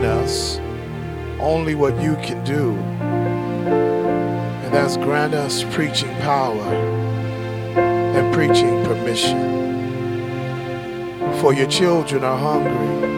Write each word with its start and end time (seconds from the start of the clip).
in 0.00 0.06
us 0.06 0.58
only 1.40 1.74
what 1.74 2.00
you 2.00 2.14
can 2.16 2.42
do. 2.44 2.72
And 4.62 4.72
that's 4.72 4.96
grant 4.96 5.34
us 5.34 5.64
preaching 5.74 6.14
power 6.20 6.74
and 7.76 8.34
preaching 8.34 8.82
permission. 8.84 9.58
For 11.40 11.52
your 11.52 11.68
children 11.68 12.24
are 12.24 12.38
hungry 12.38 13.08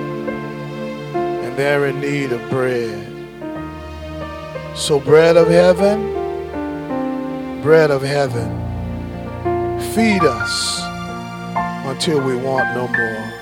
and 1.44 1.56
they're 1.56 1.86
in 1.86 2.00
need 2.00 2.32
of 2.32 2.40
bread. 2.50 3.08
So, 4.74 4.98
bread 4.98 5.36
of 5.36 5.48
heaven, 5.48 6.10
bread 7.62 7.90
of 7.90 8.02
heaven, 8.02 8.50
feed 9.94 10.22
us 10.24 10.80
until 11.86 12.20
we 12.24 12.36
want 12.36 12.74
no 12.74 12.88
more. 12.88 13.41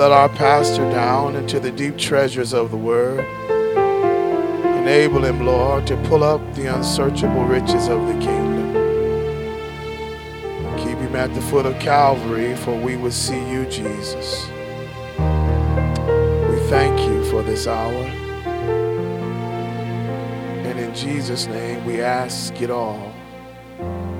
Let 0.00 0.12
our 0.12 0.30
pastor 0.30 0.90
down 0.90 1.36
into 1.36 1.60
the 1.60 1.70
deep 1.70 1.98
treasures 1.98 2.54
of 2.54 2.70
the 2.70 2.76
word. 2.78 3.20
Enable 4.78 5.22
him, 5.26 5.44
Lord, 5.44 5.86
to 5.88 5.96
pull 6.08 6.24
up 6.24 6.40
the 6.54 6.74
unsearchable 6.74 7.44
riches 7.44 7.86
of 7.88 8.06
the 8.06 8.14
kingdom. 8.14 8.72
Keep 10.78 10.96
him 10.96 11.14
at 11.14 11.34
the 11.34 11.42
foot 11.42 11.66
of 11.66 11.78
Calvary, 11.80 12.56
for 12.56 12.74
we 12.80 12.96
will 12.96 13.10
see 13.10 13.46
you, 13.50 13.66
Jesus. 13.66 14.46
We 15.18 16.58
thank 16.70 16.98
you 17.00 17.22
for 17.30 17.42
this 17.42 17.66
hour. 17.66 18.04
And 20.64 20.80
in 20.80 20.94
Jesus' 20.94 21.46
name 21.46 21.84
we 21.84 22.00
ask 22.00 22.58
it 22.62 22.70
all. 22.70 23.12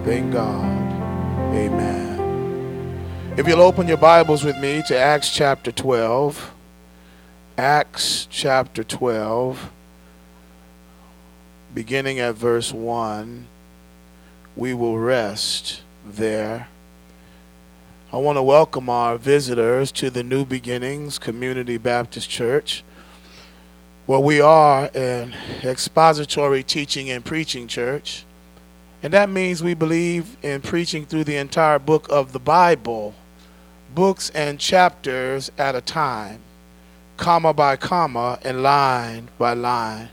Thank 0.04 0.34
God. 0.34 0.92
Amen. 1.54 2.09
If 3.36 3.46
you'll 3.46 3.62
open 3.62 3.86
your 3.86 3.96
Bibles 3.96 4.44
with 4.44 4.58
me 4.58 4.82
to 4.88 4.98
Acts 4.98 5.32
chapter 5.32 5.70
12. 5.70 6.52
Acts 7.56 8.26
chapter 8.28 8.82
12, 8.82 9.70
beginning 11.72 12.18
at 12.18 12.34
verse 12.34 12.72
1, 12.72 13.46
we 14.56 14.74
will 14.74 14.98
rest 14.98 15.82
there. 16.04 16.68
I 18.12 18.16
want 18.16 18.36
to 18.36 18.42
welcome 18.42 18.90
our 18.90 19.16
visitors 19.16 19.92
to 19.92 20.10
the 20.10 20.24
New 20.24 20.44
Beginnings 20.44 21.18
Community 21.18 21.78
Baptist 21.78 22.28
Church, 22.28 22.82
where 24.06 24.18
we 24.18 24.40
are 24.40 24.90
an 24.92 25.34
expository 25.62 26.64
teaching 26.64 27.08
and 27.10 27.24
preaching 27.24 27.68
church. 27.68 28.24
And 29.02 29.12
that 29.14 29.30
means 29.30 29.62
we 29.62 29.74
believe 29.74 30.36
in 30.42 30.60
preaching 30.60 31.06
through 31.06 31.24
the 31.24 31.36
entire 31.36 31.78
book 31.78 32.06
of 32.10 32.32
the 32.32 32.40
Bible, 32.40 33.14
books 33.94 34.30
and 34.30 34.58
chapters 34.58 35.50
at 35.58 35.74
a 35.74 35.80
time, 35.80 36.40
comma 37.16 37.52
by 37.52 37.76
comma 37.76 38.38
and 38.42 38.62
line 38.62 39.28
by 39.38 39.52
line. 39.52 40.08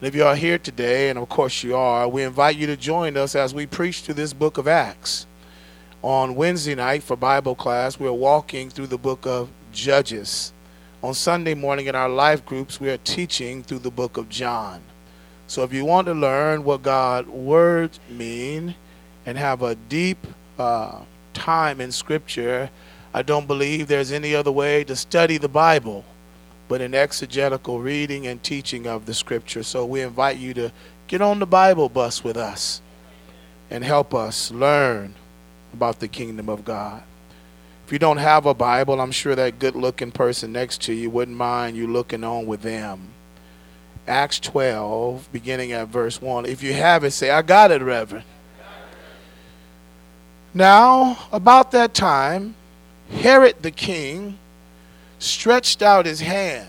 And 0.00 0.08
if 0.08 0.14
you 0.14 0.24
are 0.24 0.36
here 0.36 0.58
today, 0.58 1.10
and 1.10 1.18
of 1.18 1.28
course 1.28 1.62
you 1.62 1.76
are, 1.76 2.08
we 2.08 2.22
invite 2.22 2.56
you 2.56 2.66
to 2.66 2.76
join 2.76 3.16
us 3.16 3.34
as 3.34 3.54
we 3.54 3.66
preach 3.66 4.00
through 4.00 4.14
this 4.14 4.32
book 4.32 4.58
of 4.58 4.68
Acts. 4.68 5.26
On 6.02 6.34
Wednesday 6.34 6.74
night 6.74 7.02
for 7.02 7.16
Bible 7.16 7.54
class, 7.54 8.00
we're 8.00 8.12
walking 8.12 8.70
through 8.70 8.86
the 8.86 8.98
book 8.98 9.26
of 9.26 9.50
Judges. 9.72 10.52
On 11.02 11.14
Sunday 11.14 11.54
morning 11.54 11.86
in 11.86 11.94
our 11.94 12.08
life 12.08 12.44
groups, 12.44 12.80
we 12.80 12.90
are 12.90 12.98
teaching 12.98 13.62
through 13.62 13.80
the 13.80 13.90
book 13.90 14.16
of 14.16 14.28
John. 14.28 14.82
So 15.46 15.62
if 15.62 15.72
you 15.72 15.84
want 15.84 16.06
to 16.06 16.14
learn 16.14 16.64
what 16.64 16.82
God's 16.82 17.28
words 17.28 18.00
mean 18.08 18.74
and 19.26 19.36
have 19.36 19.62
a 19.62 19.74
deep 19.74 20.26
uh, 20.58 21.00
time 21.34 21.80
in 21.80 21.92
Scripture, 21.92 22.70
I 23.12 23.22
don't 23.22 23.46
believe 23.46 23.88
there's 23.88 24.12
any 24.12 24.34
other 24.34 24.52
way 24.52 24.84
to 24.84 24.94
study 24.96 25.38
the 25.38 25.48
Bible 25.48 26.04
but 26.70 26.80
in 26.80 26.94
exegetical 26.94 27.80
reading 27.80 28.28
and 28.28 28.40
teaching 28.44 28.86
of 28.86 29.04
the 29.04 29.12
Scripture. 29.12 29.64
So 29.64 29.84
we 29.84 30.02
invite 30.02 30.36
you 30.36 30.54
to 30.54 30.70
get 31.08 31.20
on 31.20 31.40
the 31.40 31.46
Bible 31.46 31.88
bus 31.88 32.22
with 32.22 32.36
us 32.36 32.80
and 33.68 33.82
help 33.82 34.14
us 34.14 34.52
learn 34.52 35.14
about 35.72 35.98
the 35.98 36.06
kingdom 36.06 36.48
of 36.48 36.64
God. 36.64 37.02
If 37.84 37.92
you 37.92 37.98
don't 37.98 38.18
have 38.18 38.46
a 38.46 38.54
Bible, 38.54 39.00
I'm 39.00 39.10
sure 39.10 39.34
that 39.34 39.58
good 39.58 39.74
looking 39.74 40.12
person 40.12 40.52
next 40.52 40.80
to 40.82 40.92
you 40.92 41.10
wouldn't 41.10 41.36
mind 41.36 41.76
you 41.76 41.88
looking 41.88 42.22
on 42.22 42.46
with 42.46 42.62
them. 42.62 43.08
Acts 44.06 44.38
12, 44.38 45.28
beginning 45.32 45.72
at 45.72 45.88
verse 45.88 46.22
1. 46.22 46.46
If 46.46 46.62
you 46.62 46.72
have 46.72 47.02
it, 47.02 47.10
say, 47.10 47.30
I 47.30 47.42
got 47.42 47.72
it, 47.72 47.82
Reverend. 47.82 48.24
Now, 50.52 51.18
about 51.30 51.70
that 51.72 51.94
time, 51.94 52.56
Herod 53.10 53.62
the 53.62 53.70
king 53.70 54.38
stretched 55.18 55.82
out 55.82 56.06
his 56.06 56.20
hand 56.20 56.68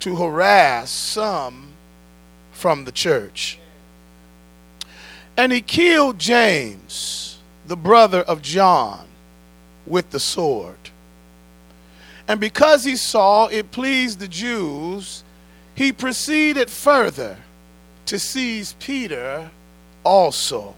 to 0.00 0.16
harass 0.16 0.90
some 0.90 1.72
from 2.52 2.84
the 2.84 2.92
church. 2.92 3.58
And 5.36 5.52
he 5.52 5.60
killed 5.60 6.18
James, 6.18 7.38
the 7.66 7.76
brother 7.76 8.22
of 8.22 8.42
John, 8.42 9.06
with 9.86 10.10
the 10.10 10.20
sword. 10.20 10.90
And 12.26 12.40
because 12.40 12.84
he 12.84 12.96
saw 12.96 13.46
it 13.46 13.70
pleased 13.70 14.18
the 14.18 14.28
Jews, 14.28 15.22
he 15.74 15.92
proceeded 15.92 16.68
further 16.68 17.36
to 18.06 18.18
seize 18.18 18.74
Peter 18.80 19.50
also. 20.02 20.74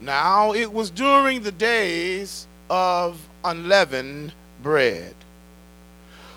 Now 0.00 0.52
it 0.52 0.72
was 0.72 0.90
during 0.90 1.42
the 1.42 1.52
days 1.52 2.46
of 2.68 3.28
unleavened 3.44 4.32
bread. 4.62 5.14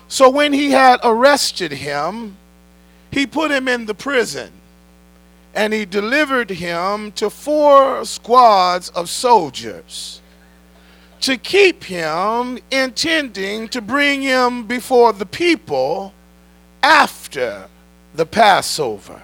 So 0.08 0.28
when 0.28 0.52
he 0.52 0.70
had 0.70 1.00
arrested 1.04 1.72
him, 1.72 2.36
he 3.10 3.26
put 3.26 3.50
him 3.50 3.68
in 3.68 3.86
the 3.86 3.94
prison 3.94 4.52
and 5.54 5.72
he 5.72 5.84
delivered 5.84 6.50
him 6.50 7.12
to 7.12 7.28
four 7.28 8.04
squads 8.04 8.88
of 8.90 9.10
soldiers 9.10 10.20
to 11.20 11.36
keep 11.36 11.84
him, 11.84 12.58
intending 12.70 13.68
to 13.68 13.80
bring 13.80 14.22
him 14.22 14.66
before 14.66 15.12
the 15.12 15.26
people 15.26 16.14
after 16.82 17.68
the 18.14 18.24
Passover. 18.24 19.22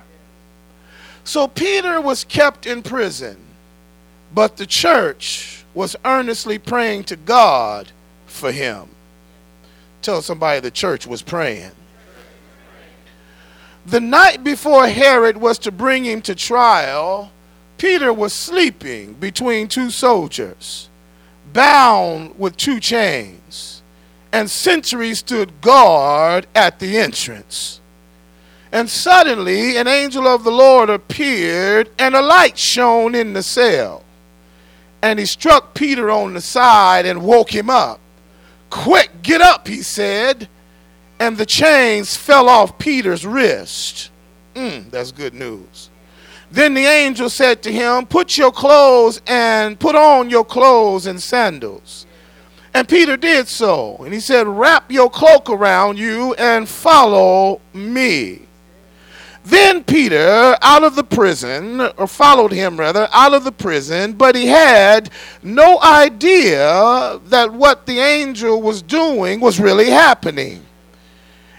So 1.25 1.49
Peter 1.49 2.01
was 2.01 2.23
kept 2.25 2.67
in 2.67 2.83
prison, 2.83 3.37
but 4.37 4.59
the 4.59 4.67
church 4.67 5.65
was 5.73 5.97
earnestly 6.05 6.59
praying 6.59 7.03
to 7.03 7.17
God 7.17 7.91
for 8.27 8.53
him. 8.53 8.87
Tell 10.03 10.21
somebody 10.21 10.61
the 10.61 10.71
church 10.71 11.07
was 11.07 11.23
praying. 11.23 11.71
The 13.87 13.99
night 13.99 14.45
before 14.45 14.89
Herod 14.89 15.39
was 15.39 15.59
to 15.61 15.73
bring 15.73 16.05
him 16.05 16.21
to 16.21 16.35
trial, 16.35 17.33
Peter 17.79 18.13
was 18.13 18.35
sleeping 18.35 19.15
between 19.15 19.69
two 19.69 19.91
soldiers, 19.91 20.91
bound 21.55 22.39
with 22.39 22.59
two 22.59 22.79
chains, 22.79 23.81
and 24.33 24.51
sentries 24.51 25.21
stood 25.21 25.63
guard 25.63 26.47
at 26.55 26.79
the 26.79 26.99
entrance. 26.99 27.81
And 28.71 28.91
suddenly 28.91 29.79
an 29.79 29.89
angel 29.89 30.29
of 30.29 30.45
the 30.45 30.53
Lord 30.53 30.91
appeared, 30.91 31.89
and 31.99 32.15
a 32.15 32.21
light 32.21 32.59
shone 32.59 33.15
in 33.15 33.33
the 33.33 33.43
cell. 33.43 34.03
And 35.03 35.19
he 35.19 35.27
struck 35.27 35.75
Peter 35.75 36.11
on 36.11 36.35
the 36.35 36.41
side 36.41 37.07
and 37.07 37.23
woke 37.23 37.55
him 37.55 37.71
up. 37.71 38.01
Quick, 38.71 39.23
get 39.23 39.41
up, 39.41 39.69
he 39.69 39.83
said. 39.83 40.49
And 41.19 41.37
the 41.37 41.47
chains 41.47 42.17
fell 42.17 42.49
off 42.49 42.79
Peter's 42.79 43.25
wrist. 43.25 44.11
Mm, 44.55 44.91
that's 44.91 45.13
good 45.13 45.35
news. 45.35 45.91
Then 46.51 46.75
the 46.75 46.85
angel 46.85 47.29
said 47.29 47.63
to 47.63 47.73
him, 47.73 48.07
Put 48.07 48.39
your 48.39 48.53
clothes 48.53 49.21
and 49.27 49.79
put 49.79 49.95
on 49.95 50.31
your 50.31 50.45
clothes 50.45 51.07
and 51.07 51.21
sandals. 51.21 52.07
And 52.73 52.89
Peter 52.89 53.17
did 53.17 53.49
so. 53.49 53.97
And 54.05 54.13
he 54.13 54.21
said, 54.21 54.47
Wrap 54.47 54.91
your 54.91 55.11
cloak 55.11 55.51
around 55.51 55.99
you 55.99 56.35
and 56.35 56.69
follow 56.69 57.61
me. 57.73 58.46
Then 59.47 59.85
Peter, 59.85 60.57
out 60.61 60.83
of 60.83 60.97
the 60.97 61.05
prison, 61.05 61.81
or 61.81 62.09
followed 62.09 62.51
him 62.51 62.81
rather, 62.81 63.09
out 63.13 63.33
of 63.33 63.45
the 63.45 63.53
prison, 63.53 64.15
but 64.15 64.35
he 64.35 64.47
had 64.47 65.09
no 65.41 65.81
idea 65.81 67.21
that 67.27 67.53
what 67.53 67.87
the 67.87 68.01
angel 68.01 68.61
was 68.61 68.83
doing 68.83 69.39
was 69.39 69.61
really 69.61 69.89
happening. 69.89 70.67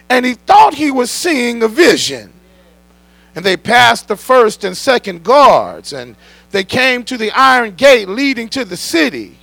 And 0.10 0.26
he 0.26 0.34
thought 0.34 0.74
he 0.74 0.92
was 0.92 1.10
seeing 1.10 1.64
a 1.64 1.70
vision. 1.70 2.34
And 3.36 3.46
they 3.46 3.56
passed 3.56 4.10
the 4.10 4.18
first 4.18 4.66
and 4.66 4.76
second 4.76 5.24
guards, 5.24 5.94
and 5.94 6.18
they 6.52 6.66
came 6.66 7.06
to 7.06 7.18
the 7.18 7.32
iron 7.32 7.76
gate 7.76 8.10
leading 8.10 8.50
to 8.50 8.66
the 8.66 8.76
city. 8.76 9.38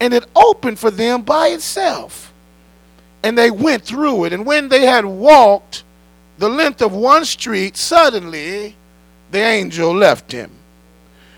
And 0.00 0.12
it 0.12 0.24
opened 0.34 0.80
for 0.80 0.90
them 0.90 1.22
by 1.22 1.48
itself. 1.48 2.32
And 3.22 3.38
they 3.38 3.52
went 3.52 3.84
through 3.84 4.24
it. 4.24 4.32
And 4.32 4.44
when 4.44 4.68
they 4.68 4.84
had 4.84 5.04
walked, 5.04 5.84
the 6.38 6.48
length 6.48 6.82
of 6.82 6.92
one 6.92 7.24
street, 7.24 7.76
suddenly 7.76 8.76
the 9.30 9.38
angel 9.38 9.94
left 9.94 10.32
him. 10.32 10.50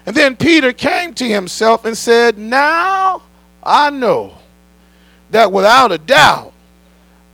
And 0.07 0.15
then 0.17 0.37
Peter 0.37 0.73
came 0.73 1.15
to 1.15 1.29
himself 1.29 1.85
and 1.85 1.97
said, 1.97 2.39
Now 2.39 3.23
I 3.63 3.91
know 3.91 4.39
that 5.31 5.53
without 5.53 5.93
a 5.93 5.99
doubt 5.99 6.53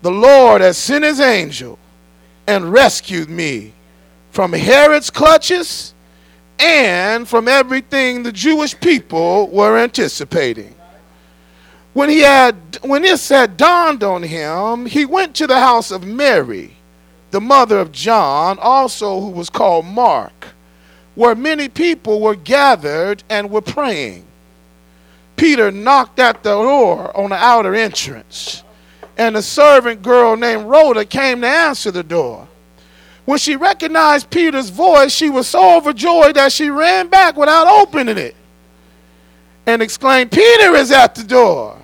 the 0.03 0.11
Lord 0.11 0.61
has 0.61 0.77
sent 0.77 1.05
his 1.05 1.21
angel 1.21 1.79
and 2.47 2.73
rescued 2.73 3.29
me 3.29 3.73
from 4.31 4.53
Herod's 4.53 5.11
clutches 5.11 5.95
and 6.59 7.29
from 7.29 7.49
everything 7.49 8.23
the 8.23 8.33
Jewish 8.33 8.79
people 8.79 9.49
were 9.49 9.79
anticipating. 9.79 10.75
When 11.93 12.11
he 12.11 12.21
had 12.21 12.79
when 12.83 13.03
this 13.03 13.29
had 13.29 13.57
dawned 13.57 14.05
on 14.05 14.23
him, 14.23 14.87
he 14.87 15.07
went 15.07 15.35
to 15.37 15.47
the 15.47 15.59
house 15.59 15.91
of 15.91 16.05
Mary, 16.05 16.76
the 17.31 17.41
mother 17.41 17.79
of 17.79 17.93
John, 17.93 18.59
also 18.61 19.21
who 19.21 19.31
was 19.31 19.51
called 19.51 19.85
Mark, 19.87 20.49
where 21.15 21.35
many 21.35 21.69
people 21.69 22.21
were 22.21 22.37
gathered 22.37 23.23
and 23.29 23.51
were 23.51 23.61
praying. 23.61 24.25
Peter 25.37 25.71
knocked 25.71 26.19
at 26.19 26.43
the 26.43 26.55
door 26.55 27.15
on 27.17 27.31
the 27.31 27.37
outer 27.37 27.75
entrance, 27.75 28.63
and 29.19 29.37
a 29.37 29.43
servant 29.43 30.03
girl 30.03 30.37
named 30.37 30.65
Rhoda 30.65 31.05
came 31.05 31.41
to 31.43 31.47
answer 31.47 31.91
the 31.91 32.03
door. 32.03 32.49
When 33.27 33.39
she 33.39 33.57
recognized 33.57 34.31
Peter's 34.31 34.71
voice, 34.71 35.13
she 35.13 35.31
was 35.31 35.49
so 35.49 35.77
overjoyed 35.77 36.37
that 36.37 36.53
she 36.53 36.71
ran 36.71 37.09
back 37.09 37.37
without 37.37 37.67
opening 37.67 38.19
it 38.19 38.37
and 39.67 39.83
exclaimed, 39.83 40.31
Peter 40.31 40.75
is 40.77 40.93
at 40.93 41.17
the 41.17 41.25
door. 41.25 41.77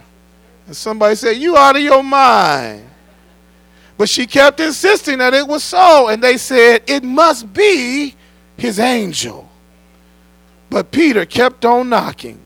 And 0.67 0.77
somebody 0.77 1.17
said, 1.17 1.37
You 1.37 1.57
out 1.57 1.77
of 1.77 1.83
your 1.83 2.03
mind. 2.03 2.89
But 4.03 4.09
she 4.09 4.27
kept 4.27 4.59
insisting 4.59 5.19
that 5.19 5.33
it 5.33 5.47
was 5.47 5.63
so. 5.63 6.09
And 6.09 6.21
they 6.21 6.37
said, 6.37 6.83
It 6.89 7.05
must 7.05 7.53
be 7.53 8.17
his 8.57 8.81
angel. 8.81 9.49
But 10.69 10.91
Peter 10.91 11.25
kept 11.25 11.65
on 11.65 11.89
knocking. 11.89 12.41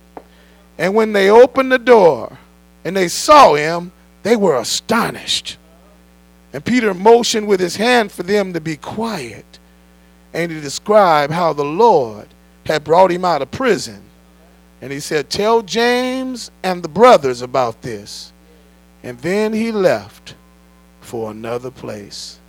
And 0.76 0.94
when 0.94 1.14
they 1.14 1.31
opened 1.31 1.73
the 1.73 1.79
door 1.79 2.37
and 2.85 2.94
they 2.94 3.08
saw 3.08 3.55
him, 3.55 3.91
they 4.23 4.37
were 4.37 4.56
astonished. 4.56 5.56
And 6.53 6.62
Peter 6.62 6.93
motioned 6.93 7.49
with 7.49 7.61
his 7.61 7.76
hand 7.76 8.12
for 8.12 8.23
them 8.23 8.53
to 8.53 8.61
be 8.61 8.76
quiet 8.76 9.58
and 10.35 10.50
to 10.50 10.61
describe 10.61 11.31
how 11.31 11.55
the 11.55 11.64
Lord 11.64 12.29
had 12.67 12.85
brought 12.85 13.11
him 13.11 13.25
out 13.25 13.41
of 13.41 13.50
prison. 13.50 14.03
And 14.82 14.93
he 14.93 15.00
said, 15.00 15.31
Tell 15.31 15.62
James 15.62 16.50
and 16.62 16.82
the 16.82 16.88
brothers 16.88 17.41
about 17.41 17.81
this. 17.81 18.31
And 19.03 19.19
then 19.20 19.55
he 19.55 19.73
left 19.73 20.35
for 21.06 21.31
another 21.31 21.70
place. 21.70 22.41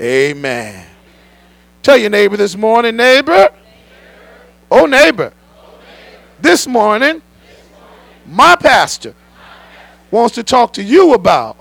Amen. 0.00 0.86
Tell 1.82 1.96
your 1.96 2.10
neighbor 2.10 2.36
this 2.36 2.56
morning, 2.56 2.96
neighbor. 2.96 3.48
Oh, 4.70 4.86
neighbor. 4.86 5.32
This 6.40 6.66
morning, 6.66 7.22
my 8.26 8.56
pastor 8.56 9.14
wants 10.10 10.34
to 10.34 10.42
talk 10.42 10.72
to 10.74 10.82
you 10.82 11.14
about 11.14 11.56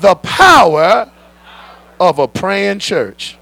the 0.00 0.14
power 0.14 1.10
of 1.98 2.18
a 2.20 2.28
praying 2.28 2.78
church. 2.78 3.36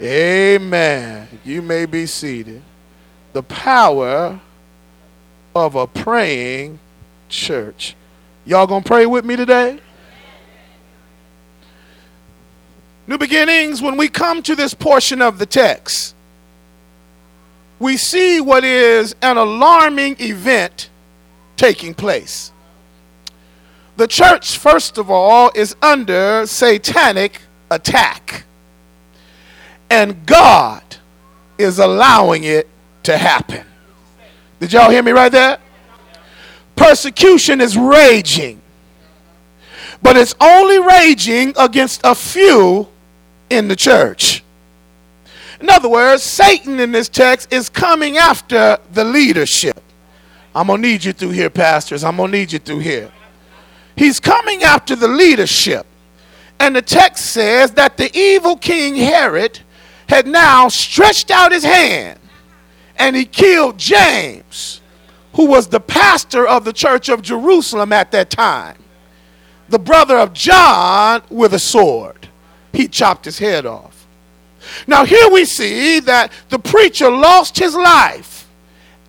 Amen. 0.00 1.28
You 1.44 1.62
may 1.62 1.86
be 1.86 2.06
seated. 2.06 2.62
The 3.32 3.42
power 3.42 4.38
of 5.54 5.76
a 5.76 5.86
praying 5.86 6.78
church. 7.28 7.96
Y'all 8.44 8.66
gonna 8.66 8.84
pray 8.84 9.06
with 9.06 9.24
me 9.24 9.36
today? 9.36 9.80
New 13.06 13.18
beginnings, 13.18 13.82
when 13.82 13.96
we 13.96 14.08
come 14.08 14.42
to 14.42 14.54
this 14.54 14.74
portion 14.74 15.20
of 15.20 15.38
the 15.38 15.46
text, 15.46 16.14
we 17.78 17.96
see 17.96 18.40
what 18.40 18.62
is 18.62 19.14
an 19.22 19.36
alarming 19.36 20.16
event 20.20 20.90
taking 21.56 21.94
place. 21.94 22.52
The 23.96 24.06
church, 24.06 24.58
first 24.58 24.96
of 24.98 25.10
all, 25.10 25.50
is 25.54 25.74
under 25.82 26.46
satanic 26.46 27.42
attack. 27.70 28.44
And 29.90 30.24
God 30.24 30.82
is 31.58 31.78
allowing 31.78 32.44
it 32.44 32.68
to 33.02 33.18
happen. 33.18 33.64
Did 34.60 34.72
y'all 34.72 34.90
hear 34.90 35.02
me 35.02 35.12
right 35.12 35.32
there? 35.32 35.58
Persecution 36.76 37.60
is 37.60 37.76
raging, 37.76 38.59
but 40.02 40.16
it's 40.16 40.34
only 40.40 40.78
raging 40.78 41.54
against 41.58 42.00
a 42.04 42.14
few 42.14 42.88
in 43.48 43.68
the 43.68 43.76
church. 43.76 44.42
In 45.60 45.68
other 45.68 45.88
words, 45.88 46.22
Satan 46.22 46.80
in 46.80 46.92
this 46.92 47.08
text 47.08 47.52
is 47.52 47.68
coming 47.68 48.16
after 48.16 48.78
the 48.92 49.04
leadership. 49.04 49.80
I'm 50.54 50.68
going 50.68 50.82
to 50.82 50.88
need 50.88 51.04
you 51.04 51.12
through 51.12 51.30
here, 51.30 51.50
pastors. 51.50 52.02
I'm 52.02 52.16
going 52.16 52.32
to 52.32 52.38
need 52.38 52.52
you 52.52 52.58
through 52.58 52.78
here. 52.78 53.10
He's 53.94 54.18
coming 54.18 54.62
after 54.62 54.96
the 54.96 55.08
leadership. 55.08 55.86
And 56.58 56.74
the 56.76 56.82
text 56.82 57.26
says 57.26 57.72
that 57.72 57.96
the 57.96 58.14
evil 58.16 58.56
king 58.56 58.96
Herod 58.96 59.60
had 60.08 60.26
now 60.26 60.68
stretched 60.68 61.30
out 61.30 61.52
his 61.52 61.64
hand 61.64 62.18
and 63.00 63.16
he 63.16 63.24
killed 63.24 63.78
James, 63.78 64.82
who 65.34 65.46
was 65.46 65.68
the 65.68 65.80
pastor 65.80 66.46
of 66.46 66.64
the 66.64 66.72
church 66.72 67.08
of 67.08 67.22
Jerusalem 67.22 67.92
at 67.92 68.12
that 68.12 68.28
time, 68.28 68.76
the 69.70 69.78
brother 69.78 70.18
of 70.18 70.32
John, 70.32 71.22
with 71.30 71.54
a 71.54 71.58
sword. 71.58 72.28
He 72.72 72.86
chopped 72.86 73.24
his 73.24 73.38
head 73.38 73.66
off. 73.66 74.06
Now, 74.86 75.04
here 75.04 75.30
we 75.30 75.44
see 75.44 76.00
that 76.00 76.32
the 76.50 76.58
preacher 76.58 77.10
lost 77.10 77.58
his 77.58 77.74
life 77.74 78.48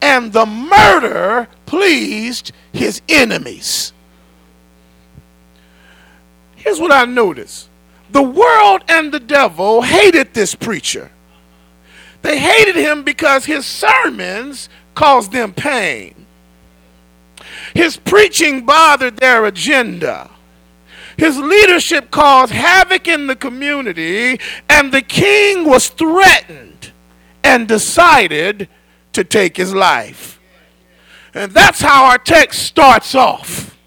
and 0.01 0.33
the 0.33 0.45
murder 0.45 1.47
pleased 1.65 2.51
his 2.73 3.01
enemies. 3.07 3.93
Here's 6.55 6.79
what 6.79 6.91
I 6.91 7.05
noticed 7.05 7.69
the 8.11 8.23
world 8.23 8.83
and 8.89 9.11
the 9.11 9.19
devil 9.19 9.81
hated 9.81 10.33
this 10.33 10.53
preacher. 10.55 11.11
They 12.23 12.39
hated 12.39 12.75
him 12.75 13.03
because 13.03 13.45
his 13.45 13.65
sermons 13.65 14.69
caused 14.95 15.31
them 15.31 15.53
pain. 15.53 16.25
His 17.73 17.97
preaching 17.97 18.65
bothered 18.65 19.17
their 19.17 19.45
agenda. 19.45 20.29
His 21.17 21.37
leadership 21.37 22.11
caused 22.11 22.53
havoc 22.53 23.07
in 23.07 23.27
the 23.27 23.35
community, 23.35 24.39
and 24.69 24.91
the 24.91 25.01
king 25.01 25.65
was 25.65 25.89
threatened 25.89 26.91
and 27.43 27.67
decided 27.67 28.69
to 29.13 29.23
take 29.23 29.57
his 29.57 29.73
life. 29.73 30.39
And 31.33 31.51
that's 31.51 31.81
how 31.81 32.05
our 32.05 32.17
text 32.17 32.63
starts 32.63 33.15
off. 33.15 33.77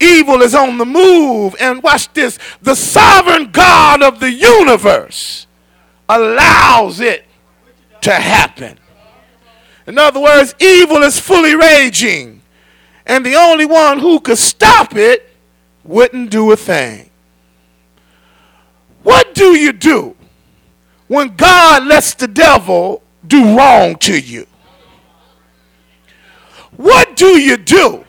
Evil 0.00 0.42
is 0.42 0.54
on 0.54 0.78
the 0.78 0.86
move. 0.86 1.54
And 1.58 1.82
watch 1.82 2.12
this 2.12 2.38
the 2.60 2.74
sovereign 2.74 3.50
God 3.50 4.02
of 4.02 4.20
the 4.20 4.30
universe 4.30 5.46
allows 6.08 7.00
it 7.00 7.24
to 8.02 8.12
happen. 8.12 8.78
In 9.86 9.98
other 9.98 10.20
words, 10.20 10.54
evil 10.58 11.02
is 11.02 11.18
fully 11.18 11.54
raging. 11.54 12.42
And 13.06 13.24
the 13.24 13.36
only 13.36 13.66
one 13.66 14.00
who 14.00 14.20
could 14.20 14.38
stop 14.38 14.96
it 14.96 15.25
wouldn't 15.88 16.30
do 16.30 16.50
a 16.52 16.56
thing. 16.56 17.10
What 19.02 19.34
do 19.34 19.56
you 19.56 19.72
do 19.72 20.16
when 21.06 21.36
God 21.36 21.86
lets 21.86 22.14
the 22.14 22.28
devil 22.28 23.02
do 23.26 23.56
wrong 23.56 23.96
to 23.96 24.18
you? 24.18 24.46
What 26.76 27.16
do 27.16 27.38
you 27.38 27.56
do 27.56 28.04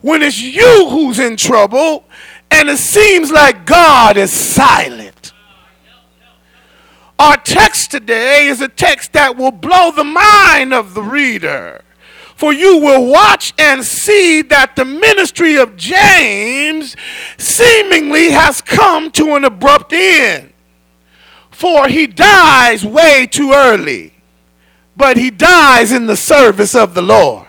when 0.00 0.22
it's 0.22 0.40
you 0.40 0.88
who's 0.90 1.18
in 1.18 1.36
trouble 1.36 2.04
and 2.50 2.68
it 2.68 2.78
seems 2.78 3.30
like 3.32 3.64
God 3.64 4.18
is 4.18 4.30
silent. 4.30 5.32
Our 7.18 7.36
text 7.38 7.90
today 7.90 8.46
is 8.48 8.60
a 8.60 8.68
text 8.68 9.14
that 9.14 9.36
will 9.36 9.52
blow 9.52 9.90
the 9.90 10.04
mind 10.04 10.74
of 10.74 10.92
the 10.92 11.02
reader. 11.02 11.82
For 12.42 12.52
you 12.52 12.78
will 12.78 13.06
watch 13.06 13.54
and 13.56 13.84
see 13.84 14.42
that 14.42 14.74
the 14.74 14.84
ministry 14.84 15.58
of 15.58 15.76
James 15.76 16.96
seemingly 17.38 18.32
has 18.32 18.60
come 18.60 19.12
to 19.12 19.36
an 19.36 19.44
abrupt 19.44 19.92
end. 19.92 20.52
For 21.52 21.86
he 21.86 22.08
dies 22.08 22.84
way 22.84 23.28
too 23.30 23.52
early, 23.52 24.14
but 24.96 25.16
he 25.16 25.30
dies 25.30 25.92
in 25.92 26.06
the 26.06 26.16
service 26.16 26.74
of 26.74 26.94
the 26.94 27.02
Lord. 27.02 27.46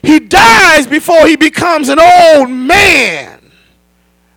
He 0.00 0.20
dies 0.20 0.86
before 0.86 1.26
he 1.26 1.36
becomes 1.36 1.90
an 1.90 1.98
old 2.00 2.48
man, 2.48 3.52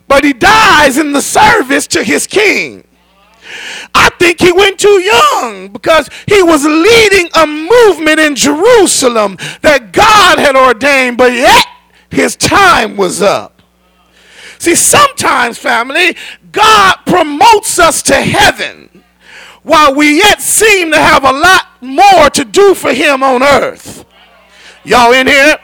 but 0.10 0.26
he 0.26 0.34
dies 0.34 0.98
in 0.98 1.14
the 1.14 1.22
service 1.22 1.88
to 1.88 2.04
his 2.04 2.28
king. 2.28 2.84
I 3.94 4.10
think 4.20 4.40
he 4.40 4.52
went 4.52 4.80
too 4.80 5.00
young 5.02 5.70
because 5.70 6.10
he 6.28 6.42
was 6.44 6.66
leading 6.66 7.30
a 7.36 7.46
movement 7.46 8.20
in 8.20 8.36
Jerusalem 8.36 9.38
that 9.62 9.94
God 9.94 10.40
had 10.40 10.56
ordained, 10.56 11.18
but 11.18 11.34
yet 11.34 11.66
his 12.10 12.36
time 12.36 12.98
was 12.98 13.22
up. 13.22 13.62
See, 14.58 14.76
sometimes, 14.76 15.58
family, 15.58 16.16
God 16.52 16.96
promotes 17.06 17.80
us 17.80 18.02
to 18.04 18.16
heaven 18.16 19.04
while 19.64 19.96
we 19.96 20.18
yet 20.18 20.42
seem 20.42 20.92
to 20.92 20.98
have 20.98 21.24
a 21.24 21.32
lot 21.32 21.68
more 21.82 22.30
to 22.32 22.44
do 22.44 22.74
for 22.74 22.94
him 22.94 23.24
on 23.24 23.44
earth. 23.44 24.06
Y'all 24.84 25.14
in 25.14 25.28
here? 25.28 25.58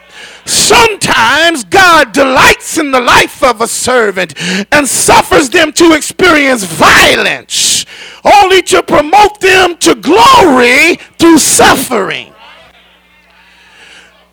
Sometimes 0.46 1.64
God 1.64 2.12
delights 2.12 2.78
in 2.78 2.92
the 2.92 3.00
life 3.00 3.42
of 3.42 3.60
a 3.60 3.68
servant 3.68 4.34
and 4.72 4.86
suffers 4.86 5.50
them 5.50 5.72
to 5.72 5.92
experience 5.92 6.64
violence, 6.64 7.84
only 8.24 8.62
to 8.62 8.82
promote 8.82 9.40
them 9.40 9.76
to 9.78 9.94
glory 9.96 10.96
through 11.18 11.38
suffering. 11.38 12.32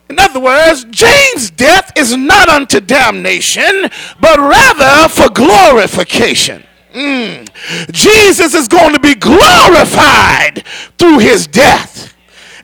In 0.09 0.19
other 0.19 0.39
words, 0.39 0.85
James' 0.91 1.49
death 1.49 1.91
is 1.95 2.15
not 2.15 2.47
unto 2.47 2.79
damnation, 2.79 3.89
but 4.21 4.37
rather 4.37 5.09
for 5.09 5.29
glorification. 5.29 6.63
Mm. 6.93 7.91
Jesus 7.91 8.53
is 8.53 8.67
going 8.67 8.93
to 8.93 8.99
be 8.99 9.15
glorified 9.15 10.63
through 10.99 11.17
his 11.17 11.47
death. 11.47 12.13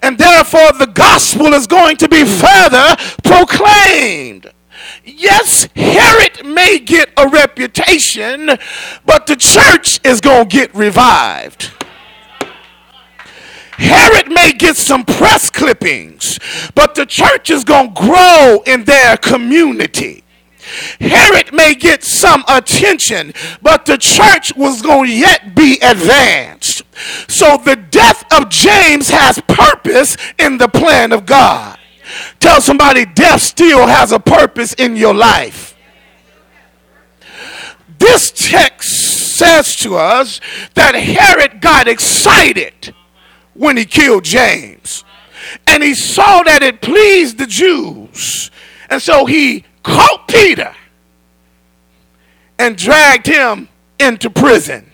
And 0.01 0.17
therefore, 0.17 0.71
the 0.73 0.87
gospel 0.87 1.53
is 1.53 1.67
going 1.67 1.97
to 1.97 2.07
be 2.07 2.23
further 2.23 2.95
proclaimed. 3.23 4.51
Yes, 5.03 5.67
Herod 5.75 6.45
may 6.45 6.79
get 6.79 7.09
a 7.17 7.27
reputation, 7.27 8.51
but 9.05 9.27
the 9.27 9.35
church 9.35 9.99
is 10.03 10.21
going 10.21 10.49
to 10.49 10.57
get 10.57 10.73
revived. 10.73 11.71
Herod 13.79 14.29
may 14.29 14.51
get 14.51 14.75
some 14.75 15.05
press 15.05 15.49
clippings, 15.49 16.37
but 16.75 16.95
the 16.95 17.05
church 17.05 17.49
is 17.49 17.63
going 17.63 17.93
to 17.93 18.01
grow 18.01 18.61
in 18.65 18.83
their 18.83 19.15
community. 19.17 20.23
Herod 20.99 21.53
may 21.53 21.75
get 21.75 22.03
some 22.03 22.43
attention, 22.47 23.33
but 23.61 23.85
the 23.85 23.97
church 23.97 24.55
was 24.55 24.81
going 24.81 25.09
to 25.09 25.15
yet 25.15 25.55
be 25.55 25.79
advanced. 25.81 26.83
So 27.27 27.57
the 27.57 27.75
death 27.75 28.23
of 28.31 28.49
James 28.49 29.09
has 29.09 29.41
purpose 29.47 30.17
in 30.37 30.57
the 30.57 30.67
plan 30.67 31.11
of 31.11 31.25
God. 31.25 31.77
Tell 32.39 32.61
somebody 32.61 33.05
death 33.05 33.41
still 33.41 33.87
has 33.87 34.11
a 34.11 34.19
purpose 34.19 34.73
in 34.73 34.95
your 34.95 35.13
life. 35.13 35.75
This 37.99 38.31
text 38.31 39.37
says 39.37 39.75
to 39.77 39.95
us 39.95 40.39
that 40.73 40.95
Herod 40.95 41.61
got 41.61 41.87
excited 41.87 42.93
when 43.53 43.77
he 43.77 43.85
killed 43.85 44.23
James. 44.23 45.03
And 45.67 45.83
he 45.83 45.93
saw 45.93 46.43
that 46.43 46.63
it 46.63 46.81
pleased 46.81 47.37
the 47.37 47.45
Jews. 47.47 48.51
And 48.89 49.01
so 49.01 49.25
he 49.25 49.65
caught 49.83 50.27
Peter 50.27 50.75
and 52.57 52.77
dragged 52.77 53.25
him 53.25 53.69
into 53.99 54.29
prison, 54.29 54.91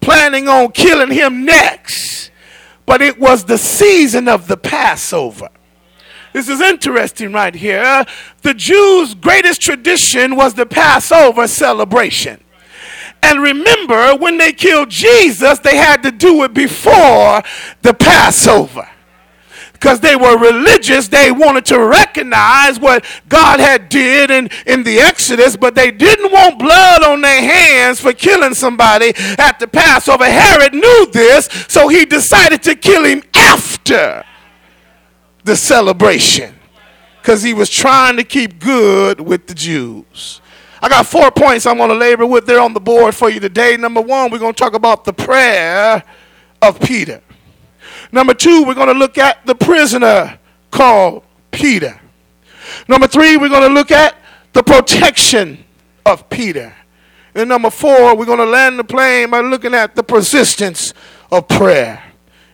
planning 0.00 0.48
on 0.48 0.72
killing 0.72 1.10
him 1.10 1.44
next. 1.44 2.30
But 2.84 3.02
it 3.02 3.18
was 3.18 3.44
the 3.44 3.58
season 3.58 4.28
of 4.28 4.46
the 4.46 4.56
Passover. 4.56 5.48
This 6.32 6.48
is 6.48 6.60
interesting 6.60 7.32
right 7.32 7.54
here. 7.54 8.04
The 8.42 8.54
Jews' 8.54 9.14
greatest 9.14 9.62
tradition 9.62 10.36
was 10.36 10.54
the 10.54 10.66
Passover 10.66 11.48
celebration. 11.48 12.42
And 13.22 13.42
remember, 13.42 14.14
when 14.16 14.36
they 14.36 14.52
killed 14.52 14.90
Jesus, 14.90 15.58
they 15.60 15.76
had 15.76 16.02
to 16.02 16.10
do 16.10 16.44
it 16.44 16.54
before 16.54 17.42
the 17.82 17.94
Passover 17.94 18.88
because 19.78 20.00
they 20.00 20.16
were 20.16 20.38
religious 20.38 21.08
they 21.08 21.30
wanted 21.30 21.64
to 21.64 21.78
recognize 21.78 22.80
what 22.80 23.04
god 23.28 23.60
had 23.60 23.88
did 23.88 24.30
in, 24.30 24.48
in 24.66 24.82
the 24.82 24.98
exodus 24.98 25.56
but 25.56 25.74
they 25.74 25.90
didn't 25.90 26.32
want 26.32 26.58
blood 26.58 27.02
on 27.04 27.20
their 27.20 27.40
hands 27.40 28.00
for 28.00 28.12
killing 28.12 28.54
somebody 28.54 29.12
at 29.38 29.58
the 29.58 29.66
passover 29.66 30.24
herod 30.24 30.72
knew 30.74 31.06
this 31.12 31.46
so 31.68 31.88
he 31.88 32.04
decided 32.04 32.62
to 32.62 32.74
kill 32.74 33.04
him 33.04 33.22
after 33.34 34.24
the 35.44 35.54
celebration 35.54 36.54
because 37.20 37.42
he 37.42 37.54
was 37.54 37.68
trying 37.70 38.16
to 38.16 38.24
keep 38.24 38.58
good 38.58 39.20
with 39.20 39.46
the 39.46 39.54
jews 39.54 40.40
I 40.82 40.88
got 40.88 41.06
four 41.06 41.30
points 41.30 41.66
I'm 41.66 41.78
going 41.78 41.88
to 41.88 41.96
labor 41.96 42.26
with 42.26 42.46
there 42.46 42.60
on 42.60 42.74
the 42.74 42.80
board 42.80 43.14
for 43.14 43.30
you 43.30 43.40
today. 43.40 43.76
Number 43.76 44.00
one, 44.00 44.30
we're 44.30 44.38
going 44.38 44.52
to 44.52 44.58
talk 44.58 44.74
about 44.74 45.04
the 45.04 45.12
prayer 45.12 46.02
of 46.60 46.78
Peter. 46.80 47.22
Number 48.12 48.34
two, 48.34 48.64
we're 48.64 48.74
going 48.74 48.88
to 48.88 48.94
look 48.94 49.18
at 49.18 49.44
the 49.46 49.54
prisoner 49.54 50.38
called 50.70 51.24
Peter. 51.50 52.00
Number 52.88 53.06
three, 53.06 53.36
we're 53.36 53.48
going 53.48 53.68
to 53.68 53.74
look 53.74 53.90
at 53.90 54.16
the 54.52 54.62
protection 54.62 55.64
of 56.04 56.28
Peter. 56.30 56.74
And 57.34 57.48
number 57.48 57.70
four, 57.70 58.16
we're 58.16 58.24
going 58.24 58.38
to 58.38 58.46
land 58.46 58.78
the 58.78 58.84
plane 58.84 59.30
by 59.30 59.40
looking 59.40 59.74
at 59.74 59.94
the 59.94 60.02
persistence 60.02 60.94
of 61.30 61.48
prayer. 61.48 62.02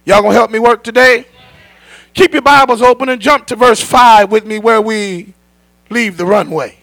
Y'all 0.04 0.21
going 0.21 0.32
to 0.32 0.38
help 0.38 0.50
me 0.50 0.59
work 0.59 0.82
today? 0.82 1.26
Keep 2.14 2.32
your 2.32 2.42
Bibles 2.42 2.82
open 2.82 3.09
and 3.09 3.21
jump 3.21 3.47
to 3.47 3.56
verse 3.56 3.80
5 3.80 4.30
with 4.30 4.44
me 4.44 4.59
where 4.59 4.82
we 4.82 5.35
leave 5.88 6.16
the 6.16 6.26
runway. 6.26 6.76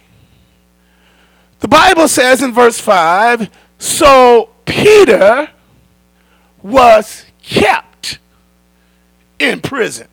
The 1.60 1.68
Bible 1.68 2.08
says 2.08 2.42
in 2.42 2.54
verse 2.54 2.80
5 2.80 3.50
So 3.78 4.50
Peter 4.66 5.50
was 6.64 7.26
kept 7.44 7.89
in 9.40 9.62
prison. 9.62 10.08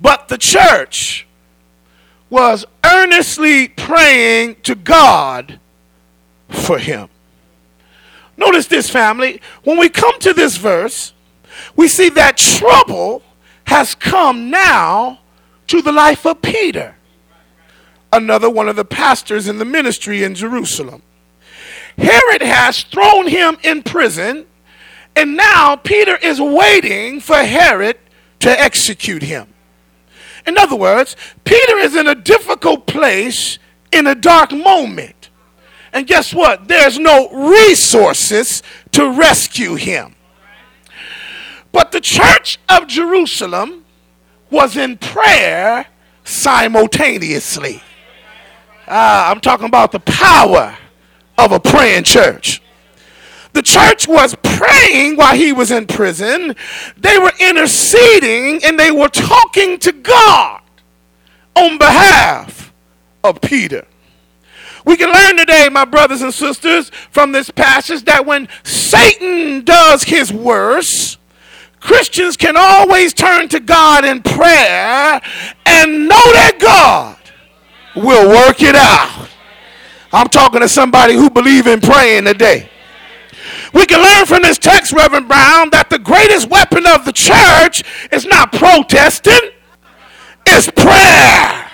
But 0.00 0.28
the 0.28 0.38
church 0.38 1.26
was 2.30 2.64
earnestly 2.84 3.68
praying 3.68 4.56
to 4.62 4.74
God 4.74 5.58
for 6.48 6.78
him. 6.78 7.08
Notice 8.36 8.66
this, 8.66 8.88
family. 8.88 9.40
When 9.64 9.78
we 9.78 9.88
come 9.88 10.18
to 10.20 10.32
this 10.32 10.56
verse, 10.56 11.12
we 11.74 11.88
see 11.88 12.08
that 12.10 12.36
trouble 12.36 13.22
has 13.64 13.94
come 13.94 14.50
now 14.50 15.20
to 15.66 15.82
the 15.82 15.92
life 15.92 16.24
of 16.24 16.40
Peter 16.40 16.94
another 18.12 18.48
one 18.48 18.68
of 18.68 18.76
the 18.76 18.84
pastors 18.84 19.48
in 19.48 19.58
the 19.58 19.64
ministry 19.64 20.22
in 20.22 20.34
Jerusalem. 20.34 21.02
Herod 21.96 22.42
has 22.42 22.82
thrown 22.82 23.26
him 23.26 23.58
in 23.62 23.82
prison, 23.82 24.46
and 25.18 25.36
now 25.36 25.74
Peter 25.74 26.14
is 26.14 26.40
waiting 26.40 27.18
for 27.18 27.34
Herod 27.34 27.98
to 28.38 28.48
execute 28.48 29.24
him. 29.24 29.52
In 30.46 30.56
other 30.56 30.76
words, 30.76 31.16
Peter 31.42 31.76
is 31.78 31.96
in 31.96 32.06
a 32.06 32.14
difficult 32.14 32.86
place 32.86 33.58
in 33.90 34.06
a 34.06 34.14
dark 34.14 34.52
moment. 34.52 35.30
And 35.92 36.06
guess 36.06 36.32
what? 36.32 36.68
There's 36.68 37.00
no 37.00 37.28
resources 37.30 38.62
to 38.92 39.10
rescue 39.10 39.74
him. 39.74 40.14
But 41.72 41.90
the 41.90 42.00
church 42.00 42.60
of 42.68 42.86
Jerusalem 42.86 43.84
was 44.50 44.76
in 44.76 44.98
prayer 44.98 45.86
simultaneously. 46.22 47.82
Uh, 48.86 49.32
I'm 49.32 49.40
talking 49.40 49.66
about 49.66 49.90
the 49.90 50.00
power 50.00 50.78
of 51.36 51.50
a 51.50 51.58
praying 51.58 52.04
church. 52.04 52.62
The 53.58 53.62
church 53.62 54.06
was 54.06 54.36
praying 54.40 55.16
while 55.16 55.34
he 55.34 55.52
was 55.52 55.72
in 55.72 55.88
prison. 55.88 56.54
They 56.96 57.18
were 57.18 57.32
interceding 57.40 58.64
and 58.64 58.78
they 58.78 58.92
were 58.92 59.08
talking 59.08 59.80
to 59.80 59.90
God 59.90 60.60
on 61.56 61.76
behalf 61.76 62.72
of 63.24 63.40
Peter. 63.40 63.84
We 64.84 64.96
can 64.96 65.12
learn 65.12 65.38
today, 65.38 65.68
my 65.72 65.84
brothers 65.84 66.22
and 66.22 66.32
sisters, 66.32 66.90
from 67.10 67.32
this 67.32 67.50
passage 67.50 68.04
that 68.04 68.24
when 68.24 68.46
Satan 68.62 69.64
does 69.64 70.04
his 70.04 70.32
worst, 70.32 71.18
Christians 71.80 72.36
can 72.36 72.54
always 72.56 73.12
turn 73.12 73.48
to 73.48 73.58
God 73.58 74.04
in 74.04 74.22
prayer 74.22 75.20
and 75.66 76.08
know 76.08 76.32
that 76.32 76.58
God 76.60 77.18
will 77.96 78.28
work 78.28 78.62
it 78.62 78.76
out. 78.76 79.28
I'm 80.12 80.28
talking 80.28 80.60
to 80.60 80.68
somebody 80.68 81.14
who 81.14 81.28
believe 81.28 81.66
in 81.66 81.80
praying 81.80 82.26
today. 82.26 82.70
We 83.72 83.86
can 83.86 84.02
learn 84.02 84.26
from 84.26 84.42
this 84.42 84.58
text, 84.58 84.92
Reverend 84.92 85.28
Brown, 85.28 85.70
that 85.70 85.90
the 85.90 85.98
greatest 85.98 86.48
weapon 86.48 86.86
of 86.86 87.04
the 87.04 87.12
church 87.12 87.82
is 88.12 88.24
not 88.26 88.52
protesting, 88.52 89.50
it's 90.46 90.70
prayer. 90.70 91.70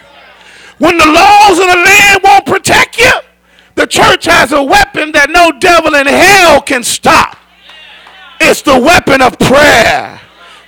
When 0.79 0.99
the 0.99 1.07
laws 1.07 1.59
of 1.59 1.67
the 1.67 1.77
land 1.77 2.21
won't 2.25 2.47
protect 2.47 2.99
you, 2.99 3.13
the 3.77 3.87
church 3.87 4.25
has 4.27 4.53
a 4.53 4.63
weapon 4.63 5.13
that 5.13 5.31
no 5.31 5.53
devil 5.59 5.95
in 5.95 6.07
hell 6.07 6.61
can 6.61 6.83
stop. 6.83 7.37
It's 8.41 8.63
the 8.63 8.79
weapon 8.79 9.23
of 9.23 9.39
prayer. 9.39 10.21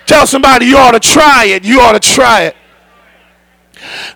Tell 0.06 0.26
somebody 0.26 0.66
you 0.66 0.78
ought 0.78 0.92
to 0.92 1.00
try 1.00 1.46
it. 1.46 1.64
You 1.64 1.80
ought 1.80 2.00
to 2.00 2.00
try 2.00 2.42
it. 2.42 2.56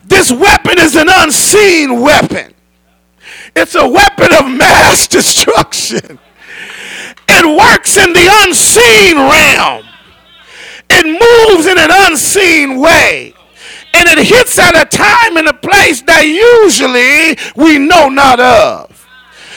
This 0.05 0.33
weapon 0.33 0.79
is 0.79 0.97
an 0.97 1.09
unseen 1.11 2.01
weapon. 2.01 2.55
It's 3.55 3.75
a 3.75 3.87
weapon 3.87 4.29
of 4.39 4.51
mass 4.51 5.09
destruction. 5.09 6.19
It 7.33 7.47
works 7.47 7.97
in 7.97 8.13
the 8.13 8.29
unseen 8.43 9.17
realm. 9.17 9.87
It 10.91 11.07
moves 11.07 11.67
in 11.67 11.79
an 11.79 11.91
unseen 11.91 12.81
way. 12.81 13.35
And 13.95 14.09
it 14.09 14.27
hits 14.27 14.59
at 14.59 14.75
a 14.75 14.85
time 14.85 15.37
and 15.37 15.49
a 15.49 15.55
place 15.55 16.03
that 16.03 16.27
usually 16.27 17.39
we 17.55 17.79
know 17.79 18.09
not 18.09 18.41
of. 18.41 19.07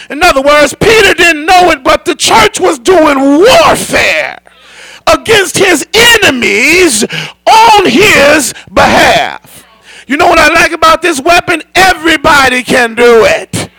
In 0.10 0.22
other 0.22 0.42
words, 0.42 0.76
Peter 0.80 1.14
didn't 1.16 1.46
know 1.46 1.72
it, 1.72 1.84
but 1.84 2.06
the 2.06 2.16
church 2.16 2.60
was 2.60 2.78
doing 2.78 3.20
warfare 3.20 4.40
against 5.08 5.58
his 5.58 5.88
enemies 5.94 7.04
on 7.04 7.86
his 7.90 8.54
behalf. 8.72 9.66
You 10.08 10.18
know 10.18 10.28
what 10.28 10.40
I 10.40 10.50
like 10.50 10.74
about 10.74 11.02
this 11.02 11.20
weapon? 11.20 11.64
Everybody 11.74 12.62
can 12.64 12.94
do 12.94 13.26
it. 13.26 13.72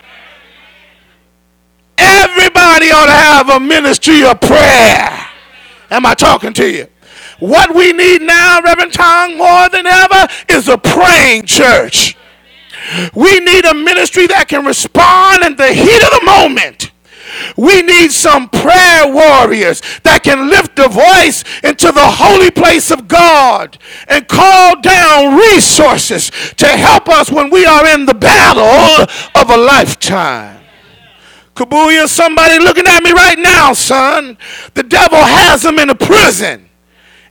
Everybody 1.98 2.90
ought 2.90 3.06
to 3.06 3.12
have 3.12 3.48
a 3.50 3.60
ministry 3.60 4.24
of 4.24 4.40
prayer. 4.40 5.26
Am 5.90 6.06
I 6.06 6.14
talking 6.14 6.52
to 6.54 6.70
you? 6.70 6.86
What 7.38 7.74
we 7.74 7.92
need 7.92 8.22
now, 8.22 8.60
Reverend 8.62 8.92
Tong, 8.92 9.36
more 9.36 9.68
than 9.68 9.86
ever, 9.86 10.26
is 10.48 10.68
a 10.68 10.78
praying 10.78 11.46
church. 11.46 12.16
We 13.14 13.40
need 13.40 13.64
a 13.64 13.74
ministry 13.74 14.26
that 14.28 14.48
can 14.48 14.64
respond 14.64 15.44
in 15.44 15.56
the 15.56 15.72
heat 15.72 16.02
of 16.02 16.20
the 16.20 16.24
moment. 16.24 16.90
We 17.56 17.82
need 17.82 18.12
some 18.12 18.48
prayer 18.48 19.12
warriors 19.12 19.82
that 20.02 20.22
can 20.22 20.48
lift 20.48 20.78
a 20.78 20.88
voice 20.88 21.44
into 21.62 21.90
the 21.90 22.06
holy 22.06 22.50
place 22.50 22.90
of 22.90 23.08
God 23.08 23.78
and 24.08 24.28
call 24.28 24.80
down 24.80 25.36
resources 25.36 26.30
to 26.56 26.66
help 26.66 27.08
us 27.08 27.30
when 27.30 27.50
we 27.50 27.64
are 27.66 27.86
in 27.88 28.06
the 28.06 28.14
battle 28.14 29.06
of 29.34 29.50
a 29.50 29.56
lifetime. 29.56 30.63
Kabuya, 31.54 32.08
somebody 32.08 32.58
looking 32.58 32.86
at 32.86 33.02
me 33.02 33.12
right 33.12 33.38
now, 33.38 33.72
son. 33.72 34.36
The 34.74 34.82
devil 34.82 35.18
has 35.18 35.62
them 35.62 35.78
in 35.78 35.88
a 35.88 35.94
prison, 35.94 36.68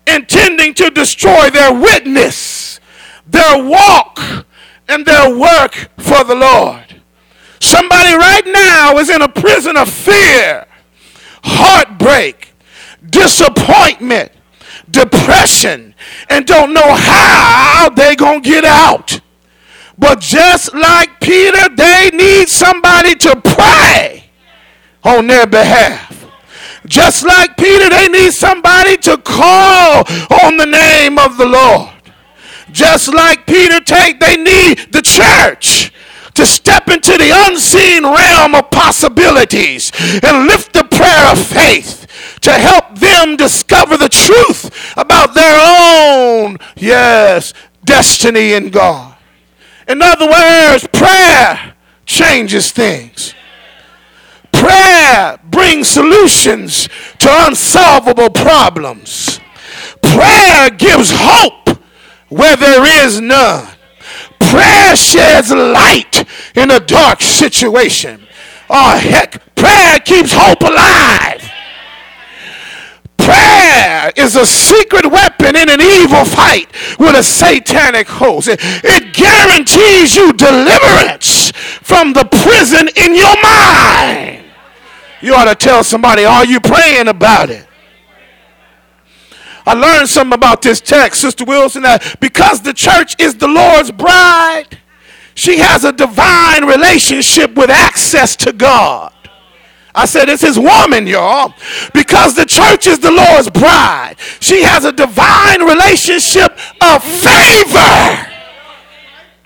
intending 0.07 0.73
to 0.75 0.89
destroy 0.89 1.49
their 1.49 1.73
witness, 1.73 2.79
their 3.27 3.61
walk, 3.63 4.19
and 4.87 5.05
their 5.05 5.37
work 5.37 5.89
for 5.97 6.23
the 6.23 6.35
Lord. 6.35 7.01
Somebody 7.59 8.15
right 8.15 8.45
now 8.45 8.97
is 8.97 9.09
in 9.09 9.21
a 9.21 9.29
prison 9.29 9.77
of 9.77 9.89
fear, 9.89 10.67
heartbreak, 11.43 12.53
disappointment, 13.09 14.31
depression, 14.89 15.95
and 16.29 16.45
don't 16.45 16.73
know 16.73 16.93
how 16.93 17.89
they're 17.89 18.15
going 18.15 18.41
to 18.41 18.49
get 18.49 18.65
out. 18.65 19.19
But 19.97 20.19
just 20.19 20.73
like 20.73 21.19
Peter, 21.19 21.69
they 21.75 22.09
need 22.13 22.49
somebody 22.49 23.15
to 23.15 23.39
pray 23.41 24.25
on 25.03 25.27
their 25.27 25.45
behalf. 25.45 26.25
Just 26.85 27.25
like 27.25 27.55
Peter, 27.57 27.89
they 27.89 28.07
need 28.09 28.33
somebody 28.33 28.97
to 28.97 29.17
call 29.17 30.03
on 30.43 30.57
the 30.57 30.65
name 30.65 31.17
of 31.17 31.37
the 31.37 31.45
Lord. 31.45 31.89
Just 32.71 33.13
like 33.13 33.45
Peter, 33.45 33.79
take 33.79 34.19
they 34.19 34.35
need 34.35 34.91
the 34.91 35.01
church 35.01 35.93
to 36.33 36.45
step 36.45 36.89
into 36.89 37.11
the 37.11 37.31
unseen 37.47 38.03
realm 38.03 38.55
of 38.55 38.71
possibilities 38.71 39.91
and 40.23 40.47
lift 40.47 40.73
the 40.73 40.83
prayer 40.83 41.31
of 41.31 41.39
faith 41.39 42.07
to 42.41 42.51
help 42.51 42.97
them 42.97 43.37
discover 43.37 43.95
the 43.95 44.09
truth 44.09 44.71
about 44.97 45.33
their 45.35 45.55
own, 45.59 46.57
yes, 46.75 47.53
destiny 47.85 48.53
in 48.53 48.69
God. 48.69 49.12
In 49.87 50.01
other 50.01 50.29
words, 50.29 50.87
prayer 50.93 51.73
changes 52.05 52.71
things. 52.71 53.33
Prayer 54.51 55.39
brings 55.43 55.87
solutions 55.87 56.87
to 57.19 57.27
unsolvable 57.45 58.29
problems. 58.29 59.39
Prayer 60.01 60.69
gives 60.69 61.11
hope 61.13 61.77
where 62.29 62.55
there 62.55 63.05
is 63.05 63.19
none. 63.19 63.67
Prayer 64.39 64.95
sheds 64.95 65.51
light 65.51 66.25
in 66.55 66.71
a 66.71 66.79
dark 66.79 67.21
situation. 67.21 68.25
Oh, 68.69 68.97
heck, 68.97 69.55
prayer 69.55 69.99
keeps 69.99 70.31
hope 70.33 70.61
alive. 70.61 71.42
Prayer 73.23 74.11
is 74.17 74.35
a 74.35 74.45
secret 74.45 75.05
weapon 75.09 75.55
in 75.55 75.69
an 75.69 75.79
evil 75.79 76.25
fight 76.25 76.67
with 76.99 77.15
a 77.15 77.23
satanic 77.23 78.07
host. 78.07 78.49
It, 78.49 78.59
it 78.61 79.13
guarantees 79.13 80.15
you 80.15 80.33
deliverance 80.33 81.51
from 81.81 82.11
the 82.11 82.25
prison 82.25 82.89
in 82.97 83.15
your 83.15 83.35
mind. 83.41 84.43
You 85.21 85.35
ought 85.35 85.45
to 85.45 85.55
tell 85.55 85.85
somebody, 85.85 86.25
are 86.25 86.45
you 86.45 86.59
praying 86.59 87.07
about 87.07 87.49
it? 87.49 87.65
I 89.65 89.73
learned 89.73 90.09
something 90.09 90.33
about 90.33 90.61
this 90.61 90.81
text, 90.81 91.21
Sister 91.21 91.45
Wilson, 91.45 91.83
that 91.83 92.17
because 92.19 92.61
the 92.61 92.73
church 92.73 93.15
is 93.19 93.35
the 93.35 93.47
Lord's 93.47 93.91
bride, 93.91 94.79
she 95.35 95.59
has 95.59 95.85
a 95.85 95.93
divine 95.93 96.65
relationship 96.65 97.55
with 97.55 97.69
access 97.69 98.35
to 98.37 98.51
God. 98.51 99.12
I 99.95 100.05
said, 100.05 100.27
it's 100.27 100.41
his 100.41 100.57
woman, 100.57 101.05
y'all. 101.05 101.53
Because 101.93 102.35
the 102.35 102.45
church 102.45 102.87
is 102.87 102.99
the 102.99 103.11
Lord's 103.11 103.49
bride. 103.49 104.15
She 104.39 104.63
has 104.63 104.85
a 104.85 104.91
divine 104.91 105.61
relationship 105.61 106.51
of 106.81 107.03
favor 107.03 108.27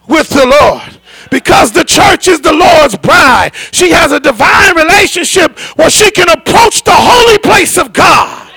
with 0.07 0.29
the 0.29 0.45
Lord. 0.61 0.99
Because 1.29 1.73
the 1.73 1.83
church 1.83 2.29
is 2.29 2.39
the 2.39 2.53
Lord's 2.53 2.95
bride, 2.95 3.51
she 3.71 3.91
has 3.91 4.13
a 4.13 4.19
divine 4.19 4.75
relationship 4.75 5.59
where 5.75 5.89
she 5.89 6.09
can 6.11 6.29
approach 6.29 6.83
the 6.83 6.95
holy 6.95 7.37
place 7.39 7.77
of 7.77 7.91
God. 7.91 8.49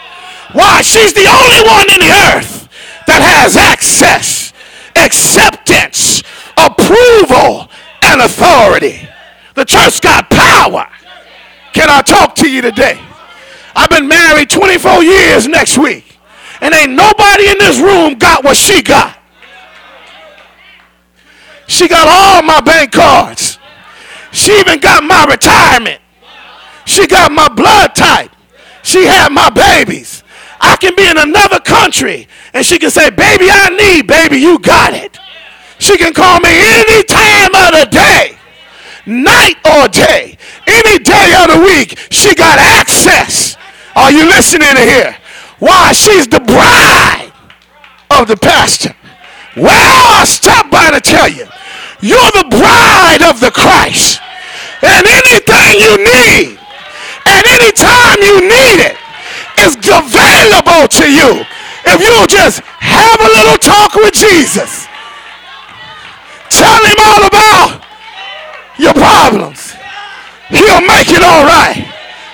Why? 0.53 0.83
She's 0.83 1.13
the 1.13 1.27
only 1.27 1.69
one 1.69 1.91
in 1.91 2.01
the 2.01 2.15
earth 2.35 2.69
that 3.07 3.23
has 3.23 3.57
access, 3.57 4.53
acceptance, 4.97 6.23
approval, 6.57 7.69
and 8.03 8.21
authority. 8.21 9.09
The 9.55 9.65
church 9.65 10.01
got 10.01 10.31
power. 10.31 10.87
Can 11.73 11.89
I 11.89 12.03
talk 12.03 12.35
to 12.37 12.51
you 12.51 12.63
today? 12.63 13.01
I've 13.75 13.91
been 13.91 14.09
married 14.09 14.51
24 14.51 15.03
years 15.03 15.49
next 15.49 15.79
week, 15.79 16.19
and 16.61 16.75
ain't 16.75 16.93
nobody 16.93 17.49
in 17.49 17.59
this 17.59 17.79
room 17.79 18.15
got 18.15 18.45
what 18.45 18.57
she 18.57 18.83
got. 18.83 19.17
She 21.67 21.87
got 21.87 22.09
all 22.09 22.43
my 22.43 22.61
bank 22.61 22.93
cards. 22.93 23.59
She 24.33 24.53
even 24.59 24.81
got 24.81 25.05
my 25.05 25.25
retirement. 25.27 26.01
She 26.85 27.07
got 27.07 27.31
my 27.31 27.49
blood 27.49 27.95
type. 27.95 28.31
She 28.83 29.05
had 29.05 29.31
my 29.31 29.51
babies. 29.51 30.25
I 30.61 30.77
can 30.77 30.95
be 30.97 31.07
in 31.07 31.17
another 31.17 31.61
country 31.61 32.29
and 32.53 32.67
she 32.67 32.79
can 32.79 32.91
say, 32.91 33.11
Baby, 33.11 33.47
I 33.49 33.71
need, 33.71 34.07
baby, 34.07 34.39
you 34.39 34.59
got 34.59 34.93
it. 34.93 35.19
She 35.79 35.97
can 35.97 36.13
call 36.13 36.41
me 36.41 36.51
any 36.51 37.03
time 37.05 37.55
of 37.55 37.81
the 37.81 37.89
day, 37.91 38.37
night 39.11 39.57
or 39.67 39.89
day 39.89 40.39
any 40.71 40.99
day 41.03 41.29
of 41.43 41.51
the 41.51 41.61
week, 41.61 41.99
she 42.11 42.35
got 42.35 42.59
access. 42.59 43.57
Are 43.97 44.11
you 44.11 44.25
listening 44.25 44.75
to 44.75 44.81
here? 44.81 45.17
Why? 45.59 45.93
She's 45.93 46.27
the 46.29 46.41
bride 46.41 47.33
of 48.11 48.29
the 48.29 48.37
pastor. 48.37 48.95
Well, 49.57 50.21
I 50.21 50.25
stopped 50.25 50.71
by 50.71 50.91
to 50.93 51.01
tell 51.01 51.29
you, 51.29 51.47
you're 52.01 52.33
the 52.39 52.49
bride 52.49 53.23
of 53.29 53.41
the 53.41 53.51
Christ. 53.51 54.21
And 54.83 55.05
anything 55.07 55.77
you 55.77 55.95
need, 56.01 56.57
and 57.27 57.43
anytime 57.45 58.19
you 58.23 58.41
need 58.41 58.79
it, 58.81 58.97
is 59.61 59.77
available 59.77 60.89
to 60.89 61.07
you. 61.11 61.45
If 61.85 62.01
you 62.01 62.27
just 62.27 62.61
have 62.81 63.21
a 63.21 63.29
little 63.29 63.59
talk 63.59 63.95
with 63.97 64.15
Jesus, 64.15 64.87
tell 66.49 66.81
him 66.87 66.97
all 66.99 67.27
about 67.27 67.90
your 68.81 68.95
problems. 68.95 69.75
He'll 70.49 70.81
make 70.81 71.09
it 71.09 71.23
all 71.23 71.45
right. 71.45 71.87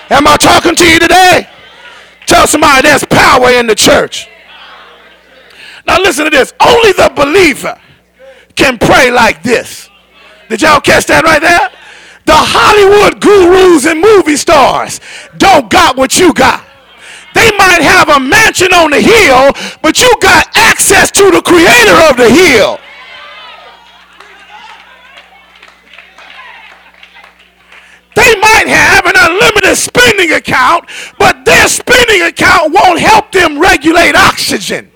Am 0.09 0.25
I 0.25 0.37
talking 0.37 0.75
to 0.75 0.87
you 0.89 0.99
today? 0.99 1.47
Tell 2.25 2.47
somebody 2.47 2.87
there's 2.87 3.03
power 3.05 3.49
in 3.51 3.67
the 3.67 3.75
church. 3.75 4.27
Now 5.85 5.99
listen 5.99 6.25
to 6.25 6.31
this. 6.31 6.53
Only 6.59 6.91
the 6.93 7.11
believer 7.15 7.79
can 8.55 8.77
pray 8.77 9.11
like 9.11 9.43
this. 9.43 9.89
Did 10.49 10.61
y'all 10.61 10.81
catch 10.81 11.05
that 11.07 11.23
right 11.23 11.41
there? 11.41 11.69
The 12.25 12.35
Hollywood 12.35 13.21
gurus 13.21 13.85
and 13.85 14.01
movie 14.01 14.35
stars 14.35 14.99
don't 15.37 15.69
got 15.69 15.95
what 15.95 16.19
you 16.19 16.33
got. 16.33 16.63
They 17.33 17.51
might 17.55 17.81
have 17.81 18.09
a 18.09 18.19
mansion 18.19 18.73
on 18.73 18.91
the 18.91 18.99
hill, 18.99 19.53
but 19.81 19.99
you 19.99 20.11
got 20.19 20.47
access 20.55 21.11
to 21.11 21.31
the 21.31 21.41
creator 21.41 21.95
of 22.09 22.17
the 22.17 22.27
hill. 22.27 22.79
They 28.17 28.33
might 28.41 28.65
have 28.65 29.05
an 29.05 29.13
unlimited 29.15 29.77
spending 29.77 30.31
account, 30.31 30.89
but 31.19 31.45
their 31.45 31.67
spending 31.67 32.23
account 32.23 32.73
won't 32.73 32.99
help 32.99 33.31
them 33.31 33.59
regulate 33.59 34.15
oxygen. 34.15 34.89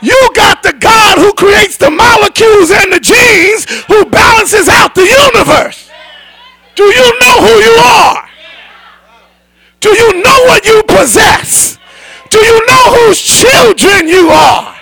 You 0.00 0.30
got 0.36 0.62
the 0.62 0.74
God 0.74 1.18
who 1.18 1.32
creates 1.34 1.78
the 1.78 1.90
molecules 1.90 2.70
and 2.70 2.92
the 2.92 3.00
genes 3.00 3.66
who 3.88 4.04
balances 4.04 4.68
out 4.68 4.94
the 4.94 5.02
universe. 5.02 5.90
Do 6.76 6.84
you 6.84 7.18
know 7.18 7.36
who 7.40 7.54
you 7.58 7.76
are? 7.82 8.28
Do 9.80 9.88
you 9.88 10.22
know 10.22 10.38
what 10.46 10.64
you 10.64 10.80
possess? 10.86 11.76
Do 12.30 12.38
you 12.38 12.66
know 12.68 12.84
whose 12.94 13.20
children 13.20 14.06
you 14.06 14.28
are? 14.28 14.73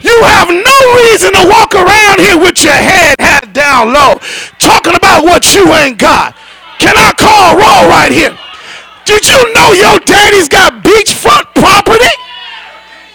You 0.00 0.16
have 0.24 0.48
no 0.52 0.78
reason 1.08 1.32
to 1.32 1.48
walk 1.48 1.74
around 1.74 2.20
here 2.20 2.36
with 2.36 2.62
your 2.62 2.76
head 2.76 3.16
hat 3.18 3.52
down 3.52 3.92
low, 3.92 4.20
talking 4.58 4.94
about 4.94 5.24
what 5.24 5.54
you 5.54 5.64
ain't 5.72 5.98
got. 5.98 6.36
Can 6.78 6.96
I 6.96 7.12
call 7.16 7.56
roll 7.56 7.88
right 7.88 8.12
here? 8.12 8.36
Did 9.08 9.24
you 9.24 9.40
know 9.54 9.72
your 9.72 9.98
daddy's 10.04 10.48
got 10.48 10.84
beachfront 10.84 11.48
property 11.54 12.12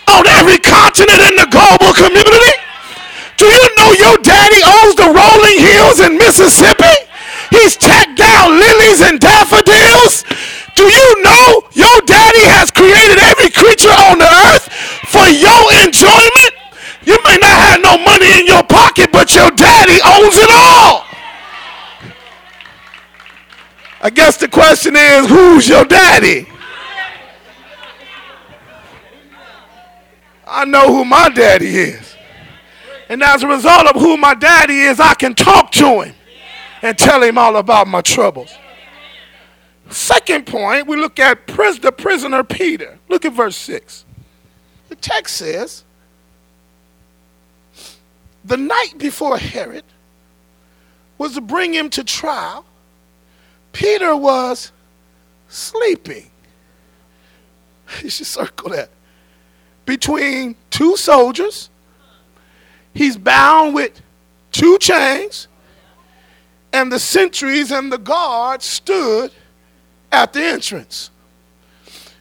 on 0.10 0.26
every 0.40 0.58
continent 0.58 1.22
in 1.30 1.36
the 1.38 1.48
global 1.52 1.94
community? 1.94 2.56
Do 3.38 3.46
you 3.46 3.66
know 3.78 3.92
your 3.94 4.18
daddy 4.24 4.62
owns 4.82 4.96
the 4.96 5.10
rolling 5.10 5.60
hills 5.60 6.00
in 6.00 6.18
Mississippi? 6.18 6.96
He's 7.52 7.76
tacked 7.76 8.18
down 8.18 8.58
lilies 8.58 9.02
and 9.02 9.20
daffodils. 9.20 10.24
Do 10.76 10.88
you 10.88 11.10
know 11.22 11.68
your 11.74 12.02
daddy 12.08 12.46
has 12.56 12.72
created 12.72 13.20
every 13.20 13.52
creature 13.52 13.94
on 14.10 14.18
the 14.18 14.32
earth 14.50 14.72
for 15.12 15.28
your 15.28 15.62
enjoyment? 15.84 16.61
You 17.04 17.18
may 17.24 17.38
not 17.38 17.50
have 17.50 17.82
no 17.82 17.98
money 17.98 18.40
in 18.40 18.46
your 18.46 18.64
pocket, 18.64 19.12
but 19.12 19.34
your 19.36 19.50
daddy 19.52 20.00
owns 20.06 20.38
it 20.38 20.50
all. 20.52 21.06
I 24.04 24.10
guess 24.10 24.38
the 24.38 24.48
question 24.48 24.96
is 24.96 25.28
who's 25.28 25.68
your 25.68 25.86
daddy? 25.86 26.48
I 30.48 30.66
know 30.66 30.88
who 30.88 31.06
my 31.06 31.30
daddy 31.30 31.78
is. 31.78 32.16
And 33.10 33.24
as 33.24 33.44
a 33.44 33.48
result 33.48 33.88
of 33.88 34.02
who 34.02 34.18
my 34.18 34.34
daddy 34.34 34.82
is, 34.82 35.00
I 35.00 35.14
can 35.14 35.34
talk 35.34 35.72
to 35.74 36.02
him 36.02 36.16
and 36.82 36.98
tell 36.98 37.22
him 37.22 37.38
all 37.38 37.58
about 37.58 37.88
my 37.88 38.02
troubles. 38.02 38.54
Second 39.90 40.46
point, 40.46 40.88
we 40.88 40.98
look 40.98 41.20
at 41.20 41.46
the 41.48 41.94
prisoner 41.96 42.44
Peter. 42.44 42.98
Look 43.10 43.26
at 43.26 43.34
verse 43.34 43.58
6. 43.58 44.06
The 44.90 44.96
text 44.96 45.38
says, 45.38 45.84
The 48.46 48.58
night 48.58 48.94
before 48.98 49.38
Herod 49.38 49.84
was 51.18 51.36
to 51.36 51.42
bring 51.42 51.74
him 51.74 51.90
to 51.92 52.04
trial, 52.04 52.66
Peter 53.72 54.16
was 54.16 54.72
sleeping. 55.50 56.28
You 58.02 58.10
should 58.10 58.28
circle 58.28 58.70
that. 58.70 58.90
Between 59.86 60.56
two 60.70 60.96
soldiers, 60.96 61.70
he's 62.94 63.18
bound 63.18 63.76
with 63.76 64.02
two 64.54 64.78
chains, 64.80 65.50
and 66.72 66.90
the 66.90 67.00
sentries 67.00 67.70
and 67.70 67.92
the 67.92 67.98
guards 67.98 68.64
stood 68.64 69.32
at 70.10 70.32
the 70.32 70.42
entrance. 70.42 71.10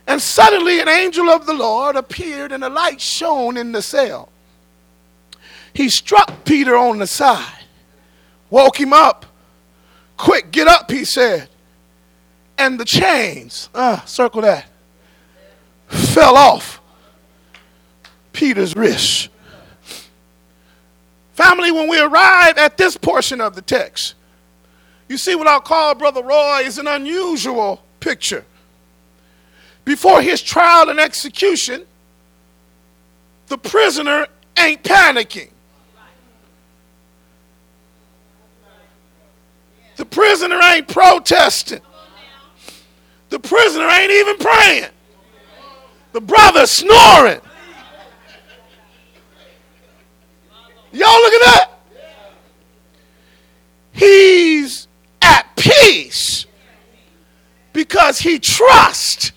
And 0.09 0.20
suddenly 0.20 0.80
an 0.80 0.88
angel 0.88 1.30
of 1.30 1.46
the 1.46 1.54
Lord 1.54 1.94
appeared, 1.94 2.50
and 2.50 2.64
a 2.64 2.68
light 2.68 3.00
shone 3.00 3.56
in 3.56 3.70
the 3.70 3.83
cell. 3.83 4.29
He 5.72 5.88
struck 5.88 6.44
Peter 6.44 6.76
on 6.76 6.98
the 6.98 7.06
side, 7.06 7.64
woke 8.50 8.78
him 8.78 8.92
up. 8.92 9.26
Quick, 10.16 10.50
get 10.50 10.68
up, 10.68 10.90
he 10.90 11.04
said. 11.04 11.48
And 12.59 12.78
the 12.78 12.85
chains, 12.85 13.70
ah, 13.74 14.02
circle 14.06 14.42
that, 14.42 14.66
fell 15.87 16.37
off 16.37 16.80
Peter's 18.33 18.76
wrist. 18.76 19.28
Family, 21.33 21.72
when 21.72 21.88
we 21.88 21.98
arrive 21.98 22.59
at 22.59 22.76
this 22.76 22.98
portion 22.98 23.40
of 23.40 23.54
the 23.54 23.62
text, 23.62 24.14
you 25.09 25.16
see 25.16 25.35
what 25.35 25.46
I'll 25.46 25.61
call 25.61 25.94
Brother 25.94 26.22
Roy 26.22 26.61
is 26.64 26.78
an 26.78 26.87
unusual 26.87 27.83
picture. 27.98 28.44
Before 29.85 30.20
his 30.20 30.42
trial 30.42 30.90
and 30.90 31.00
execution, 31.00 31.87
the 33.46 33.59
prisoner 33.59 34.26
ain't 34.59 34.83
panicking. 34.83 35.48
The 40.00 40.06
prisoner 40.06 40.58
ain't 40.62 40.88
protesting. 40.88 41.82
The 43.28 43.38
prisoner 43.38 43.84
ain't 43.84 44.10
even 44.10 44.38
praying. 44.38 44.88
The 46.12 46.22
brother 46.22 46.66
snoring. 46.66 47.42
Y'all 50.90 51.20
look 51.20 51.34
at 51.34 51.44
that. 51.44 51.70
He's 53.92 54.88
at 55.20 55.54
peace 55.54 56.46
because 57.74 58.20
he 58.20 58.38
trusts 58.38 59.32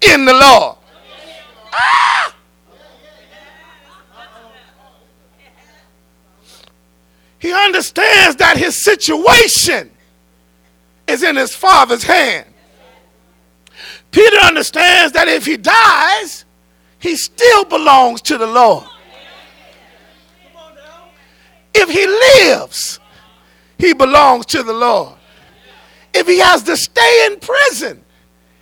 in 0.00 0.24
the 0.24 0.32
Lord. 0.32 0.78
Ah! 1.70 2.34
He 7.40 7.52
understands 7.52 8.36
that 8.36 8.58
his 8.58 8.84
situation 8.84 9.90
is 11.08 11.22
in 11.22 11.36
his 11.36 11.56
father's 11.56 12.04
hand. 12.04 12.46
Peter 14.10 14.36
understands 14.36 15.14
that 15.14 15.26
if 15.26 15.46
he 15.46 15.56
dies, 15.56 16.44
he 16.98 17.16
still 17.16 17.64
belongs 17.64 18.20
to 18.22 18.36
the 18.36 18.46
Lord. 18.46 18.84
If 21.72 21.88
he 21.88 22.06
lives, 22.06 23.00
he 23.78 23.94
belongs 23.94 24.44
to 24.46 24.62
the 24.62 24.74
Lord. 24.74 25.14
If 26.12 26.26
he 26.26 26.38
has 26.40 26.62
to 26.64 26.76
stay 26.76 27.26
in 27.26 27.40
prison, 27.40 28.04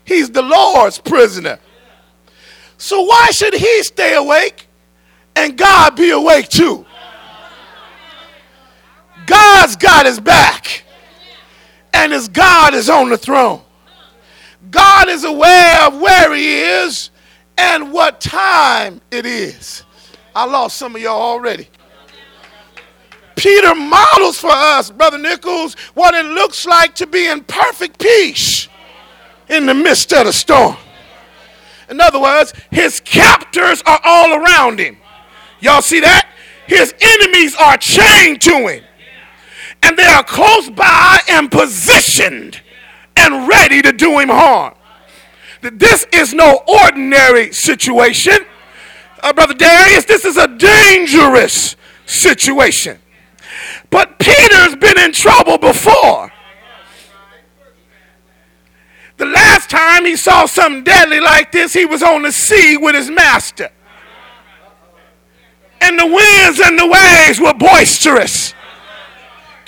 he's 0.05 0.31
the 0.31 0.43
Lord's 0.43 0.99
prisoner. 0.99 1.59
So 2.77 3.03
why 3.03 3.27
should 3.33 3.55
he 3.55 3.83
stay 3.83 4.15
awake 4.15 4.69
and 5.35 5.59
God 5.59 5.97
be 5.97 6.11
awake 6.11 6.49
too? 6.49 6.87
God's 9.29 9.77
got 9.77 10.07
his 10.07 10.19
back, 10.19 10.85
and 11.93 12.13
his 12.13 12.29
God 12.29 12.75
is 12.75 12.89
on 12.89 13.11
the 13.11 13.19
throne. 13.19 13.61
God 14.71 15.09
is 15.09 15.25
aware 15.25 15.87
of 15.87 16.01
where 16.01 16.35
he 16.35 16.61
is 16.61 17.11
and 17.59 17.93
what 17.93 18.21
time 18.21 19.01
it 19.11 19.27
is. 19.27 19.85
I 20.35 20.47
lost 20.47 20.79
some 20.79 20.97
of 20.97 21.03
y'all 21.03 21.21
already. 21.21 21.69
Peter 23.37 23.75
models 23.75 24.39
for 24.41 24.51
us, 24.51 24.91
Brother 24.91 25.19
Nichols, 25.19 25.75
what 25.95 26.15
it 26.15 26.25
looks 26.25 26.67
like 26.67 26.95
to 26.97 27.07
be 27.07 27.27
in 27.29 27.45
perfect 27.45 28.01
peace 28.01 28.69
in 29.49 29.67
the 29.67 29.75
midst 29.75 30.13
of 30.13 30.27
the 30.27 30.33
storm. 30.33 30.77
In 31.89 32.01
other 32.01 32.21
words, 32.21 32.53
his 32.71 33.01
captors 33.01 33.83
are 33.87 34.01
all 34.05 34.43
around 34.43 34.79
him. 34.79 34.97
Y'all 35.61 35.83
see 35.83 36.01
that? 36.01 36.29
His 36.67 36.95
enemies 37.01 37.55
are 37.57 37.77
chained 37.77 38.41
to 38.43 38.69
him. 38.69 38.85
And 39.83 39.97
they 39.97 40.07
are 40.07 40.25
close 40.25 40.69
by 40.71 41.21
and 41.29 41.51
positioned 41.51 42.61
and 43.17 43.49
ready 43.49 43.83
to 43.83 43.93
do 43.93 44.19
him 44.19 44.29
harm. 44.29 44.75
This 45.61 46.07
is 46.13 46.35
no 46.35 46.63
ordinary 46.67 47.53
situation. 47.53 48.39
Uh, 49.23 49.33
Brother 49.33 49.55
Darius, 49.55 50.05
this 50.05 50.25
is 50.25 50.37
a 50.37 50.47
dangerous 50.47 51.77
situation. 52.07 52.99
But 53.91 54.19
Peter's 54.19 54.77
been 54.77 54.99
in 54.99 55.13
trouble 55.13 55.59
before. 55.59 56.33
The 59.17 59.27
last 59.27 59.69
time 59.69 60.05
he 60.05 60.15
saw 60.15 60.47
something 60.47 60.85
deadly 60.85 61.19
like 61.19 61.51
this, 61.51 61.73
he 61.73 61.85
was 61.85 62.05
on 62.05 62.23
the 62.23 62.31
sea 62.31 62.77
with 62.77 62.95
his 62.95 63.11
master. 63.11 63.71
And 65.81 65.99
the 65.99 66.07
winds 66.07 66.61
and 66.61 66.79
the 66.79 66.87
waves 66.87 67.41
were 67.41 67.55
boisterous, 67.55 68.55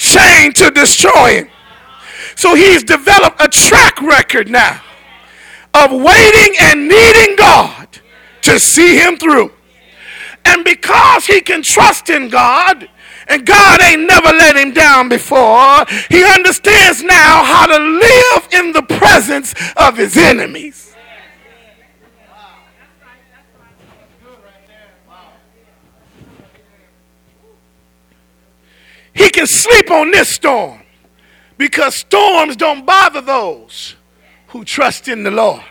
chained 0.00 0.56
to 0.56 0.70
destroy 0.70 1.42
him. 1.42 1.50
So 2.34 2.54
he's 2.54 2.82
developed 2.82 3.40
a 3.40 3.48
track 3.48 4.00
record 4.00 4.48
now 4.48 4.80
of 5.74 5.92
waiting 5.92 6.56
and 6.60 6.88
needing 6.88 7.36
God 7.36 7.86
to 8.42 8.58
see 8.58 8.96
him 8.98 9.18
through. 9.18 9.52
And 10.46 10.64
because 10.64 11.26
he 11.26 11.42
can 11.42 11.62
trust 11.62 12.08
in 12.08 12.30
God, 12.30 12.88
and 13.28 13.46
God 13.46 13.80
ain't 13.82 14.08
never 14.08 14.28
let 14.28 14.56
him 14.56 14.72
down 14.72 15.08
before. 15.08 15.84
He 16.08 16.24
understands 16.24 17.02
now 17.02 17.44
how 17.44 17.66
to 17.66 17.78
live 17.78 18.48
in 18.52 18.72
the 18.72 18.82
presence 18.82 19.54
of 19.76 19.96
his 19.96 20.16
enemies. 20.16 20.89
He 29.20 29.28
can 29.28 29.46
sleep 29.46 29.90
on 29.90 30.10
this 30.10 30.30
storm 30.30 30.80
because 31.58 31.94
storms 31.94 32.56
don't 32.56 32.86
bother 32.86 33.20
those 33.20 33.94
who 34.46 34.64
trust 34.64 35.08
in 35.08 35.24
the 35.24 35.30
Lord. 35.30 35.62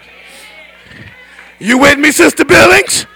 You 1.57 1.79
with 1.79 1.97
me, 1.97 2.11
Sister 2.11 2.45
Billings? 2.45 3.07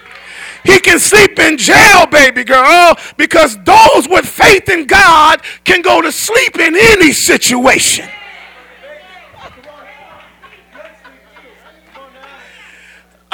He 0.64 0.80
can 0.80 0.98
sleep 0.98 1.38
in 1.38 1.56
jail, 1.60 2.08
baby 2.08 2.44
girl, 2.44 2.98
because 3.16 3.60
those 3.64 4.10
with 4.10 4.26
faith 4.26 4.70
in 4.70 4.88
God 4.88 5.44
can 5.66 5.84
go 5.84 6.02
to 6.02 6.12
sleep 6.12 6.58
in 6.58 6.76
any 6.76 7.12
situation. 7.12 8.10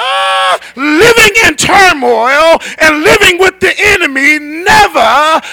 Uh, 0.02 0.58
living 0.76 1.32
in 1.46 1.56
turmoil 1.56 2.58
and 2.78 3.02
living 3.02 3.38
with 3.38 3.58
the 3.60 3.68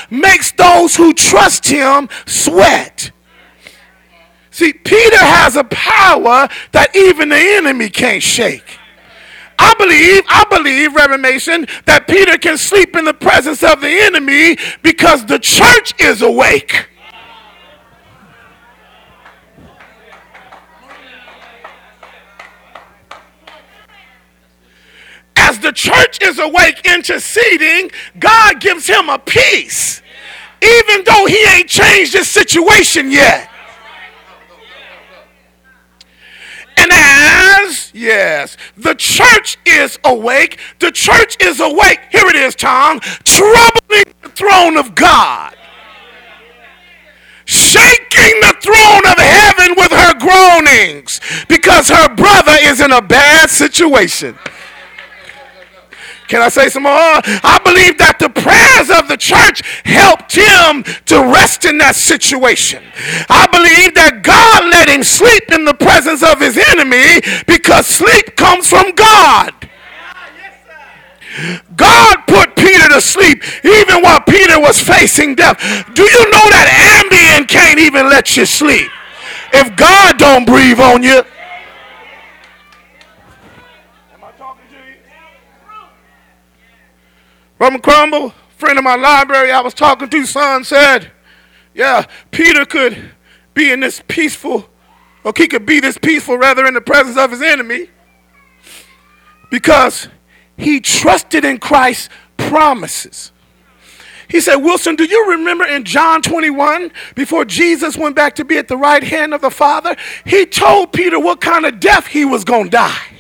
makes 0.10 0.52
those 0.52 0.96
who 0.96 1.14
trust 1.14 1.68
him 1.68 2.10
sweat. 2.26 3.12
See, 4.52 4.74
Peter 4.74 5.20
has 5.20 5.56
a 5.56 5.64
power 5.66 6.48
that 6.72 6.96
even 6.96 7.30
the 7.30 7.38
enemy 7.38 7.90
can't 7.90 8.24
shake. 8.24 8.80
I 9.60 9.74
believe, 9.78 10.24
I 10.28 10.46
believe, 10.50 10.96
Reverend 10.96 11.22
Mason, 11.22 11.68
that 11.86 12.08
Peter 12.08 12.38
can 12.38 12.58
sleep 12.58 12.96
in 12.96 13.06
the 13.06 13.14
presence 13.14 13.64
of 13.64 13.82
the 13.82 13.90
enemy 13.90 14.58
because 14.82 15.26
the 15.26 15.40
church 15.40 15.94
is 16.00 16.22
awake. 16.22 16.88
As 25.48 25.60
the 25.60 25.72
church 25.72 26.22
is 26.22 26.40
awake 26.40 26.82
interceding, 26.84 27.90
God 28.20 28.60
gives 28.60 28.86
him 28.86 29.08
a 29.08 29.18
peace, 29.18 30.02
even 30.62 31.06
though 31.06 31.26
he 31.26 31.42
ain't 31.56 31.70
changed 31.70 32.12
his 32.12 32.30
situation 32.30 33.10
yet. 33.10 33.50
And 36.76 36.92
as, 36.92 37.92
yes, 37.94 38.58
the 38.76 38.94
church 38.96 39.58
is 39.66 39.98
awake, 40.04 40.60
the 40.80 40.92
church 40.92 41.38
is 41.42 41.62
awake, 41.62 42.02
here 42.12 42.28
it 42.28 42.36
is, 42.36 42.54
Tom, 42.54 43.00
troubling 43.00 44.14
the 44.22 44.30
throne 44.30 44.76
of 44.76 44.96
God, 44.96 45.56
shaking 47.46 48.42
the 48.42 48.54
throne 48.62 49.06
of 49.08 49.18
heaven 49.18 49.76
with 49.78 49.92
her 49.94 50.14
groanings 50.20 51.22
because 51.48 51.88
her 51.88 52.14
brother 52.16 52.58
is 52.64 52.82
in 52.82 52.92
a 52.92 53.02
bad 53.02 53.50
situation. 53.50 54.38
Can 56.28 56.42
I 56.42 56.50
say 56.50 56.68
some 56.68 56.84
more? 56.84 56.92
I 56.92 57.60
believe 57.64 57.98
that 58.00 58.20
the 58.20 58.28
prayers 58.28 58.92
of 58.92 59.08
the 59.08 59.16
church 59.16 59.64
helped 59.88 60.36
him 60.36 60.84
to 61.08 61.24
rest 61.32 61.64
in 61.64 61.78
that 61.80 61.96
situation. 61.96 62.84
I 63.32 63.48
believe 63.48 63.96
that 63.96 64.24
God 64.24 64.68
let 64.68 64.90
him 64.90 65.04
sleep 65.04 65.52
in 65.52 65.64
the 65.64 65.74
presence 65.74 66.24
of 66.24 66.40
his 66.40 66.60
enemy 66.60 67.24
because 67.48 67.88
sleep 67.88 68.36
comes 68.36 68.68
from 68.68 68.92
God. 68.92 69.56
God 71.76 72.18
put 72.28 72.56
Peter 72.56 72.90
to 72.90 73.00
sleep 73.00 73.44
even 73.64 74.02
while 74.02 74.20
Peter 74.22 74.60
was 74.60 74.82
facing 74.82 75.36
death. 75.36 75.58
Do 75.94 76.04
you 76.04 76.24
know 76.28 76.48
that 76.52 76.68
Ambien 77.08 77.48
can't 77.48 77.80
even 77.80 78.10
let 78.10 78.36
you 78.36 78.46
sleep? 78.46 78.90
If 79.54 79.76
God 79.78 80.18
don't 80.18 80.46
breathe 80.46 80.80
on 80.80 81.04
you, 81.04 81.24
Roman 87.60 87.82
Crumble, 87.82 88.34
friend 88.58 88.78
of 88.78 88.84
my 88.84 88.96
library 88.96 89.52
I 89.52 89.62
was 89.62 89.74
talking 89.74 90.10
to, 90.10 90.26
son 90.26 90.64
said, 90.64 91.12
yeah, 91.74 92.06
Peter 92.32 92.66
could 92.66 93.12
be 93.54 93.72
in 93.72 93.80
this 93.80 94.02
peaceful, 94.08 94.70
or 95.24 95.34
he 95.36 95.48
could 95.48 95.66
be 95.66 95.80
this 95.80 95.98
peaceful 95.98 96.38
rather 96.38 96.66
in 96.66 96.74
the 96.74 96.82
presence 96.82 97.18
of 97.18 97.32
his 97.32 97.42
enemy 97.42 97.90
because 99.50 100.08
he 100.58 100.80
trusted 100.80 101.46
in 101.46 101.58
Christ's 101.58 102.10
promises. 102.38 103.32
He 104.30 104.42
said, 104.42 104.58
Wilson, 104.58 104.96
do 104.96 105.06
you 105.06 105.30
remember 105.30 105.66
in 105.66 105.86
John 105.86 106.22
21, 106.22 106.92
before 107.16 107.46
Jesus 107.46 107.96
went 107.96 108.16
back 108.16 108.36
to 108.36 108.46
be 108.46 108.58
at 108.58 108.68
the 108.68 108.76
right 108.76 109.04
hand 109.04 109.34
of 109.34 109.42
the 109.42 109.50
Father, 109.50 109.96
he 110.26 110.46
told 110.46 110.92
Peter 110.92 111.20
what 111.20 111.40
kind 111.40 111.66
of 111.66 111.80
death 111.80 112.08
he 112.08 112.26
was 112.26 112.44
going 112.44 112.66
to 112.66 112.70
die 112.72 113.17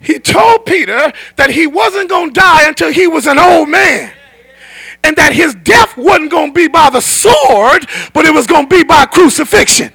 he 0.00 0.18
told 0.18 0.64
Peter 0.64 1.12
that 1.36 1.50
he 1.50 1.66
wasn't 1.66 2.08
going 2.08 2.32
to 2.32 2.40
die 2.40 2.68
until 2.68 2.92
he 2.92 3.06
was 3.06 3.26
an 3.26 3.38
old 3.38 3.68
man. 3.68 4.12
And 5.04 5.16
that 5.16 5.32
his 5.32 5.54
death 5.54 5.96
wasn't 5.96 6.30
going 6.30 6.50
to 6.50 6.54
be 6.54 6.68
by 6.68 6.90
the 6.90 7.00
sword, 7.00 7.86
but 8.12 8.26
it 8.26 8.34
was 8.34 8.46
going 8.46 8.68
to 8.68 8.76
be 8.76 8.84
by 8.84 9.06
crucifixion. 9.06 9.92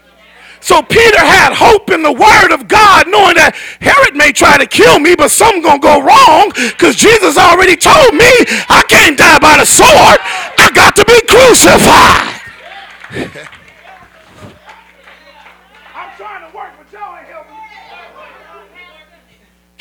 So 0.62 0.82
Peter 0.82 1.20
had 1.20 1.54
hope 1.54 1.92
in 1.92 2.04
the 2.04 2.12
word 2.12 2.54
of 2.54 2.70
God, 2.70 3.08
knowing 3.10 3.36
that 3.36 3.52
Herod 3.82 4.16
may 4.16 4.32
try 4.32 4.58
to 4.58 4.66
kill 4.66 4.98
me, 4.98 5.14
but 5.14 5.28
something's 5.30 5.66
going 5.66 5.82
to 5.82 5.88
go 5.88 6.00
wrong 6.00 6.54
because 6.56 6.96
Jesus 6.96 7.38
already 7.38 7.76
told 7.76 8.16
me 8.16 8.32
I 8.72 8.82
can't 8.88 9.18
die 9.18 9.40
by 9.40 9.60
the 9.60 9.68
sword. 9.68 10.20
I 10.56 10.72
got 10.72 10.96
to 10.96 11.04
be 11.04 11.20
crucified. 11.28 12.40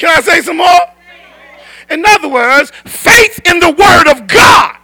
Can 0.02 0.10
I 0.10 0.20
say 0.20 0.40
some 0.40 0.56
more? 0.56 0.66
In 1.88 2.04
other 2.04 2.28
words, 2.28 2.72
faith 2.84 3.38
in 3.46 3.60
the 3.60 3.70
word 3.70 4.10
of 4.10 4.26
God 4.26 4.74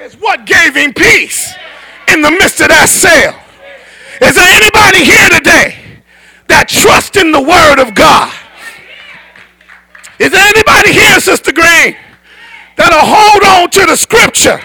is 0.00 0.14
what 0.14 0.46
gave 0.46 0.74
him 0.74 0.94
peace 0.94 1.52
in 2.10 2.22
the 2.22 2.30
midst 2.30 2.58
of 2.62 2.68
that 2.68 2.88
cell. 2.88 3.36
Is 4.26 4.34
there 4.34 4.48
anybody 4.48 5.04
here 5.04 5.28
today 5.28 6.00
that 6.48 6.70
trusts 6.70 7.18
in 7.18 7.32
the 7.32 7.42
word 7.42 7.84
of 7.84 7.94
God? 7.94 8.32
Is 10.18 10.32
there 10.32 10.48
anybody 10.56 10.94
here, 10.94 11.20
Sister 11.20 11.52
Green, 11.52 11.94
that'll 12.80 13.04
hold 13.04 13.44
on 13.44 13.68
to 13.76 13.92
the 13.92 13.96
scripture 13.96 14.56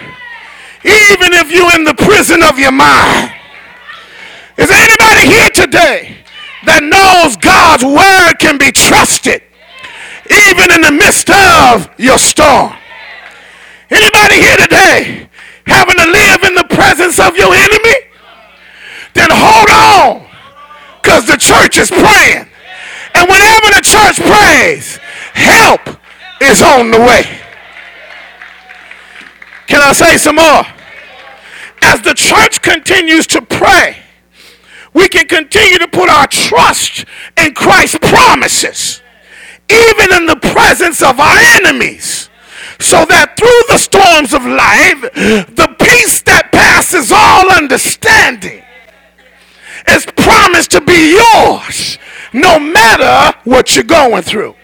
even 0.88 1.36
if 1.36 1.52
you're 1.52 1.74
in 1.76 1.84
the 1.84 1.92
prison 1.92 2.42
of 2.42 2.58
your 2.58 2.72
mind? 2.72 3.30
Is 4.56 4.70
there 4.70 4.80
anybody 4.80 5.28
here 5.28 5.50
today 5.50 6.23
that 6.66 6.82
knows 6.82 7.36
God's 7.36 7.84
word 7.84 8.38
can 8.38 8.58
be 8.58 8.72
trusted 8.72 9.42
even 10.30 10.72
in 10.72 10.80
the 10.80 10.92
midst 10.92 11.28
of 11.28 11.88
your 11.98 12.18
storm. 12.18 12.72
Anybody 13.90 14.40
here 14.40 14.56
today 14.56 15.28
having 15.66 15.96
to 15.96 16.06
live 16.08 16.40
in 16.44 16.54
the 16.54 16.68
presence 16.74 17.20
of 17.20 17.36
your 17.36 17.52
enemy? 17.54 17.98
Then 19.12 19.28
hold 19.30 19.70
on 19.70 20.26
because 21.02 21.26
the 21.26 21.36
church 21.36 21.78
is 21.78 21.90
praying. 21.90 22.48
And 23.14 23.28
whenever 23.28 23.68
the 23.76 23.84
church 23.84 24.18
prays, 24.18 24.98
help 25.34 25.80
is 26.40 26.62
on 26.62 26.90
the 26.90 26.98
way. 26.98 27.40
Can 29.66 29.80
I 29.80 29.92
say 29.92 30.16
some 30.16 30.36
more? 30.36 30.64
As 31.82 32.00
the 32.00 32.14
church 32.14 32.62
continues 32.62 33.26
to 33.28 33.42
pray, 33.42 34.03
we 34.94 35.08
can 35.08 35.26
continue 35.26 35.78
to 35.78 35.88
put 35.88 36.08
our 36.08 36.26
trust 36.28 37.04
in 37.36 37.52
Christ's 37.54 37.98
promises, 37.98 39.02
even 39.68 40.12
in 40.14 40.26
the 40.26 40.36
presence 40.36 41.02
of 41.02 41.18
our 41.20 41.38
enemies, 41.56 42.30
so 42.78 43.04
that 43.04 43.36
through 43.36 43.62
the 43.68 43.78
storms 43.78 44.32
of 44.32 44.46
life, 44.46 45.02
the 45.54 45.76
peace 45.78 46.22
that 46.22 46.50
passes 46.52 47.12
all 47.12 47.50
understanding 47.50 48.62
is 49.88 50.06
promised 50.16 50.70
to 50.70 50.80
be 50.80 51.16
yours 51.18 51.98
no 52.32 52.58
matter 52.58 53.36
what 53.44 53.74
you're 53.74 53.84
going 53.84 54.22
through. 54.22 54.54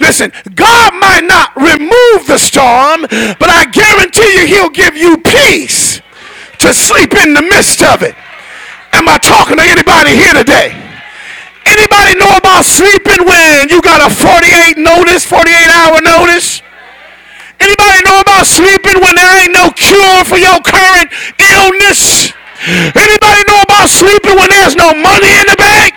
Listen, 0.00 0.32
God 0.54 0.92
might 0.94 1.24
not 1.24 1.54
remove 1.56 2.26
the 2.26 2.38
storm, 2.38 3.02
but 3.38 3.48
I 3.48 3.66
guarantee 3.70 4.40
you 4.40 4.46
he'll 4.46 4.70
give 4.70 4.96
you 4.96 5.18
peace 5.18 6.00
to 6.58 6.74
sleep 6.74 7.14
in 7.14 7.34
the 7.34 7.42
midst 7.42 7.82
of 7.82 8.02
it. 8.02 8.14
Am 8.92 9.08
I 9.08 9.18
talking 9.18 9.56
to 9.56 9.64
anybody 9.64 10.16
here 10.16 10.34
today? 10.34 10.72
Anybody 11.66 12.16
know 12.16 12.32
about 12.36 12.64
sleeping 12.64 13.26
when 13.26 13.68
you 13.68 13.82
got 13.82 14.00
a 14.00 14.08
48 14.08 14.78
notice, 14.78 15.24
48 15.24 15.52
hour 15.52 16.00
notice? 16.00 16.62
Anybody 17.60 18.00
know 18.08 18.20
about 18.20 18.46
sleeping 18.46 18.96
when 19.02 19.14
there 19.14 19.32
ain't 19.44 19.52
no 19.52 19.70
cure 19.76 20.24
for 20.24 20.38
your 20.38 20.58
current 20.64 21.12
illness? 21.36 22.32
Anybody 22.96 23.40
know 23.46 23.60
about 23.68 23.88
sleeping 23.92 24.34
when 24.34 24.48
there's 24.50 24.76
no 24.76 24.94
money 24.96 25.32
in 25.36 25.46
the 25.46 25.58
bank? 25.58 25.94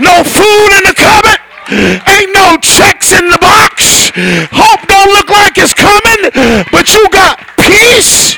No 0.00 0.24
food 0.26 0.70
in 0.76 0.82
the 0.84 0.96
cupboard? 0.96 1.40
Ain't 1.70 2.32
no 2.34 2.58
checks 2.58 3.14
in 3.14 3.30
the 3.30 3.38
box? 3.38 4.10
Hope 4.52 4.82
don't 4.88 5.10
look 5.14 5.30
like 5.30 5.58
it's 5.58 5.74
coming, 5.74 6.30
but 6.72 6.90
you 6.94 7.06
got 7.10 7.38
peace 7.62 8.36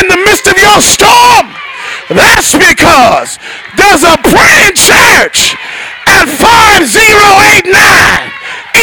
in 0.00 0.08
the 0.08 0.16
midst 0.22 0.46
of 0.46 0.56
your 0.58 0.80
storm. 0.80 1.63
That's 2.12 2.52
because 2.52 3.40
there's 3.80 4.04
a 4.04 4.16
praying 4.20 4.76
church 4.76 5.56
at 6.04 6.28
5089 6.28 7.64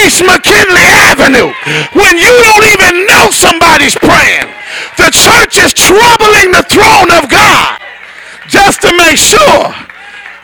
East 0.01 0.25
McKinley 0.25 0.87
Avenue 1.05 1.53
when 1.93 2.17
you 2.17 2.31
don't 2.41 2.65
even 2.73 3.05
know 3.05 3.29
somebody's 3.29 3.93
praying. 3.93 4.49
The 4.97 5.13
church 5.13 5.61
is 5.61 5.73
troubling 5.73 6.49
the 6.49 6.65
throne 6.65 7.11
of 7.13 7.29
God 7.29 7.77
just 8.47 8.81
to 8.81 8.91
make 8.97 9.17
sure 9.17 9.69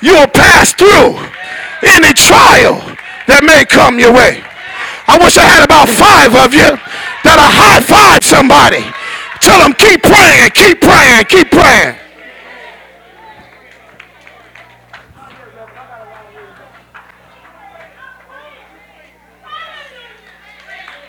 you'll 0.02 0.30
pass 0.30 0.74
through 0.74 1.18
any 1.82 2.13
trial 2.13 2.78
that 3.26 3.42
may 3.42 3.66
come 3.66 3.98
your 3.98 4.13
way. 4.13 4.44
I 5.08 5.18
wish 5.18 5.38
I 5.38 5.48
had 5.50 5.66
about 5.66 5.90
five 5.90 6.36
of 6.36 6.54
you 6.54 6.78
that'll 7.26 7.54
high 7.58 7.82
five 7.82 8.22
somebody. 8.24 8.86
Tell 9.42 9.58
them 9.63 9.74
keep 9.74 10.04
praying, 10.04 10.52
keep 10.54 10.82
praying, 10.82 11.26
keep 11.26 11.50
praying. 11.50 12.07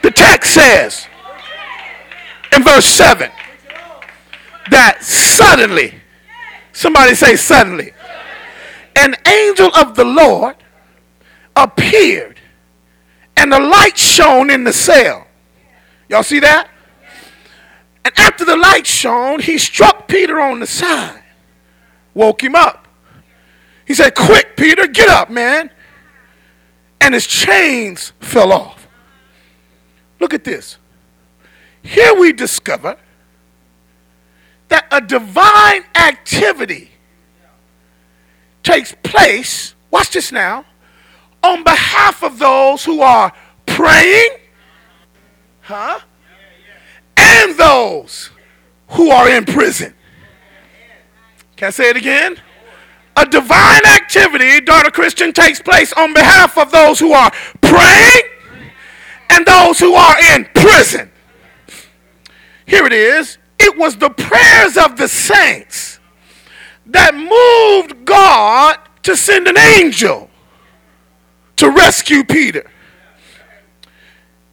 The 0.09 0.14
text 0.14 0.55
says 0.55 1.07
in 2.57 2.64
verse 2.64 2.87
7 2.87 3.31
that 4.71 5.05
suddenly, 5.05 6.01
somebody 6.73 7.14
say 7.14 7.37
suddenly, 7.37 7.92
an 8.97 9.16
angel 9.27 9.71
of 9.77 9.97
the 9.97 10.07
Lord 10.07 10.57
appeared 11.55 12.40
and 13.37 13.53
the 13.53 13.61
light 13.61 13.99
shone 13.99 14.49
in 14.49 14.64
the 14.64 14.73
cell. 14.73 15.27
Y'all 16.09 16.23
see 16.23 16.40
that? 16.40 16.71
And 18.03 18.18
after 18.18 18.47
the 18.47 18.57
light 18.57 18.87
shone, 18.87 19.40
he 19.40 19.59
struck 19.59 20.09
Peter 20.09 20.40
on 20.40 20.61
the 20.61 20.66
side, 20.66 21.23
woke 22.14 22.42
him 22.42 22.55
up. 22.55 22.88
He 23.85 23.92
said, 23.92 24.14
Quick, 24.14 24.57
Peter, 24.57 24.87
get 24.87 25.11
up, 25.11 25.29
man. 25.29 25.71
And 26.99 27.12
his 27.12 27.27
chains 27.27 28.14
fell 28.21 28.55
off. 28.55 28.77
Look 30.20 30.35
at 30.35 30.44
this. 30.44 30.78
Here 31.83 32.14
we 32.18 32.33
discover 32.33 32.96
that 34.68 34.87
a 34.90 35.00
divine 35.00 35.85
activity 35.94 36.90
takes 38.62 38.94
place, 39.02 39.74
watch 39.90 40.11
this 40.11 40.33
now, 40.33 40.64
on 41.42 41.62
behalf 41.62 42.22
of 42.22 42.38
those 42.38 42.85
who 42.85 43.00
are 43.00 43.33
praying, 43.66 44.31
huh? 45.61 46.00
And 47.16 47.57
those 47.57 48.31
who 48.88 49.11
are 49.11 49.28
in 49.28 49.44
prison. 49.44 49.94
Can 51.57 51.68
I 51.68 51.70
say 51.70 51.90
it 51.90 51.96
again? 51.96 52.37
A 53.16 53.26
divine 53.26 53.85
activity, 53.87 54.61
daughter 54.61 54.90
Christian, 54.90 55.33
takes 55.33 55.61
place 55.61 55.92
on 55.94 56.12
behalf 56.12 56.57
of 56.57 56.70
those 56.70 57.00
who 57.00 57.12
are 57.12 57.31
praying 57.61 58.22
and 59.30 59.46
those 59.46 59.78
who 59.78 59.94
are 59.94 60.16
in 60.34 60.46
prison. 60.54 61.10
Here 62.66 62.84
it 62.84 62.92
is. 62.92 63.38
It 63.58 63.76
was 63.76 63.96
the 63.96 64.10
prayers 64.10 64.76
of 64.76 64.96
the 64.96 65.08
saints 65.08 65.98
that 66.86 67.14
moved 67.14 68.04
God 68.04 68.78
to 69.02 69.16
send 69.16 69.48
an 69.48 69.58
angel 69.58 70.30
to 71.56 71.70
rescue 71.70 72.24
Peter. 72.24 72.70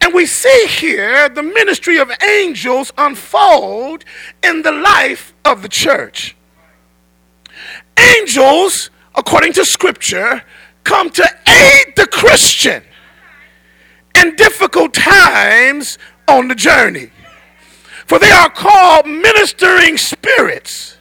And 0.00 0.12
we 0.14 0.26
see 0.26 0.66
here 0.68 1.28
the 1.28 1.42
ministry 1.42 1.98
of 1.98 2.10
angels 2.22 2.92
unfold 2.98 4.04
in 4.42 4.62
the 4.62 4.72
life 4.72 5.34
of 5.44 5.62
the 5.62 5.68
church. 5.68 6.36
Angels, 7.96 8.90
according 9.14 9.52
to 9.54 9.64
scripture, 9.64 10.42
come 10.84 11.10
to 11.10 11.24
aid 11.48 11.96
the 11.96 12.06
Christian 12.06 12.82
in 14.16 14.36
difficult 14.36 14.94
times 14.94 15.98
on 16.28 16.48
the 16.48 16.54
journey. 16.54 17.10
For 18.06 18.18
they 18.18 18.30
are 18.30 18.48
called 18.48 19.06
ministering 19.06 19.96
spirits 19.98 20.96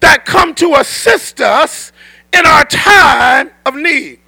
that 0.00 0.24
come 0.24 0.54
to 0.56 0.74
assist 0.76 1.40
us 1.40 1.92
in 2.32 2.46
our 2.46 2.64
time 2.64 3.50
of 3.66 3.74
need. 3.74 4.20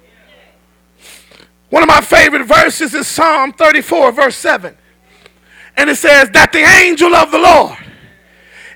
One 1.69 1.83
of 1.83 1.87
my 1.87 2.01
favorite 2.01 2.45
verses 2.45 2.93
is 2.93 3.07
Psalm 3.07 3.53
34, 3.53 4.11
verse 4.11 4.35
7. 4.35 4.77
And 5.77 5.89
it 5.89 5.95
says, 5.95 6.29
That 6.31 6.51
the 6.51 6.59
angel 6.59 7.15
of 7.15 7.31
the 7.31 7.39
Lord 7.39 7.77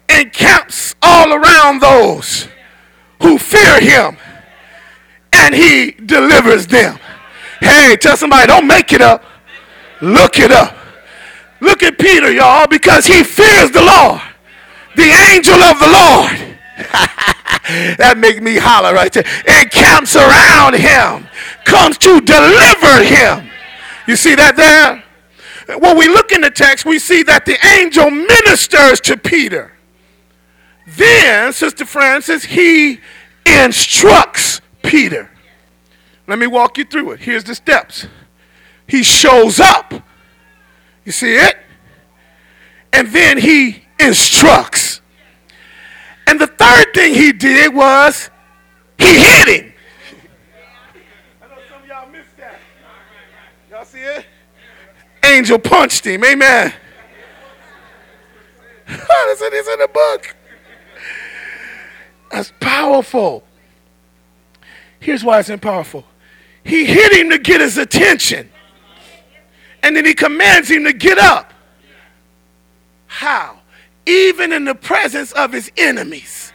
encamps 0.10 0.96
all 1.02 1.34
around 1.34 1.82
those 1.82 2.48
who 3.22 3.38
fear 3.38 3.80
him 3.80 4.18
and 5.34 5.54
he 5.54 5.91
delivers 5.91 6.68
them. 6.68 6.98
Hey, 7.60 7.98
tell 8.00 8.15
somebody, 8.15 8.48
don't 8.48 8.68
make 8.68 8.94
it 8.94 9.02
up. 9.02 9.24
Look 10.02 10.40
it 10.40 10.52
up. 10.52 10.76
Look 11.62 11.84
at 11.84 11.98
Peter, 11.98 12.32
y'all, 12.32 12.68
because 12.68 13.06
he 13.06 13.24
fears 13.24 13.72
the 13.72 13.82
Lord, 13.82 14.22
the 14.96 15.10
angel 15.32 15.56
of 15.56 15.80
the 15.80 15.88
Lord. 15.88 16.58
that 17.98 18.18
make 18.18 18.42
me 18.42 18.58
holler 18.58 18.94
right 18.94 19.12
there. 19.12 19.26
Encamps 19.48 20.16
around 20.16 20.76
him, 20.76 21.28
comes 21.64 21.98
to 22.00 22.20
deliver 22.20 23.04
him. 23.04 23.50
You 24.08 24.16
see 24.16 24.36
that 24.36 24.56
there? 24.56 25.04
When 25.80 25.98
we 25.98 26.08
look 26.08 26.32
in 26.32 26.42
the 26.42 26.52
text, 26.52 26.86
we 26.86 27.00
see 27.00 27.24
that 27.24 27.46
the 27.46 27.58
angel 27.80 28.12
ministers 28.12 29.00
to 29.02 29.18
Peter. 29.18 29.72
Then, 30.86 31.54
Sister 31.54 31.86
Francis, 31.86 32.44
he 32.44 33.00
instructs 33.46 34.62
Peter. 34.84 35.32
Let 36.28 36.38
me 36.38 36.48
walk 36.48 36.78
you 36.78 36.86
through 36.86 37.12
it. 37.12 37.22
Here's 37.22 37.44
the 37.44 37.56
steps. 37.56 38.08
He 38.88 39.04
shows 39.04 39.60
up. 39.60 39.93
You 41.04 41.12
see 41.12 41.36
it? 41.36 41.58
And 42.93 43.08
then 43.10 43.38
he 43.38 43.84
instructs. 44.00 45.02
And 46.28 46.39
the 46.39 46.48
third 46.48 46.93
thing 46.93 47.13
he 47.13 47.32
did 47.32 47.74
was 47.74 48.30
he 48.98 49.06
hit 49.06 49.48
him. 49.48 49.74
I 51.41 51.48
know 51.48 51.56
some 51.69 51.84
of 51.84 51.88
y'all 51.88 52.10
missed 52.10 52.36
that. 52.38 52.60
Y'all 53.69 53.86
see 53.86 54.00
it? 54.00 54.26
Angel 55.24 55.60
punched 55.60 56.06
him. 56.06 56.24
Amen. 56.24 56.74
That's 58.88 59.41
in 59.41 59.80
the 59.80 59.89
book. 59.91 60.36
That's 62.32 62.54
powerful. 62.60 63.43
Here's 65.00 65.24
why 65.24 65.39
it's 65.39 65.52
powerful. 65.62 66.06
He 66.63 66.86
hit 66.86 67.13
him 67.13 67.30
to 67.30 67.38
get 67.38 67.62
his 67.62 67.78
attention. 67.78 68.50
And 69.86 69.95
then 69.95 70.04
he 70.04 70.15
commands 70.15 70.67
him 70.67 70.84
to 70.86 70.93
get 70.93 71.19
up. 71.19 71.54
How? 73.06 73.60
Even 74.08 74.52
in 74.52 74.65
the 74.65 74.74
presence 74.74 75.32
of 75.34 75.54
his 75.54 75.71
enemies. 75.78 76.52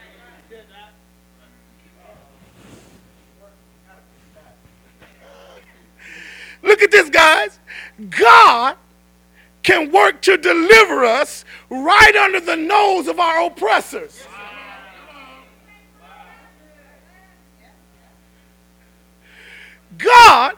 Look 6.61 6.81
at 6.81 6.91
this, 6.91 7.09
guys. 7.09 7.57
God 8.09 8.75
can 9.63 9.93
work 9.93 10.21
to 10.23 10.35
deliver 10.35 11.05
us 11.05 11.45
right 11.69 12.15
under 12.17 12.41
the 12.41 12.57
nose 12.57 13.07
of 13.07 13.17
our 13.17 13.45
oppressors. 13.45 14.27
God 19.97 20.55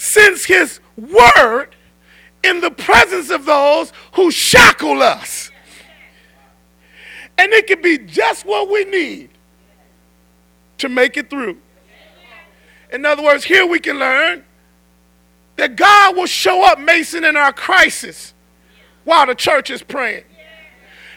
sends 0.00 0.46
his 0.46 0.80
word 0.96 1.68
in 2.42 2.62
the 2.62 2.70
presence 2.70 3.28
of 3.28 3.44
those 3.44 3.92
who 4.14 4.30
shackle 4.30 5.02
us. 5.02 5.50
And 7.36 7.52
it 7.52 7.66
can 7.66 7.82
be 7.82 7.98
just 7.98 8.46
what 8.46 8.70
we 8.70 8.84
need 8.86 9.28
to 10.78 10.88
make 10.88 11.18
it 11.18 11.28
through. 11.28 11.58
In 12.90 13.04
other 13.04 13.22
words, 13.22 13.44
here 13.44 13.66
we 13.66 13.78
can 13.78 13.98
learn 13.98 14.42
that 15.56 15.76
God 15.76 16.16
will 16.16 16.26
show 16.26 16.64
up, 16.64 16.80
Mason, 16.80 17.22
in 17.24 17.36
our 17.36 17.52
crisis 17.52 18.32
while 19.04 19.26
the 19.26 19.34
church 19.34 19.68
is 19.68 19.82
praying. 19.82 20.24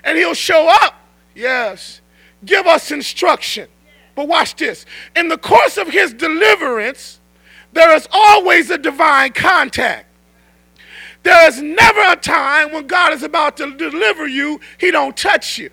And 0.04 0.18
he'll 0.18 0.34
show 0.34 0.68
up, 0.82 0.96
yes, 1.34 2.02
give 2.44 2.68
us 2.68 2.92
instruction. 2.92 3.70
But 4.16 4.28
watch 4.28 4.58
this. 4.58 4.86
In 5.16 5.30
the 5.30 5.38
course 5.38 5.78
of 5.78 5.88
his 5.88 6.14
deliverance, 6.14 7.22
there 7.74 7.96
is 7.96 8.08
always 8.12 8.70
a 8.70 8.78
divine 8.78 9.34
contact. 9.34 10.08
There 11.24 11.48
is 11.48 11.62
never 11.62 12.02
a 12.12 12.16
time 12.16 12.72
when 12.72 12.88
God 12.88 13.14
is 13.14 13.24
about 13.24 13.58
to 13.58 13.76
deliver 13.76 14.28
you, 14.28 14.60
he 14.78 14.92
don't 14.92 15.16
touch 15.16 15.58
you. 15.58 15.70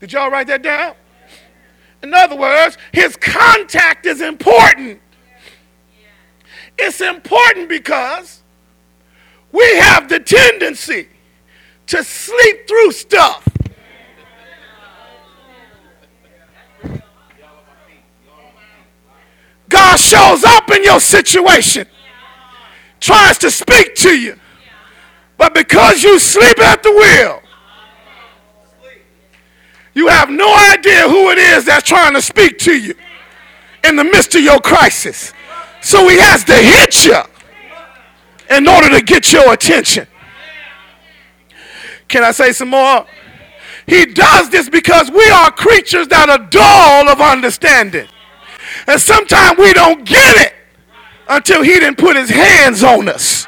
Did 0.00 0.12
y'all 0.12 0.30
write 0.30 0.46
that 0.46 0.62
down? 0.62 0.94
In 2.02 2.14
other 2.14 2.36
words, 2.36 2.78
his 2.92 3.16
contact 3.16 4.06
is 4.06 4.20
important. 4.20 5.00
It's 6.78 7.00
important 7.00 7.68
because 7.68 8.42
we 9.50 9.64
have 9.78 10.08
the 10.08 10.20
tendency 10.20 11.08
to 11.86 12.04
sleep 12.04 12.68
through 12.68 12.92
stuff. 12.92 13.48
God 19.68 19.96
shows 19.96 20.44
up 20.44 20.70
in 20.70 20.84
your 20.84 21.00
situation, 21.00 21.86
tries 23.00 23.38
to 23.38 23.50
speak 23.50 23.94
to 23.96 24.18
you, 24.18 24.38
but 25.36 25.54
because 25.54 26.02
you 26.02 26.18
sleep 26.18 26.58
at 26.58 26.82
the 26.82 26.90
wheel, 26.90 27.42
you 29.94 30.08
have 30.08 30.30
no 30.30 30.54
idea 30.72 31.08
who 31.08 31.30
it 31.30 31.38
is 31.38 31.64
that's 31.64 31.88
trying 31.88 32.14
to 32.14 32.22
speak 32.22 32.58
to 32.58 32.72
you 32.72 32.94
in 33.84 33.96
the 33.96 34.04
midst 34.04 34.34
of 34.34 34.42
your 34.42 34.60
crisis. 34.60 35.32
So 35.80 36.08
he 36.08 36.18
has 36.18 36.44
to 36.44 36.54
hit 36.54 37.04
you 37.04 37.20
in 38.56 38.68
order 38.68 38.90
to 38.90 39.02
get 39.02 39.32
your 39.32 39.52
attention. 39.52 40.06
Can 42.08 42.24
I 42.24 42.30
say 42.30 42.52
some 42.52 42.68
more? 42.68 43.06
He 43.86 44.06
does 44.06 44.50
this 44.50 44.68
because 44.68 45.10
we 45.10 45.28
are 45.30 45.50
creatures 45.50 46.08
that 46.08 46.28
are 46.28 46.38
dull 46.38 47.08
of 47.08 47.20
understanding. 47.20 48.08
And 48.86 49.00
sometimes 49.00 49.58
we 49.58 49.72
don't 49.72 50.04
get 50.04 50.36
it 50.36 50.54
until 51.28 51.62
he 51.62 51.74
didn't 51.74 51.98
put 51.98 52.16
his 52.16 52.30
hands 52.30 52.82
on 52.82 53.08
us. 53.08 53.46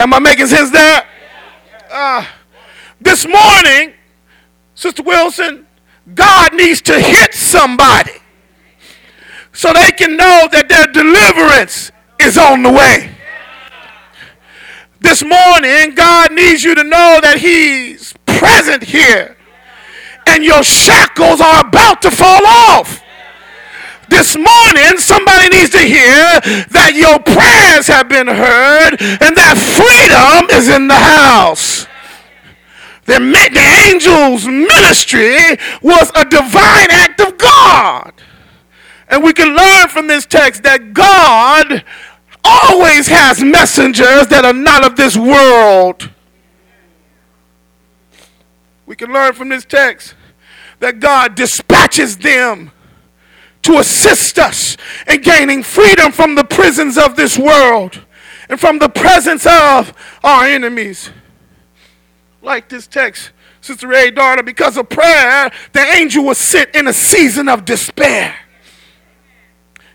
Am 0.00 0.12
I 0.12 0.18
making 0.18 0.46
sense 0.46 0.70
there? 0.70 1.06
Uh, 1.90 2.26
this 3.00 3.26
morning, 3.26 3.94
Sister 4.74 5.02
Wilson, 5.02 5.66
God 6.14 6.54
needs 6.54 6.82
to 6.82 7.00
hit 7.00 7.34
somebody 7.34 8.12
so 9.52 9.72
they 9.72 9.92
can 9.92 10.16
know 10.16 10.48
that 10.50 10.68
their 10.68 10.86
deliverance 10.88 11.92
is 12.20 12.36
on 12.36 12.62
the 12.62 12.70
way. 12.70 13.10
This 15.00 15.22
morning, 15.22 15.94
God 15.94 16.32
needs 16.32 16.64
you 16.64 16.74
to 16.74 16.82
know 16.82 17.20
that 17.22 17.38
He's 17.38 18.14
present 18.26 18.82
here 18.82 19.36
and 20.26 20.44
your 20.44 20.62
shackles 20.62 21.40
are 21.40 21.66
about 21.66 22.02
to 22.02 22.10
fall 22.10 22.44
off. 22.46 23.02
This 24.08 24.36
morning, 24.36 24.98
somebody 24.98 25.48
needs 25.48 25.70
to 25.70 25.78
hear 25.78 26.40
that 26.70 26.92
your 26.94 27.18
prayers 27.20 27.86
have 27.88 28.08
been 28.08 28.28
heard 28.28 29.00
and 29.00 29.36
that 29.36 29.56
freedom 29.56 30.50
is 30.56 30.68
in 30.68 30.88
the 30.88 30.94
house. 30.94 31.86
The, 33.06 33.18
the 33.18 33.60
angel's 33.90 34.46
ministry 34.46 35.58
was 35.82 36.10
a 36.14 36.24
divine 36.24 36.90
act 36.90 37.20
of 37.20 37.36
God. 37.38 38.12
And 39.08 39.22
we 39.22 39.32
can 39.32 39.54
learn 39.54 39.88
from 39.88 40.06
this 40.06 40.26
text 40.26 40.62
that 40.62 40.94
God 40.94 41.84
always 42.42 43.06
has 43.08 43.42
messengers 43.42 44.26
that 44.28 44.44
are 44.44 44.52
not 44.52 44.84
of 44.84 44.96
this 44.96 45.16
world. 45.16 46.10
We 48.94 48.96
can 48.96 49.12
learn 49.12 49.32
from 49.32 49.48
this 49.48 49.64
text 49.64 50.14
that 50.78 51.00
God 51.00 51.34
dispatches 51.34 52.16
them 52.16 52.70
to 53.62 53.78
assist 53.78 54.38
us 54.38 54.76
in 55.08 55.20
gaining 55.20 55.64
freedom 55.64 56.12
from 56.12 56.36
the 56.36 56.44
prisons 56.44 56.96
of 56.96 57.16
this 57.16 57.36
world 57.36 58.04
and 58.48 58.60
from 58.60 58.78
the 58.78 58.88
presence 58.88 59.46
of 59.46 59.92
our 60.22 60.44
enemies. 60.44 61.10
Like 62.40 62.68
this 62.68 62.86
text, 62.86 63.32
Sister 63.60 63.88
Ray 63.88 64.12
daughter, 64.12 64.44
because 64.44 64.76
of 64.76 64.88
prayer, 64.88 65.50
the 65.72 65.80
angel 65.80 66.22
was 66.22 66.38
sent 66.38 66.72
in 66.76 66.86
a 66.86 66.92
season 66.92 67.48
of 67.48 67.64
despair. 67.64 68.36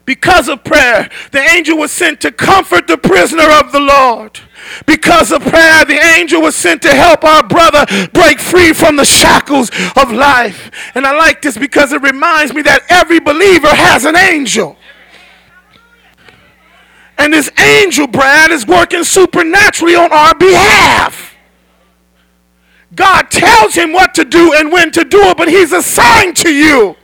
Because 0.10 0.50
of 0.50 0.64
prayer, 0.64 1.08
the 1.32 1.40
angel 1.40 1.78
was 1.78 1.92
sent 1.92 2.20
to 2.22 2.32
comfort 2.32 2.88
the 2.88 2.98
prisoner 2.98 3.48
of 3.48 3.72
the 3.72 3.80
Lord. 3.80 4.40
Because 4.88 5.32
of 5.32 5.44
prayer, 5.44 5.86
the 5.86 6.00
angel 6.18 6.42
was 6.42 6.56
sent 6.56 6.82
to 6.82 6.96
help 6.96 7.24
our 7.24 7.44
brother 7.48 7.86
break 8.12 8.40
free 8.40 8.74
from 8.74 8.96
the 8.96 9.06
shackles 9.06 9.70
of 9.96 10.12
life. 10.12 10.72
And 10.96 11.06
I 11.06 11.16
like 11.16 11.44
this 11.44 11.60
because 11.60 11.94
it 11.94 12.02
reminds 12.02 12.56
me 12.56 12.64
that 12.64 12.82
every 12.90 13.20
believer 13.20 13.68
has 13.68 14.06
an 14.06 14.16
angel. 14.16 14.78
And 17.20 17.32
this 17.32 17.52
angel, 17.60 18.08
Brad, 18.08 18.50
is 18.50 18.66
working 18.66 19.04
supernaturally 19.04 19.94
on 19.94 20.12
our 20.12 20.34
behalf. 20.34 21.36
God 22.96 23.30
tells 23.30 23.76
him 23.76 23.94
what 23.94 24.16
to 24.16 24.26
do 24.26 24.56
and 24.56 24.72
when 24.72 24.90
to 24.94 25.04
do 25.04 25.22
it, 25.26 25.38
but 25.38 25.50
he's 25.50 25.72
assigned 25.72 26.36
to 26.38 26.52
you. 26.52 26.96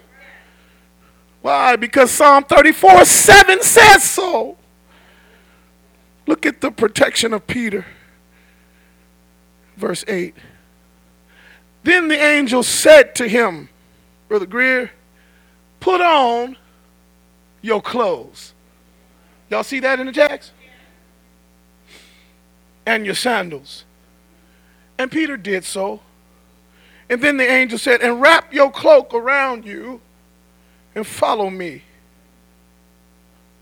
Why? 1.46 1.76
Because 1.76 2.10
Psalm 2.10 2.44
34 2.46 3.06
7 3.06 3.62
says 3.62 4.04
so. 4.04 4.58
Look 6.26 6.44
at 6.44 6.60
the 6.60 6.72
protection 6.72 7.34
of 7.34 7.46
Peter. 7.46 7.86
Verse 9.78 10.04
8. 10.08 10.34
Then 11.84 12.08
the 12.08 12.18
angel 12.18 12.64
said 12.64 13.14
to 13.18 13.28
him, 13.28 13.70
Brother 14.28 14.48
Greer, 14.48 14.90
put 15.80 16.02
on 16.02 16.58
your 17.62 17.80
clothes. 17.80 18.56
Y'all 19.52 19.62
see 19.62 19.80
that 19.82 20.00
in 20.00 20.08
the 20.08 20.14
text? 20.14 20.52
And 22.88 23.06
your 23.06 23.14
sandals. 23.14 23.86
And 24.98 25.12
Peter 25.12 25.38
did 25.38 25.64
so. 25.64 26.02
And 27.08 27.22
then 27.22 27.38
the 27.38 27.48
angel 27.48 27.78
said, 27.78 28.02
And 28.02 28.20
wrap 28.20 28.52
your 28.52 28.72
cloak 28.72 29.14
around 29.14 29.64
you 29.64 30.02
and 30.96 31.06
follow 31.06 31.50
me. 31.50 31.84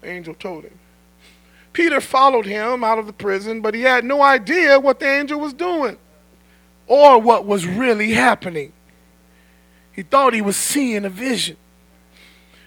The 0.01 0.09
angel 0.09 0.34
told 0.36 0.63
him. 0.63 0.79
Peter 1.73 1.99
followed 1.99 2.45
him 2.45 2.84
out 2.84 2.99
of 2.99 3.07
the 3.07 3.13
prison, 3.13 3.61
but 3.61 3.73
he 3.73 3.81
had 3.81 4.05
no 4.05 4.21
idea 4.21 4.79
what 4.79 4.99
the 4.99 5.07
angel 5.07 5.39
was 5.39 5.53
doing 5.53 5.97
or 6.88 7.19
what 7.19 7.45
was 7.45 7.65
really 7.65 8.11
happening. 8.11 8.71
He 9.91 10.03
thought 10.03 10.34
he 10.34 10.41
was 10.41 10.57
seeing 10.57 11.05
a 11.05 11.09
vision. 11.09 11.57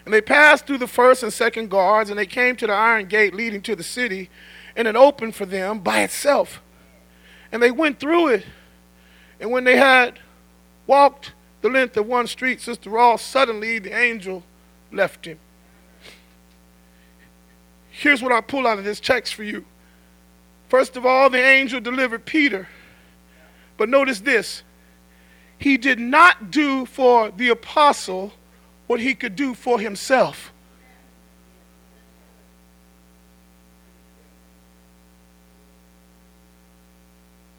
And 0.05 0.13
they 0.13 0.21
passed 0.21 0.65
through 0.65 0.77
the 0.77 0.87
first 0.87 1.23
and 1.23 1.33
second 1.33 1.69
guards, 1.69 2.09
and 2.09 2.17
they 2.17 2.25
came 2.25 2.55
to 2.57 2.67
the 2.67 2.73
iron 2.73 3.07
gate 3.07 3.33
leading 3.33 3.61
to 3.63 3.75
the 3.75 3.83
city, 3.83 4.29
and 4.75 4.87
it 4.87 4.95
opened 4.95 5.35
for 5.35 5.45
them 5.45 5.79
by 5.79 6.01
itself. 6.01 6.61
And 7.51 7.61
they 7.61 7.71
went 7.71 7.99
through 7.99 8.29
it. 8.29 8.45
And 9.39 9.51
when 9.51 9.63
they 9.63 9.77
had 9.77 10.19
walked 10.85 11.33
the 11.61 11.69
length 11.69 11.97
of 11.97 12.07
one 12.07 12.27
street, 12.27 12.61
Sister 12.61 12.89
Ross, 12.89 13.21
suddenly 13.21 13.79
the 13.79 13.93
angel 13.93 14.43
left 14.91 15.25
him. 15.25 15.39
Here's 17.89 18.21
what 18.21 18.31
I 18.31 18.41
pull 18.41 18.67
out 18.67 18.77
of 18.77 18.83
this 18.83 18.99
text 18.99 19.33
for 19.33 19.43
you. 19.43 19.65
First 20.69 20.97
of 20.97 21.05
all, 21.05 21.29
the 21.29 21.43
angel 21.43 21.79
delivered 21.79 22.25
Peter. 22.25 22.67
But 23.77 23.89
notice 23.89 24.19
this 24.19 24.63
he 25.59 25.77
did 25.77 25.99
not 25.99 26.51
do 26.51 26.85
for 26.85 27.31
the 27.31 27.49
apostle 27.49 28.33
what 28.85 28.99
he 28.99 29.15
could 29.15 29.35
do 29.35 29.53
for 29.53 29.79
himself. 29.79 30.53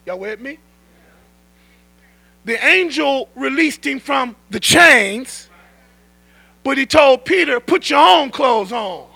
Y'all 0.07 0.19
with 0.19 0.41
me? 0.41 0.59
The 2.45 2.65
angel 2.65 3.29
released 3.35 3.85
him 3.85 4.01
from 4.01 4.37
the 4.49 4.61
chains 4.61 5.51
but 6.63 6.79
he 6.79 6.87
told 6.87 7.25
Peter, 7.25 7.61
put 7.61 7.91
your 7.91 8.01
own 8.01 8.31
clothes 8.31 8.73
on. 8.73 9.07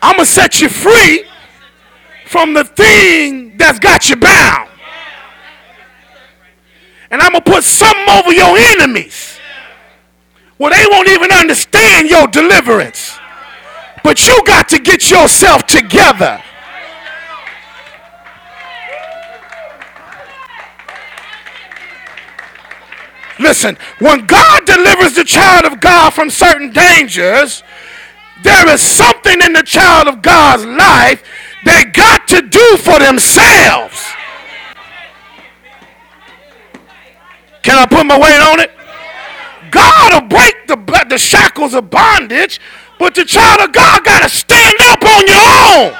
I'm 0.00 0.16
going 0.16 0.26
to 0.26 0.30
set 0.30 0.60
you 0.60 0.68
free 0.68 1.24
from 2.26 2.54
the 2.54 2.64
thing 2.64 3.56
that's 3.56 3.78
got 3.78 4.10
you 4.10 4.16
bound. 4.16 4.68
And 7.10 7.20
I'm 7.20 7.32
going 7.32 7.44
to 7.44 7.50
put 7.50 7.62
something 7.62 8.08
over 8.08 8.32
your 8.32 8.56
enemies 8.56 9.38
where 10.56 10.70
they 10.70 10.84
won't 10.90 11.08
even 11.08 11.30
understand 11.30 12.08
your 12.08 12.26
deliverance. 12.26 13.18
But 14.02 14.26
you 14.26 14.42
got 14.44 14.68
to 14.70 14.78
get 14.78 15.10
yourself 15.10 15.66
together. 15.66 16.42
Listen, 23.42 23.76
when 23.98 24.26
God 24.26 24.64
delivers 24.64 25.14
the 25.14 25.24
child 25.24 25.64
of 25.64 25.80
God 25.80 26.10
from 26.14 26.30
certain 26.30 26.72
dangers, 26.72 27.62
there 28.42 28.68
is 28.68 28.80
something 28.80 29.40
in 29.42 29.52
the 29.52 29.62
child 29.62 30.06
of 30.06 30.22
God's 30.22 30.64
life 30.64 31.22
they 31.64 31.84
got 31.86 32.28
to 32.28 32.42
do 32.42 32.76
for 32.78 32.98
themselves. 32.98 34.06
Can 37.62 37.78
I 37.78 37.86
put 37.86 38.06
my 38.06 38.18
weight 38.18 38.40
on 38.40 38.60
it? 38.60 38.70
God 39.70 40.12
will 40.12 40.28
break 40.28 40.66
the, 40.68 40.76
the 41.08 41.18
shackles 41.18 41.74
of 41.74 41.90
bondage, 41.90 42.60
but 42.98 43.14
the 43.14 43.24
child 43.24 43.60
of 43.60 43.72
God 43.72 44.04
got 44.04 44.22
to 44.22 44.28
stand 44.28 44.76
up 44.82 45.02
on 45.02 45.26
your 45.26 45.48
own. 45.74 45.96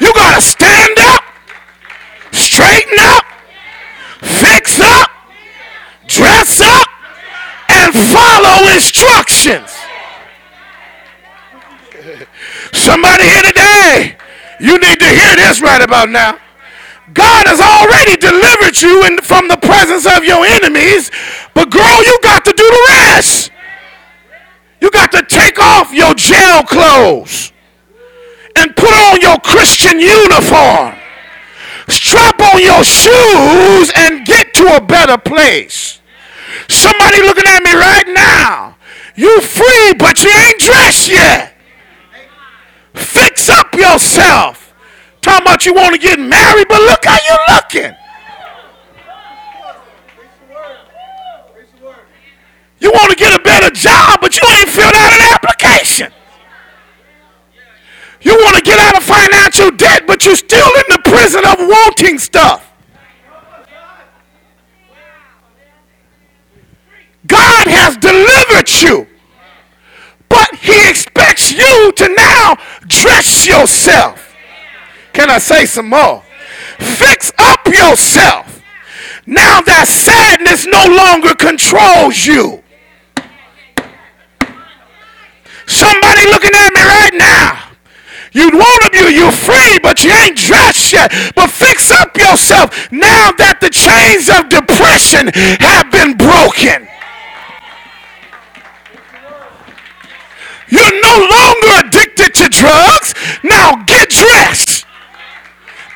You 0.00 0.12
got 0.14 0.36
to 0.36 0.42
stand 0.42 0.98
up, 0.98 1.22
straighten 2.32 2.98
up, 2.98 3.24
fix 4.20 4.80
up, 4.80 5.10
dress 6.06 6.60
up, 6.60 6.88
and 7.68 7.83
follow 7.94 8.68
instructions. 8.72 9.70
Somebody 12.72 13.24
here 13.24 13.42
today, 13.42 14.16
you 14.60 14.78
need 14.78 14.98
to 15.00 15.08
hear 15.08 15.36
this 15.36 15.62
right 15.62 15.82
about 15.82 16.10
now. 16.10 16.38
God 17.12 17.46
has 17.46 17.60
already 17.60 18.16
delivered 18.16 18.80
you 18.80 19.04
in, 19.06 19.18
from 19.18 19.48
the 19.48 19.56
presence 19.58 20.06
of 20.06 20.24
your 20.24 20.44
enemies, 20.44 21.10
but 21.54 21.70
girl, 21.70 22.04
you 22.04 22.18
got 22.22 22.44
to 22.44 22.52
do 22.52 22.64
the 22.64 22.86
rest. 22.88 23.50
You 24.80 24.90
got 24.90 25.12
to 25.12 25.22
take 25.22 25.58
off 25.58 25.92
your 25.92 26.14
jail 26.14 26.62
clothes 26.62 27.52
and 28.56 28.74
put 28.76 28.92
on 28.92 29.20
your 29.20 29.38
Christian 29.38 30.00
uniform 30.00 30.96
strap 31.88 32.40
on 32.40 32.62
your 32.62 32.84
shoes 32.84 33.92
and 33.96 34.24
get 34.24 34.54
to 34.54 34.76
a 34.76 34.80
better 34.80 35.18
place. 35.18 36.00
Somebody 36.68 37.22
looking 37.22 37.46
at 37.46 37.62
me 37.62 37.72
right 37.74 38.08
now. 38.08 38.76
You 39.14 39.40
free, 39.40 39.94
but 39.98 40.22
you 40.22 40.30
ain't 40.30 40.58
dressed 40.58 41.08
yet. 41.08 41.56
Fix 42.94 43.48
up 43.48 43.74
yourself. 43.74 44.74
Talking 45.20 45.46
about 45.46 45.66
you 45.66 45.74
want 45.74 45.94
to 45.94 46.00
get 46.00 46.18
married, 46.18 46.66
but 46.68 46.80
look 46.82 47.04
how 47.04 47.16
you 47.16 47.54
looking. 47.54 47.96
You 52.80 52.92
want 52.92 53.10
to 53.10 53.16
get 53.16 53.38
a 53.38 53.42
better 53.42 53.70
job, 53.70 54.20
but 54.20 54.36
you 54.36 54.46
ain't 54.58 54.68
filled 54.68 54.94
out 54.94 55.12
an 55.14 55.32
application. 55.32 56.12
You 58.20 58.34
want 58.36 58.56
to 58.56 58.62
get 58.62 58.78
out 58.78 58.96
of 58.96 59.02
financial 59.02 59.70
debt, 59.70 60.06
but 60.06 60.26
you're 60.26 60.36
still 60.36 60.66
in 60.66 60.84
the 60.90 61.00
prison 61.04 61.44
of 61.46 61.56
wanting 61.58 62.18
stuff. 62.18 62.73
God 67.64 67.72
has 67.72 67.96
delivered 67.96 68.70
you. 68.82 69.06
But 70.28 70.54
he 70.56 70.88
expects 70.88 71.52
you 71.52 71.92
to 71.92 72.08
now 72.08 72.56
dress 72.86 73.46
yourself. 73.46 74.34
Can 75.12 75.30
I 75.30 75.38
say 75.38 75.64
some 75.64 75.88
more? 75.88 76.22
Fix 76.78 77.32
up 77.38 77.66
yourself. 77.66 78.62
Now 79.26 79.60
that 79.62 79.86
sadness 79.88 80.66
no 80.66 80.84
longer 80.92 81.34
controls 81.34 82.26
you. 82.26 82.62
Somebody 85.66 86.28
looking 86.28 86.52
at 86.52 86.70
me 86.74 86.82
right 86.82 87.14
now. 87.14 87.70
You 88.32 88.50
want 88.50 88.82
to 88.82 88.90
be, 88.90 89.14
you're 89.14 89.30
free, 89.30 89.78
but 89.80 90.02
you 90.02 90.10
ain't 90.10 90.36
dressed 90.36 90.92
yet. 90.92 91.12
But 91.36 91.48
fix 91.50 91.92
up 91.92 92.16
yourself 92.16 92.90
now 92.90 93.30
that 93.38 93.60
the 93.60 93.70
chains 93.70 94.28
of 94.28 94.50
depression 94.50 95.30
have 95.62 95.90
been 95.92 96.16
broken. 96.18 96.88
You're 100.74 101.00
no 101.02 101.16
longer 101.30 101.86
addicted 101.86 102.34
to 102.34 102.48
drugs. 102.50 103.14
Now 103.44 103.78
get 103.86 104.10
dressed 104.10 104.84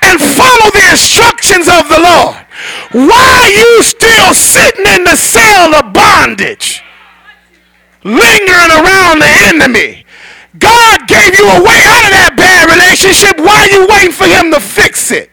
and 0.03 0.20
follow 0.20 0.70
the 0.70 0.87
instructions 0.95 1.66
of 1.66 1.89
the 1.91 1.99
Lord. 1.99 2.39
Why 2.93 3.26
are 3.43 3.51
you 3.51 3.83
still 3.83 4.33
sitting 4.35 4.87
in 4.87 5.03
the 5.03 5.16
cell 5.16 5.74
of 5.74 5.93
bondage? 5.93 6.83
Lingering 8.05 8.70
around 8.70 9.18
the 9.18 9.35
enemy. 9.51 10.07
God 10.59 11.09
gave 11.09 11.35
you 11.35 11.45
a 11.45 11.61
way 11.61 11.81
out 11.83 12.05
of 12.07 12.12
that 12.14 12.35
bad 12.37 12.70
relationship. 12.70 13.39
Why 13.39 13.66
are 13.66 13.72
you 13.74 13.87
waiting 13.91 14.12
for 14.12 14.26
him 14.26 14.53
to 14.53 14.61
fix 14.61 15.11
it? 15.11 15.31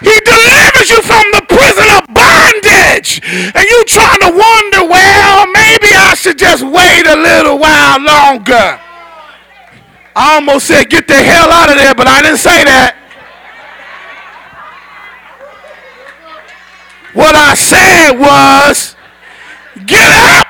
He 0.00 0.12
delivers 0.20 0.90
you 0.90 1.00
from 1.00 1.24
the 1.32 1.42
prison 1.48 1.88
of 1.96 2.05
And 2.66 3.64
you 3.64 3.84
trying 3.86 4.20
to 4.20 4.30
wonder, 4.30 4.84
well, 4.88 5.46
maybe 5.46 5.88
I 5.94 6.14
should 6.16 6.38
just 6.38 6.62
wait 6.62 7.06
a 7.06 7.16
little 7.16 7.58
while 7.58 8.00
longer. 8.00 8.80
I 10.16 10.34
almost 10.34 10.66
said, 10.66 10.88
get 10.88 11.06
the 11.06 11.14
hell 11.14 11.50
out 11.50 11.70
of 11.70 11.76
there, 11.76 11.94
but 11.94 12.06
I 12.06 12.22
didn't 12.22 12.38
say 12.38 12.64
that. 12.64 12.96
What 17.12 17.34
I 17.34 17.54
said 17.54 18.18
was, 18.18 18.96
get 19.86 20.08
up, 20.36 20.46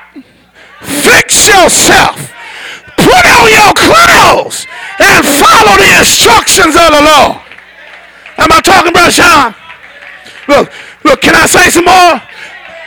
fix 0.82 1.46
yourself, 1.46 2.32
put 2.98 3.24
on 3.26 3.46
your 3.50 3.72
clothes, 3.74 4.66
and 4.98 5.22
follow 5.26 5.78
the 5.78 5.98
instructions 5.98 6.74
of 6.74 6.90
the 6.90 7.02
Lord. 7.02 7.42
Am 8.38 8.50
I 8.50 8.60
talking 8.60 8.90
about 8.90 9.12
Sean? 9.12 9.54
Look, 10.48 10.72
look, 11.06 11.22
can 11.22 11.34
I 11.34 11.46
say 11.46 11.70
some 11.70 11.84
more? 11.84 12.20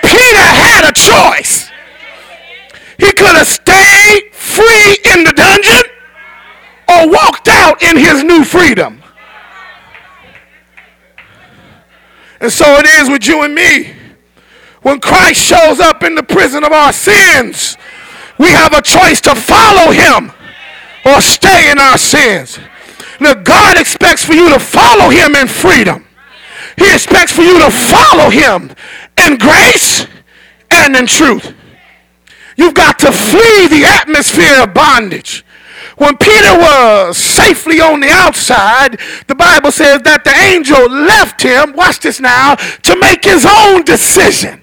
Peter 0.03 0.43
had 0.43 0.87
a 0.87 0.93
choice. 0.93 1.69
He 2.97 3.11
could 3.13 3.35
have 3.35 3.47
stayed 3.47 4.29
free 4.33 4.97
in 5.11 5.23
the 5.23 5.33
dungeon 5.33 5.83
or 6.89 7.09
walked 7.09 7.47
out 7.47 7.81
in 7.81 7.97
his 7.97 8.23
new 8.23 8.43
freedom. 8.43 9.01
And 12.41 12.51
so 12.51 12.65
it 12.77 12.85
is 12.85 13.09
with 13.09 13.27
you 13.27 13.43
and 13.43 13.55
me. 13.55 13.93
When 14.81 14.99
Christ 14.99 15.41
shows 15.41 15.79
up 15.79 16.03
in 16.03 16.15
the 16.15 16.23
prison 16.23 16.63
of 16.63 16.71
our 16.71 16.93
sins, 16.93 17.77
we 18.37 18.49
have 18.49 18.73
a 18.73 18.81
choice 18.81 19.19
to 19.21 19.35
follow 19.35 19.91
him 19.91 20.31
or 21.05 21.21
stay 21.21 21.69
in 21.71 21.79
our 21.79 21.97
sins. 21.97 22.59
Look, 23.19 23.43
God 23.43 23.77
expects 23.77 24.23
for 24.23 24.33
you 24.33 24.49
to 24.49 24.59
follow 24.59 25.09
him 25.09 25.35
in 25.35 25.47
freedom. 25.47 26.05
He 26.79 26.93
expects 26.93 27.31
for 27.31 27.41
you 27.41 27.59
to 27.59 27.69
follow 27.69 28.29
him 28.29 28.71
in 29.25 29.37
grace 29.37 30.07
and 30.71 30.95
in 30.95 31.05
truth. 31.05 31.53
You've 32.55 32.73
got 32.73 32.97
to 32.99 33.11
flee 33.11 33.67
the 33.67 33.85
atmosphere 33.85 34.63
of 34.63 34.73
bondage. 34.73 35.45
When 35.97 36.15
Peter 36.17 36.57
was 36.57 37.17
safely 37.17 37.81
on 37.81 37.99
the 37.99 38.09
outside, 38.09 38.99
the 39.27 39.35
Bible 39.35 39.71
says 39.71 40.01
that 40.03 40.23
the 40.23 40.31
angel 40.31 40.89
left 40.89 41.41
him, 41.41 41.73
watch 41.73 41.99
this 41.99 42.21
now, 42.21 42.55
to 42.55 42.95
make 42.99 43.25
his 43.25 43.45
own 43.45 43.83
decision. 43.83 44.61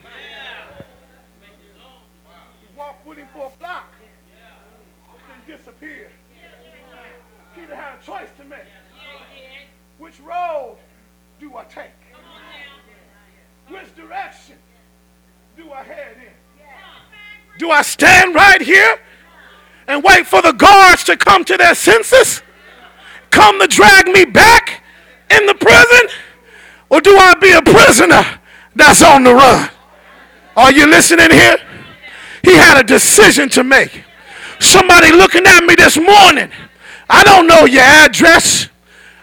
Do 17.59 17.71
I 17.71 17.83
stand 17.83 18.35
right 18.35 18.61
here 18.61 18.99
and 19.89 20.03
wait 20.03 20.27
for 20.27 20.43
the 20.43 20.53
guards 20.53 21.05
to 21.05 21.17
come 21.17 21.45
to 21.45 21.57
their 21.57 21.75
senses? 21.75 22.43
Come 23.31 23.61
to 23.61 23.67
drag 23.67 24.09
me 24.09 24.25
back 24.25 24.83
in 25.31 25.47
the 25.47 25.55
prison? 25.55 26.09
Or 26.89 27.01
do 27.01 27.17
I 27.17 27.35
be 27.35 27.53
a 27.53 27.63
prisoner 27.63 28.25
that's 28.75 29.03
on 29.03 29.25
the 29.25 29.35
run? 29.35 29.71
Are 30.57 30.73
you 30.73 30.87
listening 30.87 31.31
here? 31.31 31.57
He 32.43 32.55
had 32.55 32.79
a 32.79 32.85
decision 32.85 33.49
to 33.51 33.65
make. 33.65 34.05
Somebody 34.61 35.13
looking 35.13 35.47
at 35.47 35.65
me 35.65 35.75
this 35.75 35.99
morning. 35.99 36.51
I 37.09 37.25
don't 37.25 37.47
know 37.47 37.65
your 37.65 37.83
address. 37.83 38.69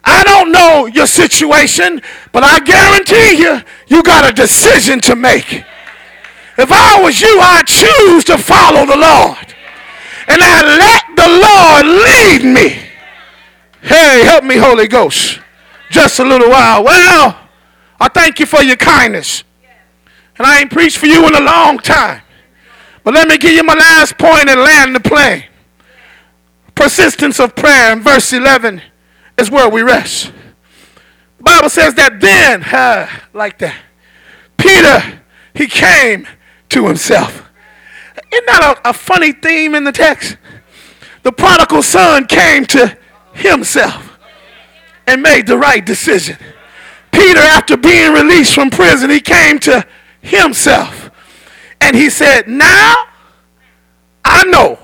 I 0.03 0.23
don't 0.23 0.51
know 0.51 0.85
your 0.87 1.07
situation, 1.07 2.01
but 2.31 2.43
I 2.43 2.59
guarantee 2.59 3.41
you, 3.41 3.61
you 3.87 4.03
got 4.03 4.29
a 4.29 4.33
decision 4.33 4.99
to 5.01 5.15
make. 5.15 5.63
If 6.57 6.71
I 6.71 7.01
was 7.01 7.19
you, 7.19 7.39
I'd 7.39 7.67
choose 7.67 8.23
to 8.25 8.37
follow 8.37 8.85
the 8.85 8.97
Lord. 8.97 9.55
And 10.27 10.41
I'd 10.41 10.77
let 10.77 11.15
the 11.15 11.29
Lord 11.41 11.85
lead 11.85 12.53
me. 12.53 12.89
Hey, 13.81 14.23
help 14.23 14.43
me, 14.43 14.57
Holy 14.57 14.87
Ghost. 14.87 15.39
Just 15.89 16.19
a 16.19 16.23
little 16.23 16.49
while. 16.49 16.83
Well, 16.83 17.39
I 17.99 18.07
thank 18.09 18.39
you 18.39 18.45
for 18.45 18.61
your 18.61 18.77
kindness. 18.77 19.43
And 20.37 20.47
I 20.47 20.61
ain't 20.61 20.71
preached 20.71 20.97
for 20.97 21.05
you 21.05 21.27
in 21.27 21.35
a 21.35 21.41
long 21.41 21.77
time. 21.79 22.21
But 23.03 23.13
let 23.13 23.27
me 23.27 23.37
give 23.37 23.51
you 23.51 23.63
my 23.63 23.73
last 23.73 24.17
point 24.17 24.49
and 24.49 24.59
land 24.61 24.95
the 24.95 24.99
plane. 24.99 25.45
Persistence 26.75 27.39
of 27.39 27.55
prayer 27.55 27.91
in 27.93 28.01
verse 28.01 28.31
11 28.31 28.81
is 29.37 29.51
where 29.51 29.69
we 29.69 29.81
rest. 29.81 30.31
The 31.37 31.43
Bible 31.43 31.69
says 31.69 31.93
that 31.95 32.19
then, 32.21 32.63
uh, 32.63 33.07
like 33.33 33.57
that, 33.59 33.75
Peter, 34.57 35.21
he 35.53 35.67
came 35.67 36.27
to 36.73 36.87
himself. 36.87 37.49
Isn't 38.31 38.45
that 38.47 38.77
a, 38.83 38.89
a 38.89 38.93
funny 38.93 39.31
theme 39.31 39.75
in 39.75 39.83
the 39.83 39.91
text? 39.91 40.37
The 41.23 41.31
prodigal 41.31 41.83
son 41.83 42.25
came 42.25 42.65
to 42.67 42.97
himself 43.33 44.17
and 45.07 45.21
made 45.21 45.47
the 45.47 45.57
right 45.57 45.85
decision. 45.85 46.37
Peter, 47.11 47.39
after 47.39 47.77
being 47.77 48.11
released 48.13 48.53
from 48.55 48.69
prison, 48.69 49.09
he 49.09 49.21
came 49.21 49.59
to 49.59 49.85
himself 50.21 51.11
and 51.79 51.95
he 51.95 52.09
said, 52.09 52.47
Now 52.47 52.93
I 54.25 54.43
know 54.45 54.79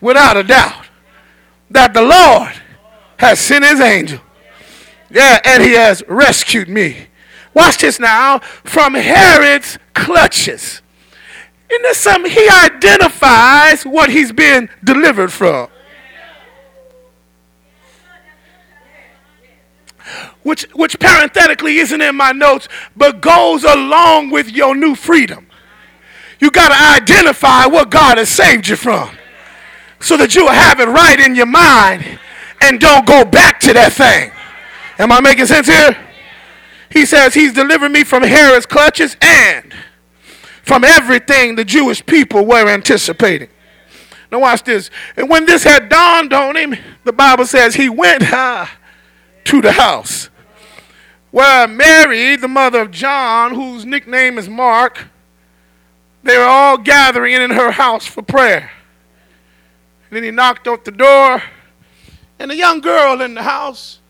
without 0.00 0.36
a 0.36 0.42
doubt 0.42 0.86
that 1.70 1.94
the 1.94 2.02
Lord 2.02 2.52
has 3.18 3.38
sent 3.38 3.64
his 3.64 3.80
angel. 3.80 4.20
Yeah, 5.10 5.40
and 5.44 5.62
he 5.62 5.72
has 5.72 6.02
rescued 6.08 6.68
me. 6.68 7.06
Watch 7.54 7.78
this 7.78 7.98
now 7.98 8.38
from 8.38 8.94
Herod's 8.94 9.78
clutches. 9.94 10.82
Isn't 11.70 11.82
there 11.82 11.94
something? 11.94 12.32
He 12.32 12.48
identifies 12.48 13.84
what 13.84 14.10
he's 14.10 14.32
been 14.32 14.70
delivered 14.82 15.32
from. 15.32 15.68
Which, 20.42 20.62
which 20.74 20.98
parenthetically 20.98 21.76
isn't 21.78 22.00
in 22.00 22.16
my 22.16 22.32
notes, 22.32 22.68
but 22.96 23.20
goes 23.20 23.64
along 23.64 24.30
with 24.30 24.50
your 24.50 24.74
new 24.74 24.94
freedom. 24.94 25.46
You 26.40 26.50
got 26.50 26.68
to 26.68 27.02
identify 27.02 27.66
what 27.66 27.90
God 27.90 28.16
has 28.16 28.30
saved 28.30 28.68
you 28.68 28.76
from 28.76 29.10
so 30.00 30.16
that 30.16 30.34
you'll 30.34 30.48
have 30.48 30.80
it 30.80 30.86
right 30.86 31.18
in 31.18 31.34
your 31.34 31.46
mind 31.46 32.18
and 32.62 32.80
don't 32.80 33.06
go 33.06 33.24
back 33.24 33.60
to 33.60 33.72
that 33.74 33.92
thing. 33.92 34.30
Am 34.98 35.12
I 35.12 35.20
making 35.20 35.46
sense 35.46 35.66
here? 35.66 35.96
He 36.90 37.04
says, 37.04 37.34
He's 37.34 37.52
delivered 37.52 37.90
me 37.90 38.04
from 38.04 38.22
Herod's 38.22 38.66
clutches 38.66 39.16
and 39.20 39.74
from 40.68 40.84
everything 40.84 41.54
the 41.54 41.64
Jewish 41.64 42.04
people 42.04 42.44
were 42.44 42.68
anticipating. 42.68 43.48
Now, 44.30 44.40
watch 44.40 44.64
this. 44.64 44.90
And 45.16 45.30
when 45.30 45.46
this 45.46 45.64
had 45.64 45.88
dawned 45.88 46.34
on 46.34 46.56
him, 46.56 46.76
the 47.04 47.12
Bible 47.12 47.46
says 47.46 47.74
he 47.74 47.88
went 47.88 48.30
uh, 48.30 48.66
to 49.44 49.62
the 49.62 49.72
house 49.72 50.28
where 51.30 51.66
Mary, 51.66 52.36
the 52.36 52.48
mother 52.48 52.82
of 52.82 52.90
John, 52.90 53.54
whose 53.54 53.86
nickname 53.86 54.36
is 54.36 54.46
Mark, 54.46 55.08
they 56.22 56.36
were 56.36 56.44
all 56.44 56.76
gathering 56.76 57.40
in 57.40 57.50
her 57.50 57.70
house 57.70 58.06
for 58.06 58.20
prayer. 58.20 58.70
And 60.10 60.16
then 60.16 60.22
he 60.22 60.30
knocked 60.30 60.66
at 60.66 60.84
the 60.84 60.90
door, 60.90 61.42
and 62.38 62.50
a 62.50 62.54
young 62.54 62.82
girl 62.82 63.22
in 63.22 63.32
the 63.32 63.42
house 63.42 64.00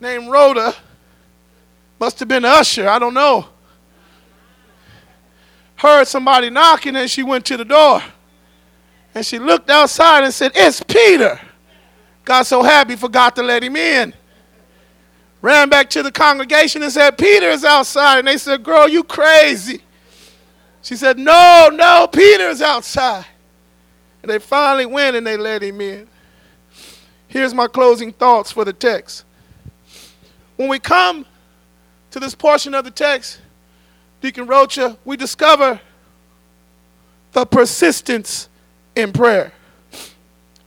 named 0.00 0.30
Rhoda 0.30 0.74
Must 1.98 2.20
have 2.20 2.28
been 2.28 2.44
usher, 2.44 2.88
I 2.88 3.00
don't 3.00 3.14
know. 3.14 3.48
Heard 5.84 6.08
somebody 6.08 6.48
knocking 6.48 6.96
and 6.96 7.10
she 7.10 7.22
went 7.22 7.44
to 7.44 7.58
the 7.58 7.64
door. 7.64 8.02
And 9.14 9.24
she 9.24 9.38
looked 9.38 9.68
outside 9.68 10.24
and 10.24 10.32
said, 10.32 10.52
It's 10.54 10.82
Peter. 10.82 11.38
Got 12.24 12.46
so 12.46 12.62
happy, 12.62 12.96
forgot 12.96 13.36
to 13.36 13.42
let 13.42 13.62
him 13.62 13.76
in. 13.76 14.14
Ran 15.42 15.68
back 15.68 15.90
to 15.90 16.02
the 16.02 16.10
congregation 16.10 16.82
and 16.82 16.90
said, 16.90 17.18
Peter 17.18 17.50
is 17.50 17.66
outside. 17.66 18.20
And 18.20 18.28
they 18.28 18.38
said, 18.38 18.62
Girl, 18.62 18.88
you 18.88 19.04
crazy. 19.04 19.82
She 20.80 20.96
said, 20.96 21.18
No, 21.18 21.68
no, 21.70 22.08
Peter 22.10 22.48
is 22.48 22.62
outside. 22.62 23.26
And 24.22 24.30
they 24.30 24.38
finally 24.38 24.86
went 24.86 25.16
and 25.16 25.26
they 25.26 25.36
let 25.36 25.62
him 25.62 25.82
in. 25.82 26.08
Here's 27.28 27.52
my 27.52 27.66
closing 27.66 28.10
thoughts 28.10 28.50
for 28.50 28.64
the 28.64 28.72
text. 28.72 29.26
When 30.56 30.70
we 30.70 30.78
come 30.78 31.26
to 32.10 32.18
this 32.18 32.34
portion 32.34 32.72
of 32.72 32.86
the 32.86 32.90
text, 32.90 33.42
Deacon 34.24 34.46
Rocha, 34.46 34.96
we 35.04 35.18
discover 35.18 35.78
the 37.32 37.44
persistence 37.44 38.48
in 38.96 39.12
prayer. 39.12 39.52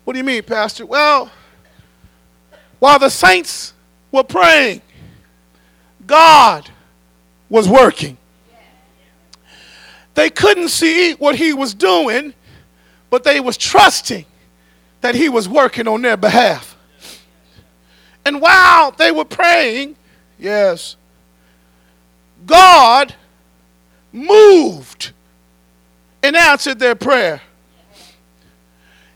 What 0.04 0.14
do 0.14 0.20
you 0.20 0.24
mean, 0.24 0.44
Pastor? 0.44 0.86
Well, 0.86 1.32
while 2.78 3.00
the 3.00 3.10
saints 3.10 3.74
were 4.12 4.24
praying, 4.24 4.84
God 6.06 6.70
was 7.50 7.68
working. 7.68 8.20
They 10.14 10.30
couldn't 10.30 10.70
see 10.70 11.14
what 11.14 11.36
he 11.36 11.52
was 11.52 11.74
doing, 11.74 12.36
but 13.10 13.24
they 13.24 13.40
was 13.40 13.58
trusting 13.58 14.28
that 15.02 15.16
he 15.16 15.30
was 15.30 15.50
working 15.50 15.88
on 15.88 16.04
their 16.04 16.16
behalf. 16.16 16.78
And 18.24 18.40
while 18.40 18.92
they 18.92 19.12
were 19.12 19.26
praying, 19.26 19.96
yes, 20.38 20.96
God 22.46 23.16
moved 24.12 25.12
and 26.24 26.36
answered 26.36 26.80
their 26.80 26.96
prayer. 26.96 27.42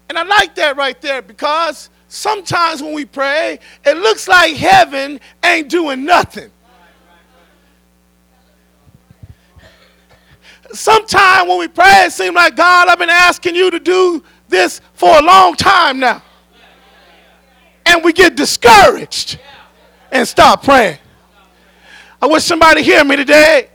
And 0.10 0.18
I 0.18 0.24
like 0.24 0.56
that 0.56 0.76
right 0.76 1.00
there 1.02 1.22
because 1.22 1.90
sometimes 2.08 2.82
when 2.82 2.94
we 2.94 3.06
pray, 3.06 3.60
it 3.86 3.98
looks 3.98 4.28
like 4.28 4.56
heaven 4.56 5.20
ain't 5.44 5.70
doing 5.70 6.04
nothing. 6.04 6.52
Sometimes 10.74 11.50
when 11.50 11.60
we 11.60 11.68
pray, 11.68 12.06
it 12.06 12.12
seems 12.12 12.36
like 12.36 12.56
God, 12.56 12.88
I've 12.88 13.00
been 13.00 13.10
asking 13.10 13.56
you 13.56 13.72
to 13.72 13.80
do 13.80 14.24
this 14.48 14.82
for 14.94 15.18
a 15.18 15.22
long 15.22 15.56
time 15.56 16.00
now. 16.00 16.22
And 17.86 18.04
we 18.04 18.14
get 18.14 18.36
discouraged 18.36 19.40
and 20.12 20.28
stop 20.28 20.64
praying. 20.64 20.98
I 22.22 22.28
wish 22.28 22.44
somebody 22.44 22.84
hear 22.84 23.04
me 23.04 23.16
today 23.16 23.71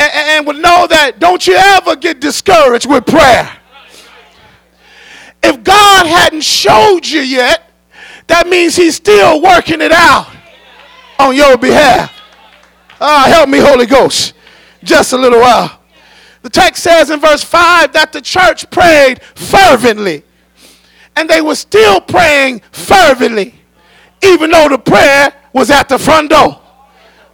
and, 0.00 0.12
and 0.12 0.46
would 0.46 0.56
know 0.56 0.86
that 0.86 1.18
don't 1.18 1.46
you 1.46 1.54
ever 1.54 1.94
get 1.96 2.20
discouraged 2.20 2.88
with 2.88 3.06
prayer. 3.06 3.50
If 5.42 5.62
God 5.62 6.06
hadn't 6.06 6.42
showed 6.42 7.06
you 7.06 7.20
yet, 7.20 7.70
that 8.26 8.46
means 8.46 8.76
He's 8.76 8.96
still 8.96 9.42
working 9.42 9.80
it 9.80 9.92
out 9.92 10.26
on 11.18 11.36
your 11.36 11.56
behalf. 11.56 12.12
Ah, 13.00 13.26
help 13.28 13.48
me, 13.48 13.58
Holy 13.58 13.86
Ghost. 13.86 14.34
Just 14.82 15.12
a 15.12 15.18
little 15.18 15.40
while. 15.40 15.80
The 16.42 16.50
text 16.50 16.82
says 16.82 17.10
in 17.10 17.20
verse 17.20 17.44
5 17.44 17.92
that 17.92 18.12
the 18.12 18.20
church 18.20 18.70
prayed 18.70 19.22
fervently. 19.34 20.24
And 21.16 21.28
they 21.28 21.42
were 21.42 21.54
still 21.54 22.00
praying 22.00 22.62
fervently, 22.72 23.54
even 24.22 24.50
though 24.50 24.68
the 24.68 24.78
prayer 24.78 25.34
was 25.52 25.70
at 25.70 25.88
the 25.88 25.98
front 25.98 26.30
door. 26.30 26.60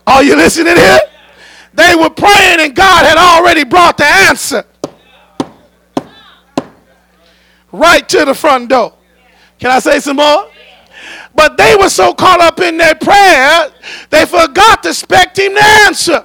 Are 0.06 0.22
you 0.22 0.34
listening 0.34 0.76
here? 0.76 0.98
They 1.76 1.94
were 1.94 2.10
praying, 2.10 2.60
and 2.60 2.74
God 2.74 3.04
had 3.04 3.18
already 3.18 3.64
brought 3.64 3.98
the 3.98 4.06
answer 4.06 4.64
right 7.76 8.08
to 8.08 8.24
the 8.24 8.34
front 8.34 8.70
door. 8.70 8.94
Can 9.58 9.70
I 9.70 9.78
say 9.78 10.00
some 10.00 10.16
more? 10.16 10.48
But 11.34 11.56
they 11.56 11.76
were 11.76 11.90
so 11.90 12.14
caught 12.14 12.40
up 12.40 12.60
in 12.60 12.78
their 12.78 12.94
prayer, 12.94 13.70
they 14.10 14.24
forgot 14.24 14.82
to 14.82 14.88
expect 14.88 15.38
him 15.38 15.54
to 15.54 15.62
answer. 15.86 16.24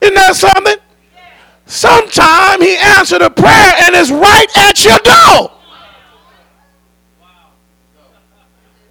Isn't 0.00 0.14
that 0.14 0.36
something? 0.36 0.76
Sometime 1.64 2.60
he 2.60 2.76
answered 2.76 3.22
a 3.22 3.30
prayer 3.30 3.72
and 3.80 3.94
is 3.94 4.12
right 4.12 4.46
at 4.56 4.84
your 4.84 4.98
door. 4.98 5.53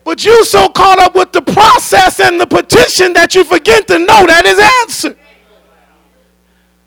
But 0.03 0.25
you 0.25 0.43
so 0.43 0.67
caught 0.69 0.99
up 0.99 1.15
with 1.15 1.31
the 1.31 1.41
process 1.41 2.19
and 2.19 2.39
the 2.39 2.45
petition 2.45 3.13
that 3.13 3.35
you 3.35 3.43
forget 3.43 3.87
to 3.87 3.99
know 3.99 4.25
that 4.25 4.45
is 4.45 4.59
answered. 4.81 5.17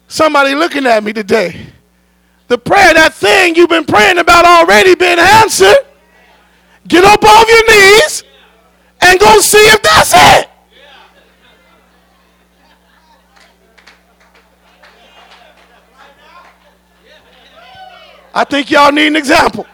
Somebody 0.09 0.55
looking 0.55 0.87
at 0.87 1.03
me 1.03 1.13
today. 1.13 1.67
The 2.49 2.59
prayer, 2.59 2.95
that 2.95 3.15
thing 3.15 3.57
you've 3.57 3.71
been 3.71 3.85
praying 3.85 4.19
about 4.19 4.45
already 4.45 4.95
been 4.95 5.19
answered. 5.19 5.77
Get 6.87 7.05
up 7.05 7.25
off 7.25 7.49
your 7.49 7.69
knees 7.69 8.23
and 9.01 9.19
go 9.19 9.41
see 9.41 9.59
if 9.59 9.83
that's 9.83 10.13
it. 10.15 10.51
I 18.33 18.45
think 18.45 18.71
y'all 18.71 18.93
need 18.93 19.07
an 19.07 19.17
example. 19.17 19.67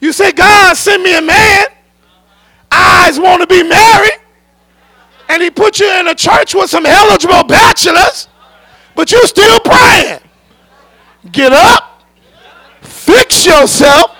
You 0.00 0.12
say, 0.12 0.32
God, 0.32 0.74
send 0.76 1.02
me 1.02 1.16
a 1.16 1.22
man. 1.22 1.66
Eyes 3.02 3.18
want 3.18 3.40
to 3.40 3.46
be 3.46 3.62
married. 3.62 4.18
And 5.28 5.42
he 5.42 5.50
put 5.50 5.80
you 5.80 5.90
in 5.98 6.08
a 6.08 6.14
church 6.14 6.54
with 6.54 6.70
some 6.70 6.86
eligible 6.86 7.42
bachelors, 7.44 8.28
but 8.94 9.10
you 9.10 9.26
still 9.26 9.58
praying. 9.60 10.20
Get 11.30 11.52
up, 11.52 12.02
fix 12.80 13.46
yourself, 13.46 14.14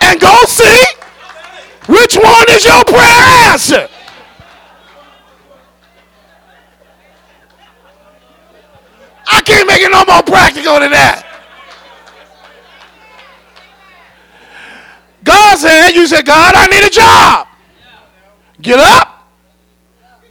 and 0.00 0.20
go 0.20 0.34
see 0.46 0.84
which 1.86 2.16
one 2.16 2.44
is 2.50 2.64
your 2.64 2.84
prayer 2.84 3.50
answer. 3.50 3.88
I 9.26 9.40
can't 9.40 9.66
make 9.66 9.80
it 9.80 9.90
no 9.90 10.04
more 10.04 10.22
practical 10.22 10.78
than 10.78 10.92
that. 10.92 11.33
God 15.24 15.58
said, 15.58 15.90
you 15.92 16.06
said, 16.06 16.26
God, 16.26 16.54
I 16.54 16.66
need 16.66 16.86
a 16.86 16.90
job. 16.90 17.48
Get 18.60 18.78
up, 18.78 19.28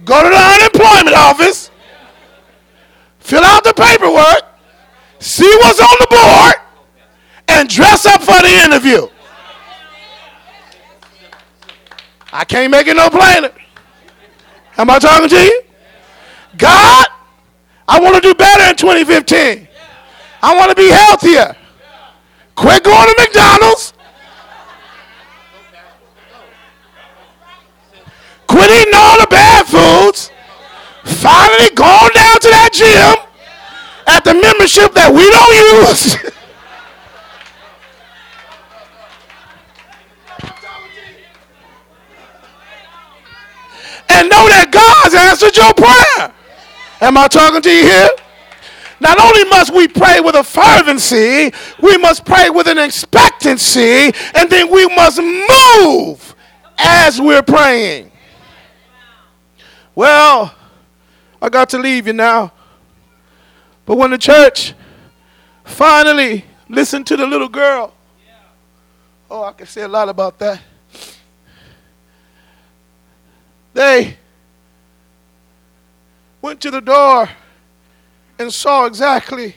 go 0.05 0.23
to 0.23 0.29
the 0.29 0.35
unemployment 0.35 1.15
office, 1.15 1.71
fill 3.19 3.43
out 3.43 3.63
the 3.63 3.73
paperwork, 3.73 4.43
see 5.19 5.51
what's 5.61 5.79
on 5.79 5.95
the 5.99 6.07
board, 6.09 6.55
and 7.49 7.67
dress 7.67 8.05
up 8.05 8.21
for 8.21 8.41
the 8.41 8.63
interview. 8.63 9.07
I 12.31 12.45
can't 12.45 12.71
make 12.71 12.87
it 12.87 12.95
no 12.95 13.09
plainer. 13.09 13.51
Am 14.77 14.89
I 14.89 14.99
talking 14.99 15.29
to 15.29 15.35
you? 15.35 15.63
God, 16.57 17.07
I 17.87 17.99
want 17.99 18.15
to 18.15 18.21
do 18.21 18.33
better 18.33 18.69
in 18.69 18.75
2015. 18.75 19.67
I 20.41 20.55
want 20.55 20.69
to 20.69 20.75
be 20.75 20.89
healthier. 20.89 21.55
Quit 22.55 22.83
going 22.83 23.07
to 23.07 23.15
McDonald's. 23.19 23.92
Quit 28.53 28.69
eating 28.69 28.93
all 28.93 29.19
the 29.19 29.25
bad 29.31 29.65
foods. 29.65 30.29
Finally 31.03 31.71
going 31.73 32.11
down 32.13 32.39
to 32.39 32.49
that 32.53 32.69
gym 32.71 33.17
at 34.05 34.23
the 34.23 34.35
membership 34.35 34.93
that 34.93 35.11
we 35.11 35.25
don't 35.25 35.89
use. 35.89 36.13
and 44.09 44.29
know 44.29 44.47
that 44.49 44.69
God's 44.71 45.15
answered 45.15 45.57
your 45.57 45.73
prayer. 45.73 46.31
Am 47.01 47.17
I 47.17 47.27
talking 47.27 47.63
to 47.63 47.71
you 47.71 47.81
here? 47.81 48.09
Not 48.99 49.19
only 49.19 49.45
must 49.45 49.73
we 49.73 49.87
pray 49.87 50.19
with 50.19 50.35
a 50.35 50.43
fervency, 50.43 51.51
we 51.81 51.97
must 51.97 52.23
pray 52.23 52.51
with 52.51 52.67
an 52.67 52.77
expectancy, 52.77 54.13
and 54.35 54.47
then 54.47 54.69
we 54.69 54.85
must 54.95 55.19
move 55.19 56.35
as 56.77 57.19
we're 57.19 57.41
praying. 57.41 58.12
Well, 59.95 60.53
I 61.41 61.49
got 61.49 61.69
to 61.69 61.77
leave 61.77 62.07
you 62.07 62.13
now. 62.13 62.51
But 63.85 63.97
when 63.97 64.11
the 64.11 64.17
church 64.17 64.73
finally 65.63 66.45
listened 66.69 67.05
to 67.07 67.17
the 67.17 67.27
little 67.27 67.49
girl, 67.49 67.93
oh, 69.29 69.43
I 69.43 69.51
can 69.51 69.67
say 69.67 69.81
a 69.81 69.87
lot 69.87 70.09
about 70.09 70.39
that. 70.39 70.61
They 73.73 74.17
went 76.41 76.61
to 76.61 76.71
the 76.71 76.81
door 76.81 77.29
and 78.39 78.53
saw 78.53 78.85
exactly 78.85 79.55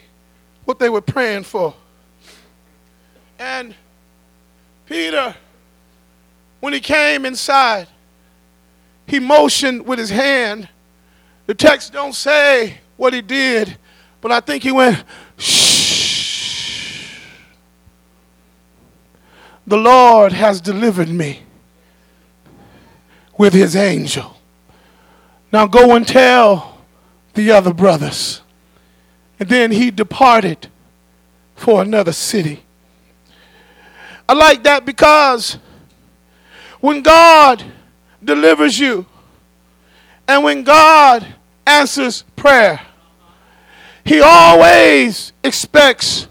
what 0.65 0.79
they 0.79 0.89
were 0.89 1.01
praying 1.01 1.45
for. 1.45 1.75
And 3.39 3.75
Peter, 4.87 5.35
when 6.61 6.73
he 6.73 6.81
came 6.81 7.27
inside, 7.27 7.89
he 9.07 9.19
motioned 9.21 9.87
with 9.87 9.99
his 9.99 10.11
hand. 10.11 10.69
The 11.47 11.55
text 11.55 11.93
don't 11.93 12.15
say 12.15 12.79
what 12.97 13.15
he 13.15 13.23
did, 13.23 13.77
but 14.21 14.33
I 14.33 14.41
think 14.41 14.63
he 14.63 14.73
went, 14.73 15.03
shh. 15.37 17.21
The 19.67 19.77
Lord 19.77 20.33
has 20.33 20.61
delivered 20.61 21.09
me 21.09 21.43
with 23.37 23.53
his 23.53 23.77
angel. 23.77 24.37
Now 25.53 25.67
go 25.67 25.95
and 25.97 26.07
tell 26.07 26.79
the 27.35 27.51
other 27.53 27.73
brothers. 27.73 28.43
And 29.39 29.49
then 29.49 29.71
he 29.71 29.91
departed 29.91 30.69
for 31.55 31.83
another 31.83 32.13
city. 32.13 32.63
I 34.29 34.35
like 34.35 34.63
that 34.65 34.85
because 34.85 35.59
when 36.81 37.03
God 37.03 37.65
delivers 38.27 38.79
you 38.79 39.07
and 40.29 40.43
when 40.43 40.65
God 40.65 41.27
answers 41.67 42.23
prayer, 42.35 42.81
He 44.05 44.21
always 44.21 45.33
expects 45.45 46.29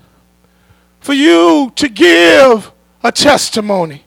for 0.99 1.13
you 1.13 1.71
to 1.75 1.89
give 1.89 2.71
a 3.03 3.11
testimony. 3.11 4.03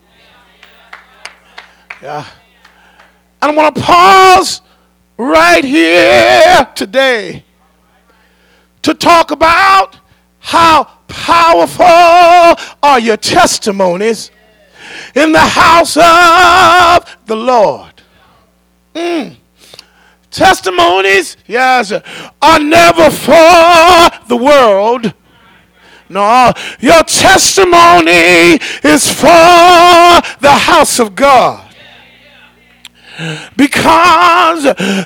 Yeah. 2.02 2.26
And 3.40 3.52
I 3.52 3.54
want 3.54 3.74
to 3.74 3.82
pause 3.82 4.60
right 5.16 5.64
here 5.64 6.68
today 6.74 7.44
to 8.82 8.94
talk 8.94 9.30
about 9.30 9.98
how 10.38 10.84
powerful 11.08 11.84
are 12.82 13.00
your 13.00 13.16
testimonies 13.16 14.30
in 15.14 15.32
the 15.32 15.38
house 15.38 15.96
of 15.96 17.16
the 17.26 17.36
Lord. 17.36 17.92
Mm. 18.94 19.36
Testimonies, 20.30 21.36
yes, 21.46 21.92
are 21.92 22.58
never 22.58 23.10
for 23.10 24.26
the 24.28 24.36
world. 24.36 25.12
No, 26.10 26.52
your 26.80 27.02
testimony 27.02 28.58
is 28.82 29.10
for 29.10 29.26
the 30.40 30.56
house 30.58 30.98
of 30.98 31.14
God. 31.14 31.64
Because 33.56 34.62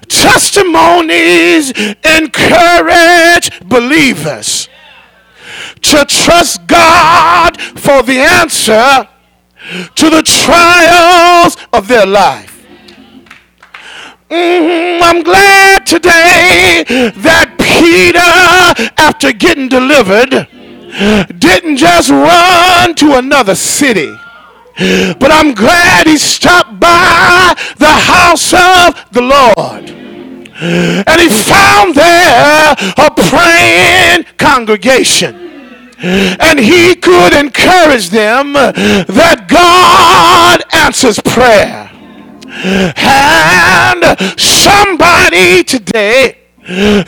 testimonies 0.08 1.72
encourage 2.04 3.60
believers 3.60 4.68
to 5.80 6.04
trust 6.04 6.66
God 6.66 7.60
for 7.60 8.02
the 8.02 8.18
answer 8.18 9.08
to 9.94 10.10
the 10.10 10.22
trials 10.22 11.56
of 11.72 11.88
their 11.88 12.06
life. 12.06 12.66
Mm, 14.28 15.00
I'm 15.02 15.22
glad 15.22 15.84
today 15.84 16.84
that 16.86 17.54
Peter, 17.58 18.92
after 18.96 19.32
getting 19.32 19.68
delivered, 19.68 20.48
didn't 21.38 21.76
just 21.76 22.10
run 22.10 22.94
to 22.96 23.18
another 23.18 23.54
city. 23.54 24.14
But 24.78 25.30
I'm 25.30 25.52
glad 25.52 26.06
he 26.06 26.16
stopped 26.16 26.80
by 26.80 27.54
the 27.76 27.86
house 27.86 28.54
of 28.54 29.12
the 29.12 29.20
Lord. 29.20 29.90
And 30.62 31.20
he 31.20 31.28
found 31.28 31.94
there 31.94 32.74
a 32.96 33.10
praying 33.10 34.24
congregation 34.38 35.41
and 36.02 36.58
he 36.58 36.94
could 36.94 37.32
encourage 37.32 38.10
them 38.10 38.52
that 38.54 39.46
God 39.48 40.62
answers 40.74 41.18
prayer. 41.20 41.90
And 42.96 44.18
somebody 44.38 45.64
today 45.64 46.38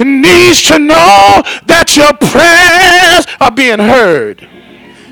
needs 0.01 0.63
to 0.63 0.79
know 0.79 1.43
that 1.67 1.97
your 1.97 2.13
prayers 2.15 3.27
are 3.41 3.53
being 3.53 3.79
heard 3.79 4.49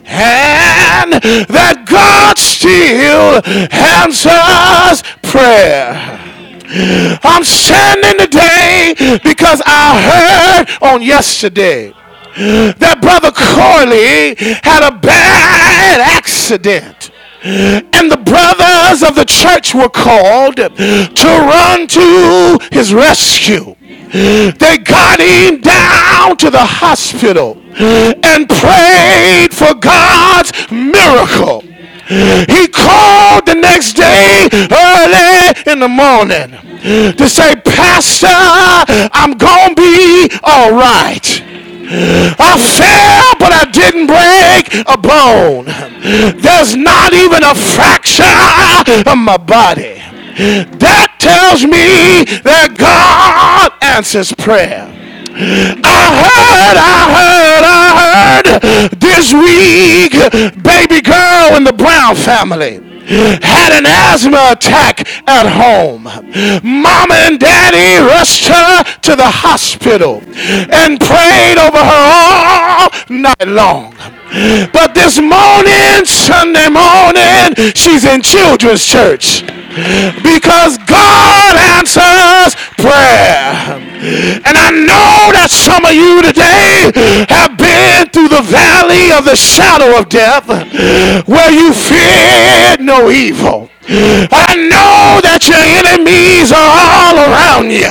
and 0.05 1.13
that 1.13 1.87
God 1.87 2.39
still 2.39 3.41
answers 3.73 5.03
prayer. 5.23 6.19
I'm 7.23 7.45
standing 7.45 8.27
today 8.27 8.95
because 9.23 9.63
I 9.67 10.67
heard 10.67 10.93
on 10.93 11.03
yesterday 11.03 11.93
that 12.37 13.01
Brother 13.01 13.33
Corley 13.33 14.35
had 14.63 14.87
a 14.87 14.97
bad 14.97 16.01
accident. 16.01 17.11
And 17.45 18.11
the 18.11 18.19
brothers 18.19 19.03
of 19.03 19.17
the 19.17 19.25
church 19.27 19.75
were 19.75 19.89
called 19.89 20.57
to 20.57 21.27
run 21.27 21.87
to 21.89 22.59
his 22.71 22.95
rescue. 22.95 23.75
They 24.13 24.79
got 24.79 25.21
him 25.21 25.61
down 25.61 26.37
to 26.37 26.51
the 26.51 26.65
hospital 26.65 27.61
and 27.77 28.49
prayed 28.49 29.53
for 29.53 29.75
God's 29.75 30.53
miracle. 30.71 31.63
He 32.07 32.69
called 32.69 33.47
the 33.47 33.55
next 33.55 33.95
day 33.95 34.49
early 34.53 35.73
in 35.73 35.81
the 35.81 35.89
morning 35.89 36.51
to 37.17 37.29
say, 37.29 37.55
Pastor, 37.57 38.27
I'm 38.29 39.37
going 39.39 39.75
to 39.75 39.83
be 39.83 40.31
all 40.43 40.73
right. 40.73 41.43
I 41.93 42.57
fell, 42.57 43.35
but 43.39 43.53
I 43.53 43.65
didn't 43.71 44.07
break 44.07 44.85
a 44.87 44.97
bone. 44.97 45.67
There's 46.41 46.75
not 46.75 47.13
even 47.13 47.45
a 47.45 47.55
fracture 47.55 48.25
of 49.11 49.19
my 49.19 49.37
body. 49.37 50.01
That 50.79 51.17
tells 51.19 51.65
me 51.65 52.25
that 52.43 52.77
God 52.79 53.73
answers 53.83 54.33
prayer. 54.33 54.89
I 55.35 56.01
heard, 56.23 56.77
I 56.77 56.99
heard, 57.19 57.65
I 57.65 57.87
heard 58.01 58.91
this 59.01 59.33
week, 59.33 60.13
baby 60.63 61.01
girl 61.03 61.57
in 61.57 61.65
the 61.65 61.73
Brown 61.73 62.17
family 62.17 62.92
had 63.07 63.73
an 63.73 63.87
asthma 63.87 64.51
attack 64.53 65.07
at 65.29 65.47
home. 65.47 66.05
Mama 66.63 67.15
and 67.15 67.39
daddy 67.39 68.05
rushed 68.05 68.49
her 68.49 68.83
to 69.03 69.17
the 69.17 69.29
hospital 69.29 70.23
and 70.73 71.01
prayed 71.01 71.59
over 71.59 71.79
her 71.79 72.05
all 72.19 72.91
night 73.09 73.49
long. 73.49 73.95
But 74.73 74.95
this 74.95 75.19
morning, 75.21 76.05
Sunday 76.05 76.69
morning, 76.69 77.73
she's 77.75 78.05
in 78.05 78.23
children's 78.23 78.85
church 78.85 79.43
because 80.23 80.79
God 80.85 81.57
answers 81.57 82.55
prayer. 82.77 83.81
And 84.45 84.57
I 84.59 84.71
know 84.71 85.33
that 85.33 85.49
some 85.49 85.85
of 85.85 85.95
you 85.95 86.21
today 86.21 86.93
have 87.29 87.57
been 87.57 88.11
through 88.11 88.29
the 88.29 88.43
valley 88.43 89.13
of 89.13 89.25
the 89.25 89.37
shadow 89.37 89.99
of 89.99 90.09
death 90.09 90.49
where 91.27 91.51
you 91.51 91.73
feared 91.73 92.81
no 92.81 93.11
evil. 93.11 93.71
I 93.89 94.55
know 94.57 95.21
that 95.23 95.47
your 95.49 95.59
enemies 95.59 96.53
are 96.53 96.73
all 96.83 97.17
around 97.19 97.71
you. 97.71 97.91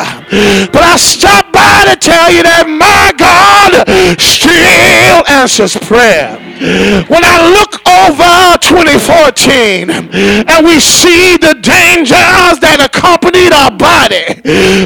But 0.72 0.84
I 0.84 0.98
stopped 0.98 1.52
by 1.52 1.86
to 1.90 1.96
tell 1.96 2.32
you 2.32 2.44
that 2.44 2.68
my 2.68 3.12
God 3.18 3.86
still 4.20 5.24
answers 5.28 5.78
prayer. 5.78 6.51
When 6.62 7.24
I 7.26 7.42
look 7.58 7.82
over 7.90 8.56
2014 8.62 9.90
and 9.90 10.66
we 10.66 10.80
see 10.80 11.34
the 11.38 11.58
dangers 11.58 12.62
that 12.62 12.78
accompanied 12.78 13.50
our 13.50 13.74
body, 13.74 14.38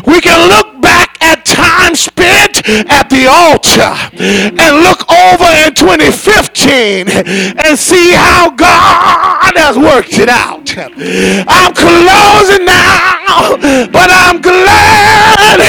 we 0.07 0.21
can 0.23 0.39
look 0.47 0.79
back 0.79 1.17
at 1.19 1.43
time 1.43 1.95
spent 1.95 2.63
at 2.87 3.11
the 3.11 3.27
altar 3.27 3.91
and 4.15 4.71
look 4.87 5.03
over 5.11 5.51
in 5.67 5.75
2015 5.75 7.11
and 7.59 7.77
see 7.77 8.15
how 8.15 8.55
God 8.55 9.51
has 9.59 9.75
worked 9.75 10.15
it 10.15 10.29
out. 10.31 10.71
I'm 10.79 11.75
closing 11.75 12.63
now, 12.63 13.59
but 13.91 14.07
I'm 14.15 14.39
glad. 14.39 15.59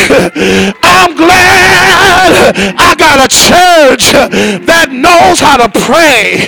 I'm 0.87 1.17
glad 1.17 2.06
I 2.55 2.95
got 2.99 3.19
a 3.25 3.29
church 3.29 4.13
that 4.67 4.89
knows 4.91 5.41
how 5.41 5.57
to 5.57 5.69
pray. 5.69 6.47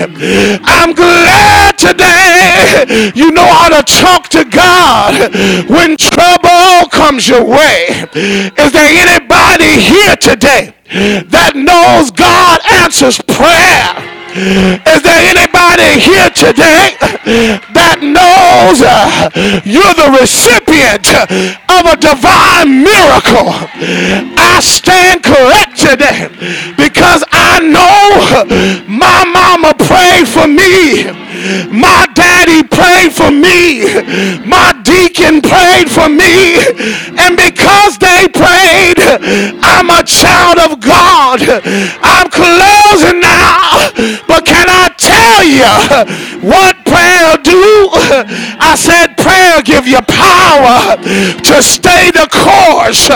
I'm 0.63 0.93
glad 0.95 1.79
today 1.79 3.13
you 3.15 3.31
know 3.31 3.47
how 3.47 3.69
to 3.69 3.83
talk 3.83 4.29
to 4.31 4.45
God 4.45 5.33
when 5.69 5.97
trouble 5.97 6.89
comes 6.91 7.29
your 7.29 7.45
way. 7.45 7.87
Is 8.15 8.73
there 8.73 8.91
anybody 9.07 9.81
here 9.81 10.17
today 10.17 10.75
that 11.29 11.53
knows 11.55 12.11
God 12.11 12.61
answers 12.83 13.21
prayer? 13.23 14.18
Is 14.37 15.03
there 15.03 15.25
anybody 15.33 16.01
here 16.05 16.29
today 16.29 16.93
that 17.73 18.05
knows 18.05 18.85
uh, 18.85 19.33
you're 19.65 19.97
the 19.97 20.13
recipient 20.21 21.09
of 21.73 21.89
a 21.89 21.97
divine 21.97 22.85
miracle? 22.85 23.49
I 24.37 24.61
stand 24.61 25.25
corrected 25.25 26.05
because 26.77 27.25
I 27.33 27.65
know 27.65 28.45
my 28.85 29.25
mama 29.25 29.73
prayed 29.73 30.29
for 30.29 30.45
me. 30.45 31.09
My 31.73 32.05
daddy 32.13 32.69
prayed 32.69 33.17
for 33.17 33.33
me. 33.33 33.89
My 34.45 34.77
deacon 34.85 35.41
prayed 35.41 35.89
for 35.89 36.09
me. 36.13 36.61
And 37.17 37.33
because 37.33 37.97
they 37.97 38.29
prayed, 38.29 39.01
I'm 39.65 39.89
a 39.89 40.05
child 40.05 40.59
of 40.69 40.81
God. 40.81 41.41
I'm 42.05 42.29
now. 42.59 42.78
But 44.27 44.45
can 44.45 44.67
I 44.69 44.89
tell 44.97 45.45
you 45.45 45.71
what 46.49 46.77
prayer 46.85 47.37
do? 47.39 47.91
I 48.61 48.75
said 48.77 49.17
prayer 49.17 49.63
give 49.63 49.87
you 49.87 50.01
power 50.09 50.97
to 50.99 51.63
stay 51.63 52.11
the 52.11 52.27
course. 52.33 53.09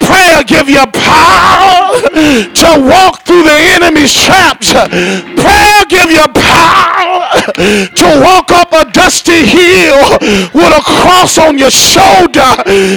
Prayer 0.00 0.42
give 0.44 0.68
you 0.68 0.84
power 0.86 2.00
to 2.10 2.68
walk 2.80 3.22
through 3.22 3.44
the 3.44 3.58
enemy's 3.76 4.12
traps. 4.14 4.72
Prayer 4.72 5.82
give 5.88 6.10
you 6.10 6.26
power 6.34 7.28
to 7.94 8.08
walk 8.22 8.50
up 8.50 8.72
a 8.72 8.84
dusty 8.90 9.46
hill 9.46 10.00
with 10.54 10.72
a 10.72 10.82
cross 10.84 11.38
on 11.38 11.58
your 11.58 11.70
shoulder, 11.70 12.50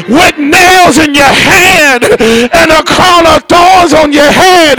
with 0.10 0.38
nails 0.38 0.98
in 0.98 1.14
your 1.14 1.34
hand 1.34 2.04
and 2.04 2.72
a 2.72 2.84
crown 2.84 3.26
of 3.28 3.44
thorns 3.46 3.94
on 3.94 4.12
your 4.12 4.32
head. 4.32 4.78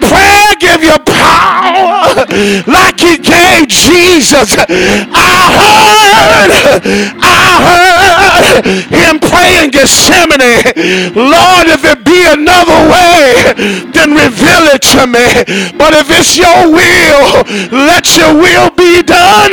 Prayer 0.00 0.54
give 0.58 0.82
you 0.82 0.96
power 1.04 1.57
like 2.66 3.00
he 3.00 3.18
gave 3.18 3.68
Jesus. 3.68 4.56
I 4.58 5.32
heard, 5.58 6.52
I 7.20 7.40
heard 7.64 8.64
him 8.92 9.18
pray 9.18 9.64
in 9.64 9.70
Gethsemane. 9.70 11.16
Lord, 11.16 11.66
if 11.72 11.84
it 11.84 12.04
be 12.04 12.24
another 12.28 12.80
way, 12.92 13.54
then 13.92 14.12
reveal 14.12 14.64
it 14.74 14.82
to 14.92 15.06
me. 15.06 15.28
But 15.76 15.94
if 15.94 16.10
it's 16.10 16.36
your 16.36 16.68
will, 16.68 17.44
let 17.72 18.16
your 18.16 18.34
will 18.34 18.70
be 18.70 19.02
done. 19.02 19.52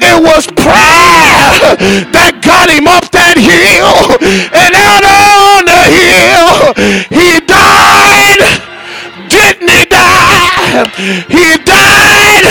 It 0.00 0.18
was 0.22 0.46
prayer 0.46 1.76
that 2.12 2.40
got 2.44 2.68
him 2.68 2.86
up 2.86 3.08
that 3.12 3.36
hill. 3.36 4.18
And 4.52 4.72
out 4.76 5.04
on 5.04 5.64
the 5.64 5.84
hill, 5.88 6.74
he 7.08 7.40
died. 7.46 8.40
Didn't 9.28 9.68
he 9.68 9.84
die? 9.86 9.99
He 10.70 11.58
died. 11.66 12.46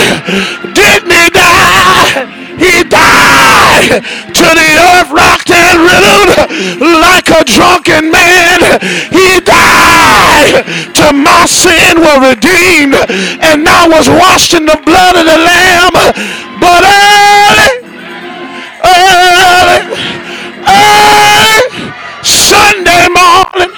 Didn't 0.76 1.11
he 1.11 1.30
die? 1.32 2.28
He 2.59 2.84
died 2.84 4.03
to 4.03 4.47
the 4.59 4.72
earth, 4.91 5.09
rocked 5.09 5.51
and 5.51 5.80
riddled 5.80 6.99
like 6.99 7.30
a 7.32 7.45
drunken 7.47 8.11
man. 8.11 8.59
He 9.07 9.39
died 9.39 10.67
to 10.95 11.13
my 11.13 11.45
sin 11.45 12.01
were 12.01 12.36
redeemed 12.36 12.99
and 13.39 13.63
now 13.63 13.88
was 13.88 14.09
washed 14.09 14.53
in 14.53 14.65
the 14.65 14.80
blood 14.84 15.15
of 15.15 15.24
the 15.24 15.39
Lamb. 15.39 15.95
But 16.59 16.84
early, 16.84 17.72
early, 18.84 19.80
early, 20.67 21.59
Sunday 22.24 23.07
morning, 23.07 23.72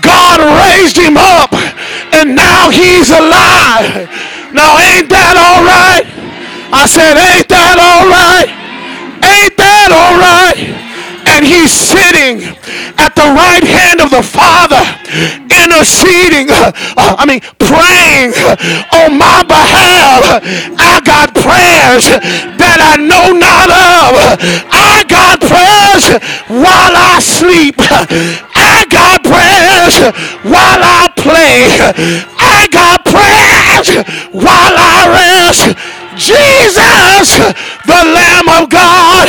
God 0.00 0.40
raised 0.40 0.96
him 0.96 1.18
up 1.18 1.52
and 2.24 2.34
now 2.36 2.70
he's 2.70 3.10
alive. 3.10 4.08
Now 4.56 4.80
ain't 4.80 5.12
that 5.12 5.36
all 5.36 5.60
right? 5.60 6.08
I 6.72 6.88
said, 6.88 7.20
ain't 7.20 7.48
that 7.52 7.76
all 7.76 8.08
right? 8.08 8.48
Ain't 9.20 9.56
that 9.60 9.90
all 9.92 10.16
right? 10.16 10.56
And 11.28 11.44
he's 11.44 11.68
sitting 11.68 12.48
at 12.96 13.12
the 13.12 13.28
right 13.28 13.64
hand 13.64 14.00
of 14.00 14.08
the 14.08 14.24
Father, 14.24 14.80
interceding, 15.52 16.48
uh, 16.48 16.72
I 16.96 17.28
mean, 17.28 17.44
praying 17.60 18.32
on 18.94 19.20
my 19.20 19.44
behalf. 19.44 20.40
I 20.80 21.04
got 21.04 21.36
prayers 21.36 22.08
that 22.56 22.80
I 22.80 22.96
know 22.96 23.36
not 23.36 23.68
of. 23.68 24.12
I 24.72 25.04
got 25.10 25.44
prayers 25.44 26.08
while 26.48 26.94
I 26.94 27.20
sleep. 27.20 27.76
I 28.54 28.86
got 28.88 29.24
prayers 29.24 29.98
while 30.46 30.82
I 30.82 30.93
play. 31.12 31.76
I 32.38 32.68
got 32.72 33.04
prayers 33.04 33.88
while 34.32 34.74
I 34.76 35.00
rest. 35.12 35.76
Jesus, 36.16 37.36
the 37.86 38.00
Lamb 38.14 38.48
of 38.48 38.70
God, 38.70 39.28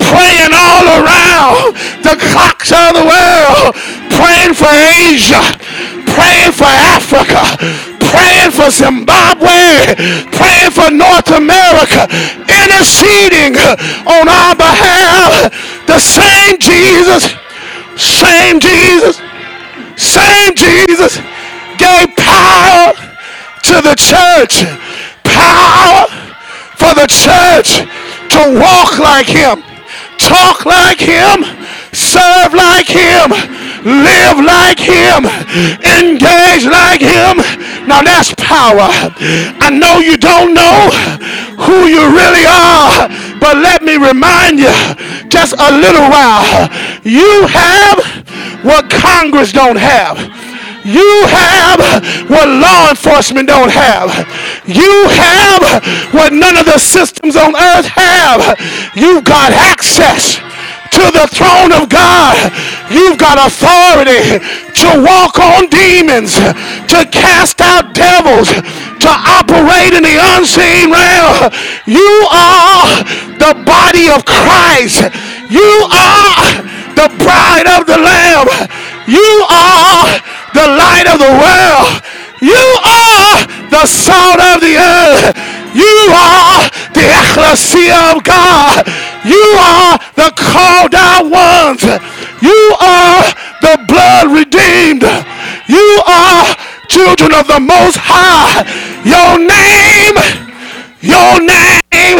praying 0.00 0.52
all 0.52 0.86
around 1.00 1.74
the 2.02 2.16
clocks 2.18 2.72
of 2.72 2.92
the 2.98 3.04
world, 3.06 3.74
praying 4.10 4.54
for 4.54 4.70
Asia, 5.06 5.40
praying 6.10 6.52
for 6.52 6.68
Africa, 6.68 7.40
praying 8.00 8.50
for 8.50 8.70
Zimbabwe, 8.70 9.94
praying 10.34 10.70
for 10.72 10.90
North 10.90 11.30
America, 11.30 12.08
interceding 12.50 13.56
on 14.06 14.28
our 14.28 14.56
behalf. 14.56 15.50
The 15.86 15.98
same 16.00 16.58
Jesus, 16.58 17.32
same 17.96 18.60
Jesus, 18.60 19.20
same 19.96 20.54
Jesus 20.54 20.93
gave 21.78 22.08
power 22.16 22.92
to 23.62 23.76
the 23.82 23.94
church. 23.96 24.64
Power 25.24 26.06
for 26.76 26.94
the 26.94 27.06
church 27.08 27.82
to 28.30 28.40
walk 28.60 28.98
like 28.98 29.26
him, 29.26 29.62
talk 30.18 30.66
like 30.66 31.00
him, 31.00 31.44
serve 31.92 32.52
like 32.52 32.86
him, 32.86 33.30
live 33.84 34.38
like 34.42 34.78
him, 34.78 35.24
engage 36.00 36.66
like 36.66 37.00
him. 37.00 37.38
Now 37.86 38.02
that's 38.02 38.34
power. 38.34 38.88
I 39.60 39.70
know 39.70 39.98
you 40.00 40.16
don't 40.16 40.54
know 40.54 40.90
who 41.62 41.86
you 41.86 42.02
really 42.10 42.46
are, 42.46 43.08
but 43.40 43.56
let 43.56 43.82
me 43.82 43.96
remind 43.96 44.58
you 44.58 44.74
just 45.28 45.54
a 45.54 45.70
little 45.70 46.08
while. 46.10 46.68
You 47.02 47.46
have 47.46 47.98
what 48.64 48.90
Congress 48.90 49.52
don't 49.52 49.76
have. 49.76 50.18
You 50.84 51.24
have 51.26 51.80
what 52.28 52.46
law 52.46 52.90
enforcement 52.90 53.48
don't 53.48 53.72
have. 53.72 54.12
You 54.68 55.08
have 55.08 56.12
what 56.12 56.32
none 56.32 56.56
of 56.56 56.66
the 56.66 56.78
systems 56.78 57.36
on 57.36 57.56
earth 57.56 57.86
have. 57.86 58.58
You've 58.94 59.24
got 59.24 59.52
access 59.52 60.36
to 60.92 61.04
the 61.10 61.26
throne 61.32 61.72
of 61.72 61.88
God. 61.88 62.36
You've 62.92 63.18
got 63.18 63.40
authority 63.40 64.38
to 64.38 64.88
walk 65.00 65.40
on 65.40 65.66
demons, 65.72 66.36
to 66.92 67.08
cast 67.08 67.60
out 67.60 67.94
devils, 67.94 68.52
to 68.52 69.10
operate 69.10 69.96
in 69.96 70.04
the 70.04 70.16
unseen 70.36 70.92
realm. 70.92 71.50
You 71.88 72.12
are 72.28 73.02
the 73.40 73.56
body 73.64 74.12
of 74.12 74.24
Christ. 74.24 75.00
You 75.48 75.88
are 75.88 76.44
the 76.92 77.08
bride 77.18 77.68
of 77.72 77.86
the 77.86 77.98
Lamb. 77.98 78.48
You 79.08 79.46
are 79.50 80.20
the 80.54 80.66
light 80.70 81.06
of 81.10 81.18
the 81.18 81.34
world. 81.34 82.00
You 82.40 82.64
are 82.86 83.34
the 83.74 83.84
salt 83.86 84.38
of 84.38 84.62
the 84.62 84.78
earth. 84.78 85.34
You 85.74 85.94
are 86.14 86.70
the 86.94 87.04
ecclesia 87.10 88.14
of 88.14 88.22
God. 88.22 88.86
You 89.26 89.44
are 89.58 89.98
the 90.14 90.30
called 90.38 90.94
out 90.94 91.26
ones. 91.26 91.82
You 92.40 92.60
are 92.78 93.24
the 93.60 93.74
blood 93.88 94.30
redeemed. 94.30 95.02
You 95.66 96.02
are 96.06 96.54
children 96.88 97.34
of 97.34 97.48
the 97.48 97.58
Most 97.58 97.98
High. 97.98 98.62
Your 99.02 99.38
name, 99.42 100.16
your 101.02 101.42
name, 101.42 102.18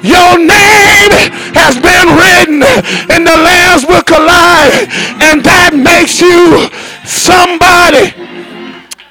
your 0.00 0.38
name 0.40 1.12
has 1.52 1.76
been 1.76 2.08
written 2.16 2.62
in 3.12 3.24
the 3.24 3.36
Lamb's 3.36 3.84
Book 3.84 4.08
of 4.12 4.22
Life, 4.24 4.88
and 5.20 5.42
that 5.44 5.74
makes 5.74 6.20
you 6.22 6.70
somebody. 7.16 8.12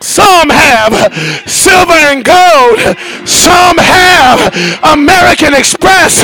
Some 0.02 0.50
have 0.50 0.94
silver 1.50 1.98
and 2.14 2.24
gold. 2.24 2.78
Some 3.28 3.78
have 3.78 4.40
American 4.86 5.54
Express. 5.54 6.22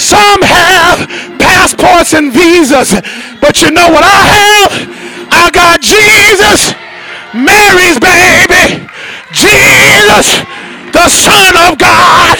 Some 0.00 0.40
have 0.42 1.08
passports 1.38 2.14
and 2.14 2.32
visas. 2.32 2.94
But 3.40 3.60
you 3.60 3.70
know 3.70 3.88
what 3.90 4.04
I 4.06 4.20
have? 4.38 4.72
I 5.34 5.50
got 5.50 5.82
Jesus, 5.82 6.72
Mary's 7.34 7.98
baby. 7.98 8.86
Jesus, 9.34 10.38
the 10.94 11.08
Son 11.10 11.52
of 11.66 11.78
God. 11.78 12.38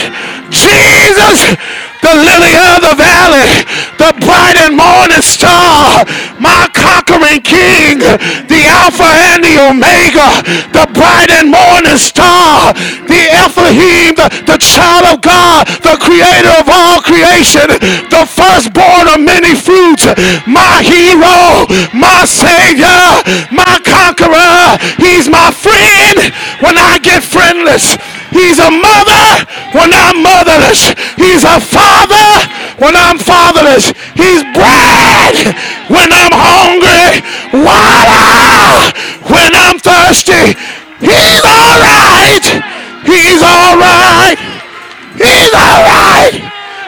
Jesus, 0.54 1.58
the 2.04 2.14
lily 2.20 2.52
of 2.68 2.84
the 2.84 2.94
valley, 3.00 3.64
the 3.96 4.12
bright 4.20 4.60
and 4.60 4.76
morning 4.76 5.24
star, 5.24 6.04
my 6.36 6.68
conquering 6.76 7.40
king, 7.40 7.96
the 8.52 8.60
Alpha 8.68 9.08
and 9.32 9.40
the 9.40 9.56
Omega, 9.72 10.44
the 10.76 10.84
bright 10.92 11.32
and 11.32 11.48
morning 11.48 11.96
star, 11.96 12.76
the 13.08 13.22
Elohim, 13.40 14.12
the, 14.20 14.28
the 14.44 14.60
child 14.60 15.16
of 15.16 15.24
God, 15.24 15.64
the 15.80 15.96
creator 15.96 16.52
of 16.60 16.68
all 16.68 17.00
creation, 17.00 17.72
the 18.12 18.28
firstborn 18.28 19.08
of 19.08 19.24
many 19.24 19.56
fruits, 19.56 20.04
my 20.44 20.84
hero, 20.84 21.64
my 21.96 22.28
savior, 22.28 23.24
my 23.48 23.80
conqueror. 23.80 24.76
He's 25.00 25.32
my 25.32 25.48
friend 25.50 26.20
when 26.60 26.76
I 26.76 27.00
get 27.00 27.24
friendless. 27.24 27.96
He's 28.34 28.58
a 29.94 30.12
mother 30.14 30.44
motherless. 30.44 30.92
He's 31.16 31.44
a 31.44 31.60
father 31.60 32.28
when 32.78 32.94
I'm 32.96 33.18
fatherless. 33.18 33.92
He's 34.14 34.42
bread 34.52 35.34
when 35.88 36.10
I'm 36.12 36.34
hungry. 36.34 37.22
Water 37.54 38.92
when 39.32 39.50
I'm 39.54 39.78
thirsty. 39.78 40.58
He's 41.00 41.40
all 41.44 41.74
right. 41.80 42.44
He's 43.04 43.40
all 43.42 43.76
right. 43.78 44.38
He's 45.16 45.52
all 45.54 45.80
right. 45.88 46.34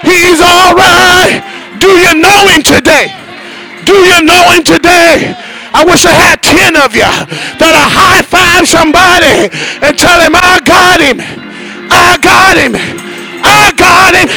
He's 0.03 0.41
all 0.41 0.74
right. 0.74 1.41
Do 1.80 1.89
you 1.89 2.20
know 2.20 2.41
him 2.49 2.62
today? 2.62 3.12
Do 3.84 3.95
you 3.95 4.22
know 4.22 4.43
him 4.53 4.64
today? 4.64 5.34
I 5.72 5.84
wish 5.84 6.07
I 6.07 6.11
had 6.11 6.43
10 6.43 6.76
of 6.76 6.97
you 6.97 7.05
that 7.61 7.72
I 7.76 7.84
high 7.84 8.22
five 8.24 8.64
somebody 8.66 9.53
and 9.84 9.93
tell 9.99 10.20
him, 10.24 10.32
I 10.34 10.59
got 10.64 11.01
him. 11.05 11.45
I 11.91 12.18
got 12.22 12.57
him. 12.57 12.74
I 13.43 13.72
got 13.76 14.12
him. 14.14 14.28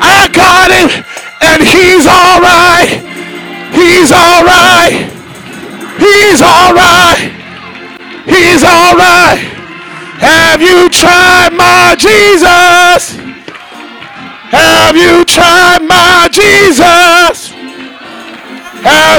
I 0.00 0.28
got 0.32 0.70
him. 0.70 0.88
And 1.42 1.62
he's 1.62 2.06
all 2.06 2.40
right. 2.40 2.90
He's 3.74 4.12
all 4.12 4.44
right. 4.44 5.08
He's 5.98 6.40
all 6.42 6.74
right. 6.74 7.42
He's 8.26 8.62
all 8.62 8.94
right. 8.96 9.38
Have 10.22 10.62
you 10.62 10.88
tried 10.88 11.52
my 11.52 11.96
Jesus? 11.98 13.18
Have 14.52 14.96
you 14.96 15.24
tried 15.24 15.82
my 15.82 16.28
Jesus? 16.30 17.50
Have 18.82 19.02